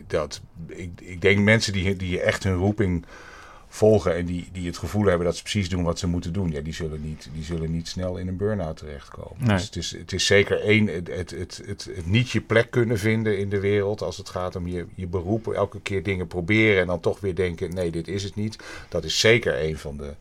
dat 0.08 0.42
ik, 0.68 0.90
ik 1.02 1.22
denk 1.22 1.40
mensen 1.40 1.74
die, 1.74 1.96
die 1.96 2.22
echt 2.22 2.44
hun 2.44 2.56
roeping 2.56 3.06
volgen 3.70 4.16
en 4.16 4.26
die, 4.26 4.50
die 4.52 4.68
het 4.68 4.78
gevoel 4.78 5.06
hebben 5.06 5.26
dat 5.26 5.36
ze 5.36 5.42
precies 5.42 5.70
doen 5.70 5.84
wat 5.84 6.00
ze 6.00 6.08
moeten 6.08 6.34
doen, 6.34 6.52
ja, 6.52 6.62
die, 6.62 6.74
zullen 6.74 7.02
niet, 7.02 7.30
die 7.34 7.44
zullen 7.44 7.72
niet 7.72 7.88
snel 7.88 8.18
in 8.18 8.28
een 8.28 8.38
burn-out 8.38 8.78
terechtkomen. 8.78 9.38
Nee. 9.38 9.56
Dus 9.56 9.66
het 9.66 9.76
is, 9.76 9.92
het 9.92 10.14
is 10.14 10.26
zeker 10.26 10.62
één, 10.62 10.88
het, 10.88 11.08
het, 11.08 11.32
het, 11.32 11.62
het, 11.66 12.06
niet 12.06 12.30
je 12.30 12.42
plek 12.42 12.72
kunnen 12.72 12.98
vinden 12.98 13.38
in 13.38 13.50
de 13.50 13.60
wereld 13.60 14.02
als 14.02 14.18
het 14.18 14.30
gaat 14.30 14.56
om 14.56 14.68
je, 14.68 14.86
je 14.96 15.08
beroep, 15.08 15.48
elke 15.48 15.82
keer 15.82 16.04
dingen 16.04 16.28
proberen 16.28 16.82
en 16.82 16.88
dan 16.88 17.00
toch 17.00 17.20
weer 17.20 17.36
denken, 17.36 17.74
nee, 17.74 17.92
dit 17.92 18.08
is 18.08 18.24
het 18.24 18.36
niet. 18.36 18.58
Dat 18.90 19.04
is 19.04 19.20
zeker 19.20 19.64
een 19.64 19.78
van 19.78 19.98
de 19.98 20.14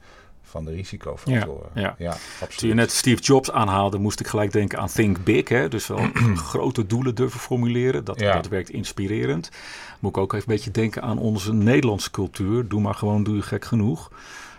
van 0.48 0.64
de 0.64 0.70
risicofactoren. 0.70 1.70
Ja, 1.74 1.94
ja. 1.98 2.11
absoluut. 2.11 2.58
Toen 2.58 2.68
je 2.68 2.74
net 2.74 2.90
Steve 2.90 3.22
Jobs 3.22 3.50
aanhaalde, 3.50 3.98
moest 3.98 4.20
ik 4.20 4.26
gelijk 4.26 4.52
denken 4.52 4.78
aan 4.78 4.88
Think 4.88 5.24
Big. 5.24 5.48
Hè? 5.48 5.68
Dus 5.68 5.87
wel 5.87 6.08
grote 6.50 6.87
doelen 6.87 7.14
durven 7.14 7.40
formuleren. 7.40 8.04
Dat, 8.04 8.18
dat 8.18 8.48
werkt 8.48 8.70
inspirerend. 8.70 9.50
Moet 9.98 10.11
ik 10.11 10.22
ook 10.22 10.32
even 10.32 10.48
een 10.48 10.54
beetje 10.54 10.70
denken 10.70 11.02
aan 11.02 11.18
onze 11.18 11.52
Nederlandse 11.52 12.11
cultuur. 12.11 12.68
Doe 12.68 12.80
maar 12.80 12.94
gewoon, 12.94 13.22
doe 13.22 13.37
je 13.37 13.42
gek 13.42 13.64
genoeg. 13.64 14.11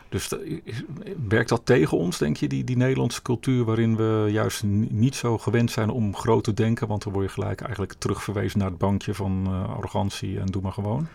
Dus 0.10 0.30
werkt 1.28 1.50
dat 1.50 1.62
tegen 1.66 1.98
ons, 1.98 2.18
denk 2.18 2.38
je, 2.38 2.48
die, 2.48 2.64
die 2.64 2.78
Nederlandse 2.78 3.22
cultuur, 3.22 3.64
waarin 3.64 3.96
we 3.96 4.28
juist 4.32 4.64
niet 4.90 5.16
zo 5.16 5.38
gewend 5.38 5.72
zijn 5.72 5.90
om 5.90 6.16
groot 6.16 6.44
te 6.44 6.54
denken? 6.54 6.88
Want 6.88 7.04
dan 7.04 7.14
word 7.14 7.26
je 7.26 7.32
gelijk 7.32 7.62
eigenlijk 7.62 7.94
terugverwezen 7.94 8.60
naar 8.60 8.70
het 8.70 8.78
bankje 8.78 9.14
van 9.14 9.46
uh, 9.48 9.76
arrogantie 9.76 10.40
en 10.40 10.46
doe 10.46 10.62
maar 10.62 10.72
gewoon. 10.72 11.08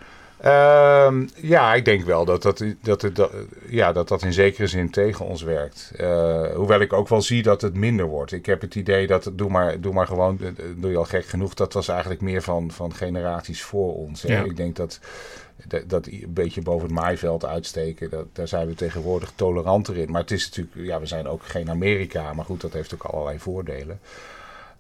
Uh, 0.45 1.13
ja, 1.35 1.75
ik 1.75 1.85
denk 1.85 2.05
wel 2.05 2.25
dat 2.25 2.43
dat, 2.43 2.65
dat, 2.83 3.09
dat, 3.13 3.31
ja, 3.69 3.93
dat 3.93 4.09
dat 4.09 4.23
in 4.23 4.33
zekere 4.33 4.67
zin 4.67 4.91
tegen 4.91 5.27
ons 5.27 5.43
werkt. 5.43 5.93
Uh, 6.01 6.47
hoewel 6.55 6.81
ik 6.81 6.93
ook 6.93 7.09
wel 7.09 7.23
zie 7.23 7.43
dat 7.43 7.61
het 7.61 7.75
minder 7.75 8.07
wordt. 8.07 8.33
Ik 8.33 8.47
heb 8.47 8.61
het 8.61 8.75
idee 8.75 9.07
dat 9.07 9.31
doe 9.33 9.51
maar, 9.51 9.81
doe 9.81 9.93
maar 9.93 10.07
gewoon, 10.07 10.39
eh, 10.41 10.65
doe 10.77 10.91
je 10.91 10.97
al 10.97 11.05
gek 11.05 11.27
genoeg. 11.27 11.55
Dat 11.55 11.73
was 11.73 11.89
eigenlijk 11.89 12.21
meer 12.21 12.43
van, 12.43 12.71
van 12.71 12.95
generaties 12.95 13.63
voor 13.63 13.95
ons. 13.95 14.23
Ja. 14.23 14.43
Ik 14.45 14.57
denk 14.57 14.77
dat 14.77 15.01
dat, 15.67 15.89
dat 15.89 16.07
een 16.07 16.25
beetje 16.29 16.63
boven 16.63 16.87
het 16.87 16.97
maaiveld 16.97 17.45
uitsteken, 17.45 18.11
dat, 18.11 18.27
daar 18.33 18.49
zijn 18.49 18.67
we 18.67 18.75
tegenwoordig 18.75 19.33
toleranter 19.35 19.97
in. 19.97 20.11
Maar 20.11 20.21
het 20.21 20.31
is 20.31 20.45
natuurlijk, 20.49 20.89
ja, 20.89 21.01
we 21.01 21.07
zijn 21.07 21.29
ook 21.29 21.43
geen 21.43 21.71
Amerika, 21.71 22.33
maar 22.33 22.45
goed, 22.45 22.61
dat 22.61 22.73
heeft 22.73 22.95
ook 22.95 23.05
allerlei 23.05 23.39
voordelen. 23.39 24.01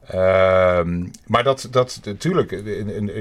Ehm, 0.06 1.06
maar 1.26 1.42
dat, 1.42 1.68
dat 1.70 2.00
natuurlijk, 2.04 2.50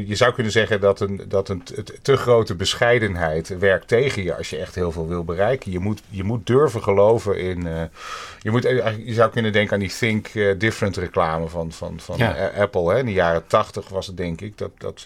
je 0.08 0.16
zou 0.16 0.34
kunnen 0.34 0.52
zeggen 0.52 0.82
dat 0.82 1.00
een, 1.00 1.22
dat 1.28 1.50
een 1.50 1.64
te 2.02 2.18
grote 2.18 2.56
bescheidenheid 2.56 3.58
werkt 3.58 3.88
tegen 3.88 4.24
je 4.24 4.36
als 4.36 4.50
je 4.50 4.58
echt 4.58 4.76
heel 4.76 4.92
veel 4.92 5.08
wil 5.08 5.24
bereiken. 5.24 5.72
Je 5.72 5.80
moet, 5.80 6.02
je 6.10 6.24
moet 6.24 6.48
durven 6.48 6.84
geloven 6.84 7.38
in. 7.38 7.66
Uh, 7.66 7.82
je, 8.40 8.52
moet, 8.52 8.64
je 9.06 9.14
zou 9.14 9.32
kunnen 9.32 9.52
denken 9.52 9.74
aan 9.74 9.80
die 9.80 9.98
Think 9.98 10.28
eh, 10.28 10.54
Different 10.58 10.98
reclame 10.98 11.48
van, 11.48 11.72
van, 11.72 12.00
van 12.00 12.22
Apple. 12.58 12.92
Hè. 12.92 13.00
In 13.00 13.06
de 13.06 13.14
jaren 13.14 13.48
tachtig 13.48 13.90
was 13.90 14.08
het, 14.08 14.18
denk 14.18 14.42
ik. 14.42 14.58
Dat, 14.58 14.72
dat, 14.78 15.06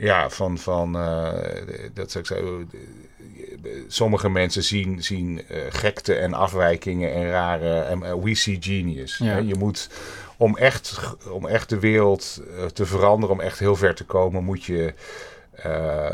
ja, 0.00 0.30
van, 0.30 0.58
van 0.58 0.96
uh, 0.96 1.32
dat 1.92 2.10
zou 2.10 2.24
ik 2.24 2.30
zeggen, 2.30 2.70
sommige 3.88 4.28
mensen 4.28 4.62
zien, 4.62 5.02
zien 5.02 5.42
uh, 5.50 5.58
gekte 5.68 6.14
en 6.14 6.34
afwijkingen 6.34 7.12
en 7.12 7.30
rare, 7.30 7.80
en 7.80 7.98
uh, 7.98 8.14
we 8.22 8.34
see 8.34 8.56
genius. 8.60 9.18
Ja. 9.18 9.36
Je 9.36 9.54
moet, 9.54 9.90
om 10.36 10.56
echt, 10.56 11.16
om 11.30 11.46
echt 11.46 11.68
de 11.68 11.78
wereld 11.78 12.42
te 12.72 12.86
veranderen, 12.86 13.34
om 13.34 13.40
echt 13.40 13.58
heel 13.58 13.76
ver 13.76 13.94
te 13.94 14.04
komen, 14.04 14.44
moet 14.44 14.64
je 14.64 14.94
uh, 15.66 16.10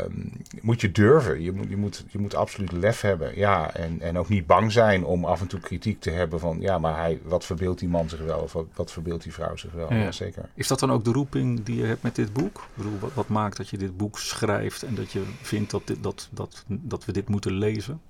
moet 0.61 0.81
je 0.81 0.91
durven. 0.91 1.41
Je 1.41 1.51
moet, 1.51 1.69
je, 1.69 1.77
moet, 1.77 2.05
je 2.09 2.17
moet 2.17 2.35
absoluut 2.35 2.71
lef 2.71 3.01
hebben. 3.01 3.37
Ja, 3.37 3.73
en, 3.73 4.01
en 4.01 4.17
ook 4.17 4.29
niet 4.29 4.47
bang 4.47 4.71
zijn 4.71 5.05
om 5.05 5.25
af 5.25 5.41
en 5.41 5.47
toe 5.47 5.59
kritiek 5.59 6.01
te 6.01 6.09
hebben 6.09 6.39
van... 6.39 6.57
ja, 6.59 6.79
maar 6.79 6.97
hij, 6.97 7.19
wat 7.23 7.45
verbeeldt 7.45 7.79
die 7.79 7.89
man 7.89 8.09
zich 8.09 8.19
wel 8.19 8.39
of 8.39 8.53
wat, 8.53 8.65
wat 8.75 8.91
verbeeldt 8.91 9.23
die 9.23 9.33
vrouw 9.33 9.55
zich 9.55 9.71
wel? 9.71 9.93
Ja. 9.93 10.11
zeker. 10.11 10.49
Is 10.53 10.67
dat 10.67 10.79
dan 10.79 10.91
ook 10.91 11.03
de 11.03 11.11
roeping 11.11 11.63
die 11.63 11.77
je 11.77 11.85
hebt 11.85 12.03
met 12.03 12.15
dit 12.15 12.33
boek? 12.33 12.57
Ik 12.57 12.75
bedoel, 12.83 12.99
wat, 12.99 13.13
wat 13.13 13.27
maakt 13.27 13.57
dat 13.57 13.69
je 13.69 13.77
dit 13.77 13.97
boek 13.97 14.19
schrijft... 14.19 14.83
en 14.83 14.95
dat 14.95 15.11
je 15.11 15.23
vindt 15.41 15.71
dat, 15.71 15.87
dit, 15.87 16.03
dat, 16.03 16.29
dat, 16.31 16.63
dat 16.67 17.05
we 17.05 17.11
dit 17.11 17.29
moeten 17.29 17.51
lezen? 17.51 18.01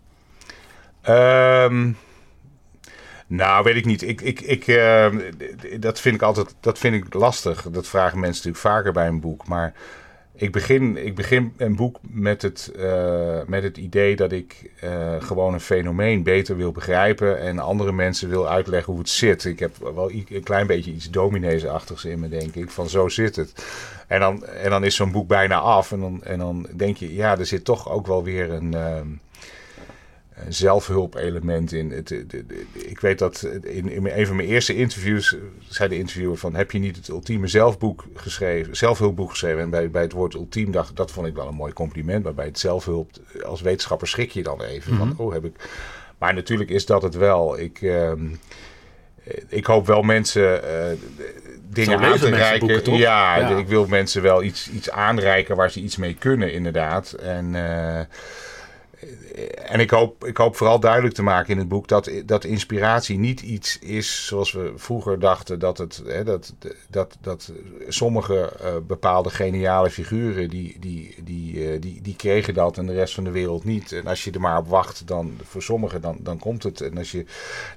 Um, 1.10 1.98
nou, 3.28 3.64
weet 3.64 3.76
ik 3.76 3.86
niet. 3.86 4.02
Ik, 4.02 4.22
ik, 4.22 4.42
ik, 4.42 4.68
uh, 4.68 5.08
dat 5.80 6.00
vind 6.00 6.16
ik 6.16 6.22
altijd 6.22 6.56
dat 6.60 6.78
vind 6.78 6.96
ik 6.96 7.14
lastig. 7.14 7.62
Dat 7.62 7.88
vragen 7.88 8.20
mensen 8.20 8.46
natuurlijk 8.46 8.76
vaker 8.76 8.94
bij 8.94 9.08
een 9.08 9.20
boek. 9.20 9.48
Maar 9.48 9.74
ik 10.38 10.52
begin, 10.52 11.06
ik 11.06 11.16
begin 11.16 11.54
een 11.58 11.76
boek 11.76 12.00
met 12.10 12.42
het, 12.42 12.72
uh, 12.76 13.40
met 13.48 13.64
het 13.64 13.78
idee 13.78 14.16
dat 14.16 14.32
ik 14.32 14.72
uh, 14.84 15.16
gewoon 15.20 15.54
een 15.54 15.60
fenomeen 15.60 16.24
beter 16.24 16.58
wil 16.58 16.72
begrijpen 16.72 17.40
en 17.40 17.60
andere 17.60 17.92
mensen 17.92 18.30
wil 18.30 18.50
uitleggen 18.50 18.94
hoe 18.94 19.02
het 19.02 19.10
zit. 19.10 19.46
Ik 19.46 19.60
heb 19.60 19.76
wel 19.96 20.12
een 20.12 20.44
klein 20.44 20.68
beetje 20.68 20.92
iets 20.92 21.10
domineesachtigs 21.10 22.06
in 22.06 22.20
me, 22.20 22.30
denk 22.30 22.56
ik, 22.56 22.70
van 22.70 22.90
zo 22.90 23.08
zit 23.08 23.36
het. 23.36 23.66
En 24.08 24.20
dan, 24.20 24.46
en 24.46 24.70
dan 24.70 24.84
is 24.84 24.96
zo'n 24.96 25.12
boek 25.12 25.28
bijna 25.28 25.56
af 25.56 25.92
en 25.92 26.00
dan, 26.00 26.24
en 26.24 26.40
dan 26.40 26.68
denk 26.76 26.98
je, 26.98 27.16
ja, 27.16 27.38
er 27.38 27.46
zit 27.46 27.66
toch 27.66 27.92
ook 27.92 28.08
wel 28.08 28.24
weer 28.24 28.52
een... 28.52 28.72
Uh, 28.74 29.00
zelfhulp-element 30.48 31.72
in. 31.72 31.92
Het, 31.92 32.12
ik 32.74 33.00
weet 33.00 33.20
dat 33.20 33.44
in, 33.64 33.90
in 33.90 34.08
een 34.08 34.28
van 34.28 34.36
mijn 34.36 34.48
eerste 34.48 34.76
interviews 34.76 35.36
zei 35.70 35.90
de 35.90 35.98
interviewer 35.98 36.38
van... 36.38 36.56
heb 36.56 36.72
je 36.72 36.80
niet 36.80 36.96
het 36.96 37.08
ultieme 37.08 37.48
zelfboek 37.48 38.06
geschreven, 38.14 38.76
zelfhulpboek 38.76 39.30
geschreven? 39.30 39.62
En 39.62 39.70
bij, 39.70 39.90
bij 39.90 40.02
het 40.02 40.12
woord 40.12 40.34
ultiem 40.34 40.72
dacht 40.72 40.96
dat 40.96 41.12
vond 41.12 41.28
ik 41.28 41.36
wel 41.36 41.48
een 41.48 41.56
mooi 41.56 41.74
compliment. 41.74 42.24
Maar 42.24 42.34
bij 42.34 42.46
het 42.46 42.60
zelfhulp, 42.60 43.12
als 43.46 43.62
wetenschapper 43.62 44.08
schrik 44.08 44.32
je 44.32 44.44
dan 44.44 44.62
even. 44.62 44.98
van, 44.98 45.08
mhm. 45.08 45.22
oh, 45.22 45.34
heb 45.34 45.46
ik... 45.46 45.70
Maar 46.18 46.34
natuurlijk 46.34 46.70
is 46.70 46.86
dat 46.86 47.02
het 47.02 47.16
wel. 47.16 47.60
Ik, 47.60 47.82
uh, 47.82 48.12
ik 49.48 49.66
hoop 49.66 49.88
wel 49.88 50.02
mensen 50.02 50.62
uh, 50.64 50.98
dingen 51.70 52.00
aan 52.00 52.18
te 52.18 52.30
reiken. 52.30 52.98
Ja, 52.98 53.38
ja, 53.38 53.58
ik 53.58 53.68
wil 53.68 53.88
mensen 53.88 54.22
wel 54.22 54.44
iets, 54.44 54.70
iets 54.70 54.92
aanreiken 54.92 55.56
waar 55.56 55.72
ze 55.72 55.80
iets 55.80 55.98
mee 55.98 56.14
kunnen, 56.14 56.54
inderdaad. 56.54 57.12
En... 57.12 57.54
Uh, 57.54 58.00
en 59.66 59.80
ik 59.80 59.90
hoop, 59.90 60.26
ik 60.26 60.38
hoop 60.38 60.56
vooral 60.56 60.80
duidelijk 60.80 61.14
te 61.14 61.24
maken 61.24 61.54
in 61.54 61.58
het 61.58 61.68
boek 61.68 61.88
dat, 61.88 62.12
dat 62.26 62.44
inspiratie 62.44 63.18
niet 63.18 63.42
iets 63.42 63.80
is 63.80 64.26
zoals 64.26 64.52
we 64.52 64.72
vroeger 64.76 65.20
dachten 65.20 65.60
dat 65.60 65.78
het 65.78 66.02
hè, 66.06 66.24
dat, 66.24 66.54
dat, 66.90 67.18
dat 67.22 67.52
sommige 67.88 68.54
uh, 68.62 68.68
bepaalde 68.88 69.30
geniale 69.30 69.90
figuren 69.90 70.50
die, 70.50 70.78
die, 70.80 71.16
die, 71.24 71.54
uh, 71.54 71.82
die, 71.82 72.02
die 72.02 72.16
kregen 72.16 72.54
dat 72.54 72.78
en 72.78 72.86
de 72.86 72.94
rest 72.94 73.14
van 73.14 73.24
de 73.24 73.32
wereld 73.32 73.64
niet. 73.64 73.92
En 73.92 74.08
als 74.08 74.24
je 74.24 74.32
er 74.32 74.40
maar 74.40 74.58
op 74.58 74.68
wacht, 74.68 75.08
dan 75.08 75.38
voor 75.44 75.62
sommigen 75.62 76.02
dan, 76.02 76.18
dan 76.20 76.40
komt 76.40 76.64
het. 76.64 76.82
En 76.82 76.98
als 76.98 77.12
je 77.12 77.26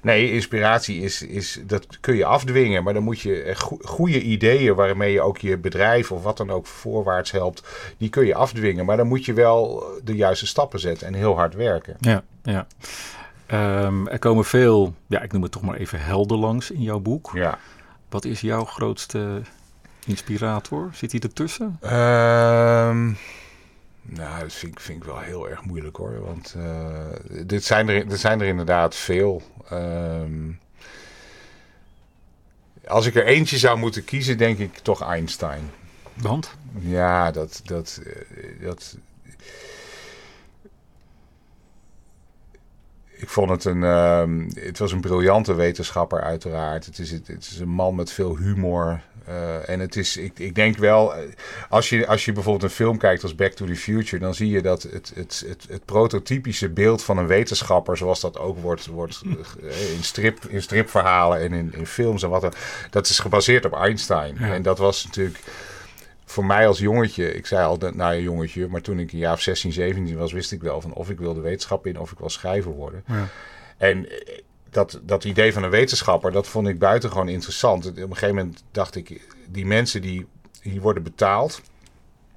nee, 0.01 0.31
inspiratie 0.31 1.01
is, 1.01 1.21
is 1.21 1.59
dat 1.65 1.87
kun 1.99 2.15
je 2.15 2.25
afdwingen, 2.25 2.83
maar 2.83 2.93
dan 2.93 3.03
moet 3.03 3.19
je 3.19 3.51
go 3.55 3.77
goede 3.81 4.21
ideeën 4.21 4.75
waarmee 4.75 5.11
je 5.11 5.21
ook 5.21 5.37
je 5.37 5.57
bedrijf 5.57 6.11
of 6.11 6.23
wat 6.23 6.37
dan 6.37 6.49
ook 6.49 6.65
voorwaarts 6.65 7.31
helpt, 7.31 7.63
die 7.97 8.09
kun 8.09 8.25
je 8.25 8.35
afdwingen. 8.35 8.85
Maar 8.85 8.97
dan 8.97 9.07
moet 9.07 9.25
je 9.25 9.33
wel 9.33 9.85
de 10.03 10.15
juiste 10.15 10.47
stappen 10.47 10.79
zetten 10.79 11.10
en 11.13 11.19
heel 11.19 11.35
hard 11.35 11.53
werken. 11.53 11.95
Ja, 11.99 12.23
ja. 12.43 12.67
Um, 13.83 14.07
er 14.07 14.19
komen 14.19 14.45
veel, 14.45 14.95
ja, 15.07 15.21
ik 15.21 15.31
noem 15.31 15.41
het 15.41 15.51
toch 15.51 15.61
maar 15.61 15.75
even 15.75 16.01
helden 16.01 16.37
langs 16.37 16.71
in 16.71 16.81
jouw 16.81 16.99
boek. 16.99 17.31
Ja. 17.33 17.57
Wat 18.09 18.25
is 18.25 18.41
jouw 18.41 18.65
grootste 18.65 19.41
inspirator? 20.05 20.89
Zit 20.93 21.11
hij 21.11 21.21
ertussen? 21.21 21.65
Um, 21.83 23.17
nou, 24.01 24.41
dat 24.41 24.53
vind 24.53 24.71
ik, 24.71 24.79
vind 24.79 24.97
ik 24.97 25.03
wel 25.03 25.19
heel 25.19 25.49
erg 25.49 25.65
moeilijk 25.65 25.95
hoor. 25.95 26.21
Want 26.25 26.55
uh, 26.57 27.45
dit 27.45 27.63
zijn 27.63 27.89
er, 27.89 28.11
er 28.11 28.17
zijn 28.17 28.41
er 28.41 28.47
inderdaad 28.47 28.95
veel. 28.95 29.41
Um, 29.71 30.59
als 32.87 33.05
ik 33.05 33.15
er 33.15 33.25
eentje 33.25 33.57
zou 33.57 33.77
moeten 33.77 34.03
kiezen, 34.03 34.37
denk 34.37 34.57
ik 34.57 34.77
toch 34.77 35.01
Einstein. 35.01 35.71
Want? 36.13 36.55
Ja, 36.79 37.31
dat, 37.31 37.61
dat, 37.63 38.01
eh, 38.05 38.65
dat, 38.65 38.97
vond 43.31 43.49
het 43.49 43.65
een. 43.65 43.81
Uh, 43.81 44.23
het 44.53 44.79
was 44.79 44.91
een 44.91 45.01
briljante 45.01 45.53
wetenschapper, 45.53 46.21
uiteraard. 46.21 46.85
Het 46.85 46.99
is, 46.99 47.11
het, 47.11 47.29
is 47.39 47.59
een 47.59 47.69
man 47.69 47.95
met 47.95 48.11
veel 48.11 48.37
humor. 48.37 49.01
Uh, 49.29 49.69
en 49.69 49.79
het 49.79 49.95
is, 49.95 50.17
ik, 50.17 50.39
ik 50.39 50.55
denk 50.55 50.77
wel, 50.77 51.15
eh, 51.15 51.21
als 51.69 51.89
je, 51.89 52.07
als 52.07 52.25
je 52.25 52.31
bijvoorbeeld 52.31 52.63
een 52.63 52.75
film 52.77 52.97
kijkt 52.97 53.23
als 53.23 53.35
Back 53.35 53.51
to 53.51 53.65
the 53.65 53.75
Future, 53.75 54.21
dan 54.21 54.33
zie 54.33 54.49
je 54.49 54.61
dat 54.61 54.83
het, 54.83 55.11
het, 55.15 55.43
het, 55.47 55.65
het 55.69 55.85
prototypische 55.85 56.69
beeld 56.69 57.03
van 57.03 57.17
een 57.17 57.27
wetenschapper, 57.27 57.97
zoals 57.97 58.19
dat 58.19 58.39
ook 58.39 58.57
wordt, 58.57 58.85
wordt 58.85 59.21
eh, 59.25 59.93
in, 59.93 60.03
strip, 60.03 60.45
in 60.45 60.61
stripverhalen 60.61 61.39
en 61.39 61.53
in, 61.53 61.73
in 61.77 61.85
films 61.85 62.23
en 62.23 62.29
wat 62.29 62.41
dan, 62.41 62.53
dat 62.89 63.09
is 63.09 63.19
gebaseerd 63.19 63.65
op 63.65 63.73
Einstein. 63.73 64.37
En 64.37 64.61
dat 64.61 64.77
was 64.77 65.05
natuurlijk 65.05 65.39
voor 66.31 66.45
mij 66.45 66.67
als 66.67 66.79
jongetje, 66.79 67.33
ik 67.33 67.45
zei 67.45 67.65
altijd, 67.65 67.95
nou 67.95 68.15
een 68.15 68.21
jongetje, 68.21 68.67
maar 68.67 68.81
toen 68.81 68.99
ik 68.99 69.11
een 69.11 69.17
jaar 69.17 69.33
of 69.33 69.41
16, 69.41 69.71
17 69.71 70.17
was, 70.17 70.31
wist 70.31 70.51
ik 70.51 70.61
wel 70.61 70.81
van 70.81 70.93
of 70.93 71.09
ik 71.09 71.19
wilde 71.19 71.41
wetenschap 71.41 71.85
in 71.85 71.99
of 71.99 72.11
ik 72.11 72.19
wil 72.19 72.29
schrijver 72.29 72.71
worden. 72.71 73.03
Ja. 73.07 73.27
En 73.77 74.09
eh, 74.09 74.39
dat, 74.69 74.99
dat 75.03 75.23
idee 75.23 75.53
van 75.53 75.63
een 75.63 75.69
wetenschapper, 75.69 76.31
dat 76.31 76.47
vond 76.47 76.67
ik 76.67 76.79
buitengewoon 76.79 77.29
interessant. 77.29 77.85
Op 77.85 77.97
een 77.97 78.13
gegeven 78.13 78.35
moment 78.35 78.63
dacht 78.71 78.95
ik, 78.95 79.27
die 79.47 79.65
mensen 79.65 80.01
die, 80.01 80.27
die 80.61 80.81
worden 80.81 81.03
betaald 81.03 81.61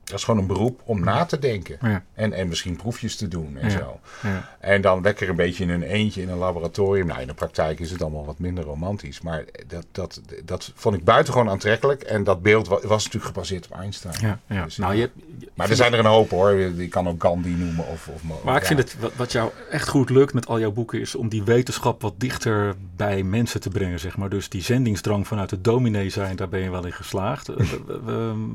dat 0.05 0.19
is 0.19 0.25
gewoon 0.25 0.41
een 0.41 0.47
beroep 0.47 0.81
om 0.85 1.05
na 1.05 1.25
te 1.25 1.39
denken. 1.39 1.79
Ja. 1.83 2.03
En, 2.15 2.33
en 2.33 2.49
misschien 2.49 2.77
proefjes 2.77 3.17
te 3.17 3.29
doen 3.29 3.57
en 3.57 3.71
zo. 3.71 4.01
Ja. 4.23 4.57
En 4.59 4.81
dan 4.81 5.03
lekker 5.03 5.29
een 5.29 5.37
beetje 5.37 5.65
in 5.65 5.71
een 5.71 5.83
eentje 5.83 6.23
in 6.23 6.29
een 6.29 6.39
laboratorium. 6.39 7.07
Nou, 7.07 7.21
in 7.21 7.27
de 7.27 7.35
praktijk 7.35 7.81
is 7.81 7.91
het 7.91 8.03
allemaal 8.03 8.25
wat 8.25 8.39
minder 8.39 8.65
romantisch. 8.65 9.21
Maar 9.21 9.45
dat, 9.67 9.87
dat, 9.93 10.21
dat 10.45 10.73
vond 10.75 10.97
ik 10.97 11.05
buitengewoon 11.05 11.51
aantrekkelijk. 11.51 12.03
En 12.03 12.25
dat 12.25 12.43
beeld 12.43 12.69
was, 12.69 12.83
was 12.85 13.05
natuurlijk 13.05 13.35
gebaseerd 13.35 13.67
op 13.71 13.79
Einstein. 13.79 14.17
Ja, 14.21 14.39
ja. 14.47 14.65
Dus, 14.65 14.77
nou, 14.77 14.95
je, 14.95 15.11
maar 15.55 15.71
er 15.71 15.77
zijn 15.77 15.93
er 15.93 15.99
een 15.99 16.05
hoop 16.05 16.31
hoor. 16.31 16.73
Die 16.77 16.89
kan 16.89 17.09
ook 17.09 17.23
Gandhi 17.23 17.55
noemen. 17.55 17.87
Of, 17.87 18.09
of, 18.09 18.23
maar 18.45 18.57
ik 18.57 18.65
vind 18.65 18.79
het, 18.79 18.97
wat, 19.01 19.13
wat 19.17 19.33
jou 19.33 19.51
echt 19.71 19.89
goed 19.89 20.11
lukt 20.11 20.35
met 20.35 20.47
al 20.47 20.61
jouw 20.61 20.73
boeken... 20.73 21.01
is 21.01 21.15
om 21.15 21.29
die 21.29 21.43
wetenschap 21.43 22.03
wat 22.03 22.15
dichter 22.17 22.75
bij 22.97 23.23
mensen 23.23 23.61
te 23.61 23.69
brengen, 23.69 24.01
zeg 24.01 24.17
maar. 24.17 24.29
Dus 24.29 24.49
die 24.49 24.63
zendingsdrang 24.63 25.27
vanuit 25.27 25.51
het 25.51 25.65
dominee 25.65 26.09
zijn, 26.09 26.37
daar 26.37 26.49
ben 26.49 26.61
je 26.61 26.71
wel 26.71 26.87
in 26.87 26.93
geslaagd. 26.93 27.49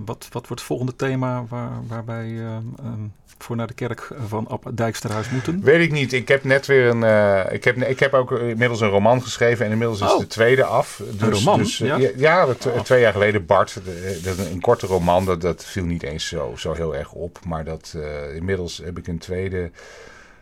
wat, 0.06 0.28
wat 0.32 0.48
wordt 0.48 0.50
het 0.50 0.62
volgende 0.62 0.96
thema 0.96 1.39
waar, 1.50 1.70
waar 1.88 2.06
wij 2.06 2.28
uh, 2.28 2.56
um, 2.86 3.14
voor 3.38 3.56
naar 3.56 3.68
de 3.68 3.74
kerk 3.74 4.10
van 4.28 4.48
Ab 4.48 4.72
Dijksterhuis 4.74 5.30
moeten? 5.30 5.62
Weet 5.64 5.82
ik 5.82 5.92
niet. 5.92 6.14
Ik 6.14 6.28
heb 6.28 6.44
net 6.44 6.66
weer 6.66 6.88
een. 6.90 7.02
Uh, 7.02 7.54
ik, 7.54 7.64
heb, 7.64 7.78
ik 7.78 8.00
heb 8.00 8.14
ook 8.14 8.32
inmiddels 8.32 8.82
een 8.82 8.90
roman 8.90 9.22
geschreven 9.22 9.66
en 9.66 9.72
inmiddels 9.72 10.02
is 10.02 10.12
Oh. 10.14 10.20
de 10.20 10.28
tweede 10.28 10.64
af. 10.64 11.02
Dus, 11.12 11.22
Een 11.22 11.32
roman? 11.34 11.58
Dus, 11.60 11.78
Ja? 11.78 11.96
ja, 11.98 12.10
ja, 12.16 12.46
dat- 12.46 12.70
twee 12.86 13.02
jaar 13.02 13.12
geleden. 13.14 13.46
Bart, 13.46 13.74
de- 13.86 14.20
dat 14.24 14.38
een 14.38 14.62
korte 14.62 14.88
roman. 14.88 15.26
Dat, 15.26 15.42
dat 15.42 15.66
viel 15.66 15.86
niet 15.86 16.04
eens 16.04 16.28
zo, 16.28 16.54
zo 16.58 16.74
heel 16.74 16.96
erg 16.96 17.12
op. 17.12 17.40
Maar 17.46 17.64
dat, 17.64 17.94
eh, 17.98 18.36
inmiddels 18.36 18.82
heb 18.84 18.98
ik 18.98 19.08
een 19.08 19.18
tweede 19.20 19.72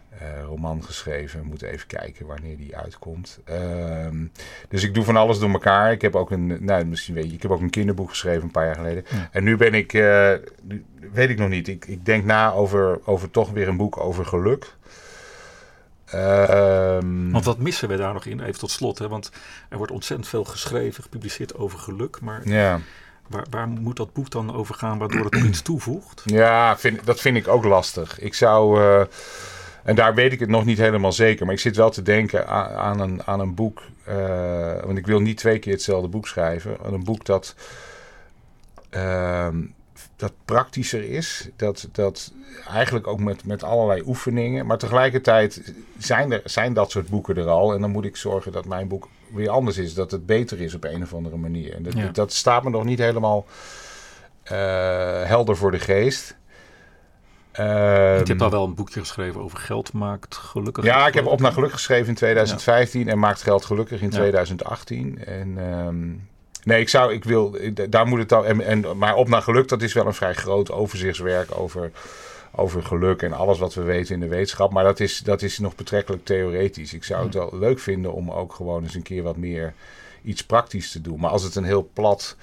eh, 0.10 0.42
roman 0.44 0.84
geschreven. 0.84 1.44
Moet 1.46 1.62
even 1.62 1.88
kijken 1.88 2.26
wanneer 2.26 2.58
die 2.58 2.78
uitkomt. 2.78 3.40
Ehm, 3.46 4.26
dus 4.70 4.84
ik 4.84 4.94
doe 4.94 5.04
van 5.04 5.16
alles 5.18 5.40
door 5.40 5.50
elkaar. 5.52 5.92
Ik 5.92 6.02
heb 6.02 6.16
ook 6.16 6.32
een, 6.32 6.58
nou, 6.66 6.86
misschien 6.86 7.14
weet 7.16 7.28
je, 7.30 7.34
ik 7.34 7.42
heb 7.42 7.52
ook 7.52 7.62
een 7.62 7.70
kinderboek 7.70 8.10
geschreven 8.10 8.44
een 8.44 8.52
paar 8.52 8.66
jaar 8.66 8.76
geleden. 8.76 9.04
Ja. 9.10 9.30
En 9.32 9.44
nu 9.44 9.58
ben 9.58 9.74
ik, 9.74 9.94
eh, 9.94 10.34
nu- 10.62 10.86
weet 11.12 11.30
ik 11.30 11.38
nog 11.38 11.50
niet. 11.50 11.68
Ik, 11.68 11.86
ik 11.88 12.06
denk 12.06 12.24
na 12.26 12.52
over, 12.52 13.00
over 13.06 13.32
toch 13.32 13.50
weer 13.52 13.68
een 13.68 13.78
boek 13.78 13.98
over 13.98 14.26
geluk. 14.26 14.76
Ehm, 16.06 17.32
Want 17.32 17.46
wat 17.46 17.58
missen 17.58 17.90
we 17.90 17.96
daar 17.98 18.14
nog 18.14 18.26
in? 18.26 18.40
Even 18.42 18.60
tot 18.60 18.72
slot, 18.72 19.00
hè? 19.00 19.08
want 19.08 19.32
er 19.70 19.78
wordt 19.78 19.92
ontzettend 19.92 20.30
veel 20.30 20.44
geschreven, 20.44 21.04
gepubliceerd 21.04 21.56
over 21.56 21.80
geluk. 21.80 22.22
Maar 22.22 22.42
ja, 22.50 22.80
waar, 23.28 23.46
waar 23.50 23.68
moet 23.68 23.96
dat 23.98 24.14
boek 24.14 24.30
dan 24.30 24.56
over 24.56 24.76
gaan 24.76 24.98
waardoor 24.98 25.24
het 25.24 25.34
nog 25.34 25.44
iets 25.44 25.62
toevoegt? 25.62 26.22
ja 26.26 26.78
vind, 26.78 27.06
dat 27.06 27.20
vind 27.20 27.38
ik 27.38 27.48
ook 27.48 27.64
lastig. 27.64 28.20
Ik 28.20 28.34
zou, 28.34 28.82
eh, 28.82 29.02
en 29.88 29.96
daar 29.96 30.14
weet 30.16 30.32
ik 30.32 30.40
het 30.40 30.50
nog 30.50 30.66
niet 30.66 30.78
helemaal 30.78 31.12
zeker, 31.12 31.46
maar 31.46 31.54
ik 31.56 31.60
zit 31.62 31.76
wel 31.76 31.90
te 31.90 32.02
denken 32.02 32.48
aan, 32.48 32.70
aan, 32.72 33.00
een, 33.00 33.24
aan 33.26 33.40
een 33.40 33.56
boek. 33.56 33.82
eh, 34.06 34.84
want 34.84 34.98
ik 34.98 35.06
wil 35.06 35.20
niet 35.20 35.38
twee 35.38 35.60
keer 35.60 35.74
hetzelfde 35.74 36.08
boek 36.08 36.28
schrijven. 36.28 36.78
Een 36.84 37.04
boek 37.04 37.26
dat, 37.26 37.56
ehm, 38.90 39.62
dat 40.16 40.34
praktischer 40.46 41.04
is. 41.04 41.50
Dat, 41.56 41.88
dat 41.92 42.32
eigenlijk 42.70 43.08
ook 43.08 43.20
met, 43.20 43.46
met 43.46 43.64
allerlei 43.64 44.02
oefeningen. 44.06 44.66
Maar 44.66 44.78
tegelijkertijd 44.78 45.74
zijn, 45.98 46.32
er, 46.32 46.42
zijn 46.44 46.74
dat 46.74 46.92
soort 46.92 47.08
boeken 47.10 47.38
er 47.38 47.48
al. 47.48 47.74
En 47.74 47.82
dan 47.82 47.92
moet 47.92 48.06
ik 48.06 48.16
zorgen 48.16 48.52
dat 48.52 48.66
mijn 48.66 48.88
boek 48.88 49.08
weer 49.34 49.50
anders 49.50 49.78
is. 49.78 49.94
Dat 49.94 50.12
het 50.12 50.26
beter 50.26 50.62
is 50.62 50.74
op 50.74 50.84
een 50.84 51.04
of 51.04 51.14
andere 51.14 51.38
manier. 51.38 51.74
En 51.76 51.84
dat, 51.84 51.94
Ja. 51.94 52.10
dat 52.12 52.34
staat 52.34 52.64
me 52.64 52.70
nog 52.70 52.84
niet 52.84 53.00
helemaal 53.00 53.46
eh, 54.44 55.24
helder 55.24 55.58
voor 55.58 55.72
de 55.72 55.80
geest. 55.80 56.36
Ehm, 57.58 58.18
je 58.18 58.24
hebt 58.26 58.42
al 58.42 58.50
wel 58.50 58.64
een 58.64 58.76
boekje 58.76 59.00
geschreven 59.00 59.42
over 59.42 59.58
geld 59.58 59.94
maakt 59.94 60.36
gelukkig. 60.36 60.84
ja, 60.84 61.08
ik 61.08 61.14
heb 61.14 61.26
Op 61.26 61.40
naar 61.40 61.52
Geluk 61.52 61.72
geschreven 61.72 62.08
in 62.08 62.16
2015 62.16 63.08
en 63.10 63.20
Maakt 63.20 63.42
Geld 63.42 63.66
Gelukkig 63.66 64.02
in 64.02 64.10
Ja. 64.12 64.18
2018. 64.18 65.26
En 65.26 65.54
ehm, 65.58 66.08
nee, 66.64 66.80
ik 66.82 66.90
zou, 66.90 67.14
ik 67.14 67.24
wil, 67.24 67.56
ik- 67.60 67.92
daar 67.92 68.08
moet 68.08 68.20
het 68.20 68.30
dan, 68.30 68.46
en, 68.46 68.62
en, 68.62 68.98
maar 68.98 69.16
Op 69.16 69.28
naar 69.30 69.42
Geluk, 69.42 69.68
dat 69.68 69.82
is 69.82 69.94
wel 69.94 70.06
een 70.06 70.14
vrij 70.14 70.34
groot 70.34 70.72
overzichtswerk 70.72 71.60
over, 71.60 71.92
over 72.56 72.84
geluk 72.84 73.22
en 73.22 73.34
alles 73.34 73.60
wat 73.60 73.74
we 73.74 73.82
weten 73.82 74.14
in 74.14 74.20
de 74.20 74.28
wetenschap. 74.28 74.72
Maar 74.72 74.84
dat 74.84 75.00
is, 75.00 75.20
dat 75.20 75.42
is 75.42 75.60
nog 75.60 75.76
betrekkelijk 75.76 76.26
theoretisch. 76.26 76.94
Ik 76.94 77.04
zou 77.04 77.24
het 77.26 77.34
wel 77.34 77.50
leuk 77.54 77.80
vinden 77.80 78.14
om 78.14 78.32
ook 78.32 78.54
gewoon 78.54 78.84
eens 78.84 78.96
een 78.96 79.02
keer 79.02 79.24
wat 79.24 79.38
meer 79.38 79.74
iets 80.24 80.44
praktisch 80.46 80.92
te 80.92 81.02
doen. 81.02 81.20
Maar 81.20 81.30
als 81.32 81.44
het 81.44 81.56
een 81.56 81.64
heel 81.64 81.90
plat 81.94 82.36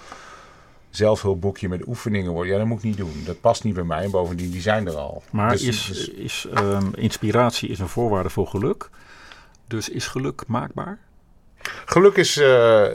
zelfhulpboekje 0.96 1.68
met 1.68 1.86
oefeningen 1.86 2.32
wordt, 2.32 2.50
ja, 2.50 2.58
dat 2.58 2.66
moet 2.66 2.78
ik 2.78 2.84
niet 2.84 2.96
doen. 2.96 3.22
Dat 3.24 3.40
past 3.40 3.64
niet 3.64 3.74
bij 3.74 3.84
mij 3.84 4.04
en 4.04 4.10
bovendien, 4.10 4.50
die 4.50 4.60
zijn 4.60 4.86
er 4.86 4.96
al. 4.96 5.22
Maar 5.30 5.50
Dus- 5.50 5.62
is, 5.62 5.86
dus- 5.86 6.08
is 6.08 6.46
ehm, 6.54 6.86
inspiratie 6.94 7.68
is 7.68 7.78
een 7.78 7.88
voorwaarde 7.88 8.30
voor 8.30 8.46
geluk. 8.46 8.90
Dus 9.66 9.88
is 9.88 10.06
geluk 10.06 10.42
maakbaar? 10.46 10.98
Geluk 11.84 12.16
is, 12.16 12.36
eh, 12.36 12.86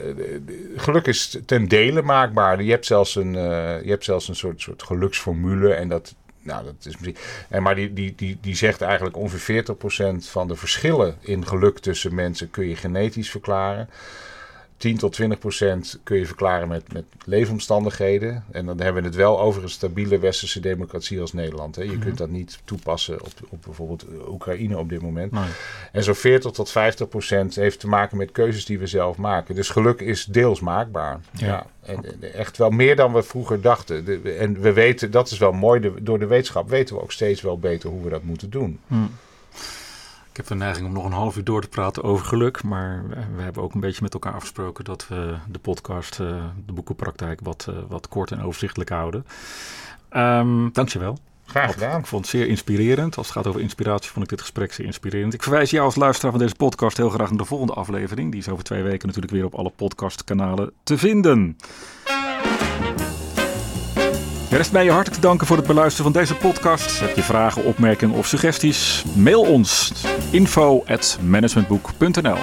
geluk 0.76 1.06
is 1.08 1.38
ten 1.46 1.68
dele 1.68 2.02
maakbaar. 2.02 2.64
Je 2.64 2.72
hebt 2.72 2.86
zelfs 2.86 3.16
een, 3.16 3.36
eh, 3.36 3.84
je 3.84 3.90
hebt 3.90 4.04
zelfs 4.04 4.28
een 4.28 4.36
soort, 4.36 4.62
soort 4.62 4.84
geluksformule. 4.84 5.74
En 5.74 5.88
dat, 5.88 6.16
nou, 6.42 6.64
dat 6.64 6.76
is 6.80 6.98
misschien. 6.98 7.16
En 7.50 7.64
maar 7.64 7.76
die, 7.76 7.94
die, 7.94 8.14
die, 8.16 8.38
die 8.42 8.56
zegt 8.56 8.82
eigenlijk 8.82 9.18
ongeveer 9.18 9.40
40% 9.40 10.30
van 10.30 10.48
de 10.48 10.56
verschillen 10.56 11.16
in 11.20 11.48
geluk 11.48 11.80
tussen 11.80 12.16
mensen 12.16 12.52
kun 12.52 12.68
je 12.68 12.76
genetisch 12.76 13.30
verklaren. 13.30 13.90
10 14.80 14.98
tot 14.98 15.14
20 15.14 15.40
procent 15.40 16.00
kun 16.04 16.18
je 16.18 16.26
verklaren 16.26 16.68
met, 16.68 16.94
met 16.94 17.04
leefomstandigheden. 17.26 18.44
En 18.52 18.66
dan 18.66 18.80
hebben 18.80 19.02
we 19.02 19.08
het 19.08 19.18
wel 19.18 19.40
over 19.40 19.64
een 19.64 19.70
stabiele 19.70 20.20
westerse 20.20 20.60
democratie 20.60 21.22
als 21.22 21.34
Nederland. 21.34 21.76
Hè. 21.76 21.84
Je 21.84 22.00
kunt 22.00 22.18
dat 22.18 22.30
niet 22.30 22.60
toepassen 22.64 23.22
op, 23.22 23.32
op 23.50 23.62
bijvoorbeeld 23.66 24.06
Oekraïne 24.28 24.78
op 24.78 24.90
dit 24.90 25.02
moment. 25.02 25.32
Nee. 25.32 25.44
En 25.92 26.04
zo'n 26.04 26.16
40 26.16 26.52
tot 26.52 26.72
50 26.72 27.10
procent 27.10 27.56
heeft 27.56 27.80
te 27.80 27.88
maken 27.88 28.18
met 28.18 28.32
keuzes 28.32 28.66
die 28.66 28.80
we 28.80 28.88
zelf 28.88 29.18
maken. 29.18 29.56
Dus 29.56 29.70
geluk 29.70 30.02
is 30.02 30.26
deels 30.26 30.60
maakbaar. 30.60 31.20
Ja. 31.32 31.48
Ja. 31.48 31.66
En, 31.82 32.06
en 32.06 32.34
echt 32.34 32.58
wel 32.58 32.70
meer 32.70 32.96
dan 32.96 33.14
we 33.14 33.24
vroeger 33.24 33.62
dachten. 33.62 34.06
De- 34.06 34.32
en 34.40 34.62
we 34.62 34.74
weten, 34.74 35.12
dat 35.12 35.32
is 35.32 35.38
wel 35.38 35.52
mooi, 35.52 35.80
de- 35.80 35.94
door 36.02 36.20
de 36.20 36.28
wetenschap 36.28 36.70
weten 36.70 36.96
we 36.96 37.02
ook 37.02 37.12
steeds 37.12 37.42
wel 37.42 37.60
beter 37.60 37.90
hoe 37.90 38.04
we 38.04 38.10
dat 38.10 38.24
moeten 38.24 38.50
doen. 38.50 38.80
Hm. 38.88 38.96
Ik 40.40 40.48
heb 40.48 40.58
de 40.58 40.64
neiging 40.64 40.88
om 40.88 40.94
nog 40.94 41.06
een 41.06 41.12
half 41.12 41.38
uur 41.38 41.44
door 41.44 41.62
te 41.62 41.68
praten 41.68 42.04
over 42.04 42.26
geluk. 42.26 42.64
Maar 42.64 43.04
we, 43.36 43.42
hebben 43.42 43.64
ook 43.64 43.74
een 43.74 43.80
beetje 43.80 44.02
met 44.02 44.14
elkaar 44.14 44.34
afgesproken 44.34 44.84
dat 44.84 45.08
we 45.08 45.36
de 45.48 45.60
podcast, 45.60 46.20
eh, 46.20 46.28
de 46.66 46.74
boekenpraktijk, 46.74 47.40
wat, 47.44 47.66
eh, 47.70 47.76
wat 47.88 48.08
kort 48.08 48.32
en 48.32 48.42
overzichtelijk 48.42 48.90
houden. 48.90 49.26
Ehm 50.10 50.70
dankjewel. 50.72 51.18
Graag 51.46 51.74
gedaan. 51.74 52.00
Ik 52.00 52.06
vond 52.06 52.22
het 52.22 52.36
zeer 52.36 52.48
inspirerend. 52.48 53.18
Als 53.18 53.28
het 53.28 53.36
gaat 53.36 53.48
over 53.48 53.62
inspiratie, 53.62 54.12
vond 54.12 54.24
ik 54.24 54.30
dit 54.30 54.42
gesprek 54.42 54.74
zeer 54.74 54.86
inspirerend. 54.86 55.34
Ik 55.34 55.44
verwijs 55.44 55.70
jou 55.70 55.86
als 55.86 55.96
luisteraar 55.96 56.32
van 56.32 56.42
deze 56.42 56.56
podcast 56.56 56.98
heel 56.98 57.10
graag 57.10 57.30
naar 57.30 57.38
de 57.38 57.46
volgende 57.46 57.74
aflevering. 57.74 58.32
Die 58.32 58.40
is 58.40 58.50
over 58.50 58.64
twee 58.64 58.84
weken 58.84 59.08
natuurlijk 59.08 59.34
weer 59.34 59.46
op 59.46 59.56
alle 59.56 59.72
podcastkanalen 59.76 60.72
te 60.84 60.98
vinden. 60.98 61.58
Er 64.50 64.58
rest 64.58 64.72
mij 64.72 64.84
je 64.84 64.92
hartelijk 64.92 65.22
te 65.22 65.28
danken 65.28 65.48
voor 65.48 65.58
het 65.58 65.68
beluisteren 65.68 66.12
van 66.12 66.22
deze 66.22 66.36
podcast. 66.36 67.00
Heb 67.00 67.16
je 67.16 67.24
vragen, 67.24 67.64
opmerkingen 67.64 68.16
of 68.16 68.28
suggesties? 68.28 69.04
Mail 69.16 69.42
ons 69.42 69.92
info 70.30 70.84
at 70.88 71.18
managementboek.nl 71.22 72.38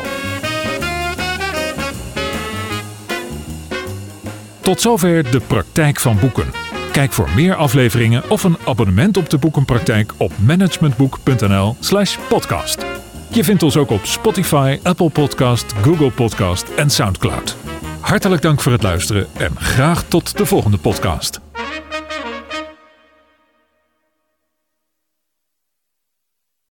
Tot 4.61 4.81
zover 4.81 5.31
de 5.31 5.41
praktijk 5.41 6.01
van 6.01 6.19
boeken. 6.19 6.47
Kijk 6.93 7.13
voor 7.13 7.29
meer 7.35 7.55
afleveringen 7.55 8.31
of 8.31 8.43
een 8.45 8.57
abonnement 8.67 9.17
op 9.17 9.31
de 9.31 9.39
boekenpraktijk 9.39 10.13
op 10.17 10.33
managementboek.nl/slash 10.39 12.19
podcast. 12.29 12.85
Je 13.29 13.45
vindt 13.45 13.63
ons 13.63 13.77
ook 13.77 13.91
op 13.91 14.05
Spotify, 14.05 14.79
Apple 14.83 15.11
Podcast, 15.11 15.73
Google 15.83 16.11
Podcast 16.11 16.69
en 16.77 16.91
Soundcloud. 16.91 17.57
Hartelijk 18.01 18.43
dank 18.43 18.61
voor 18.61 18.73
het 18.73 18.83
luisteren 18.83 19.27
en 19.37 19.57
graag 19.57 20.03
tot 20.09 20.37
de 20.37 20.47
volgende 20.47 20.79
podcast. 20.79 21.46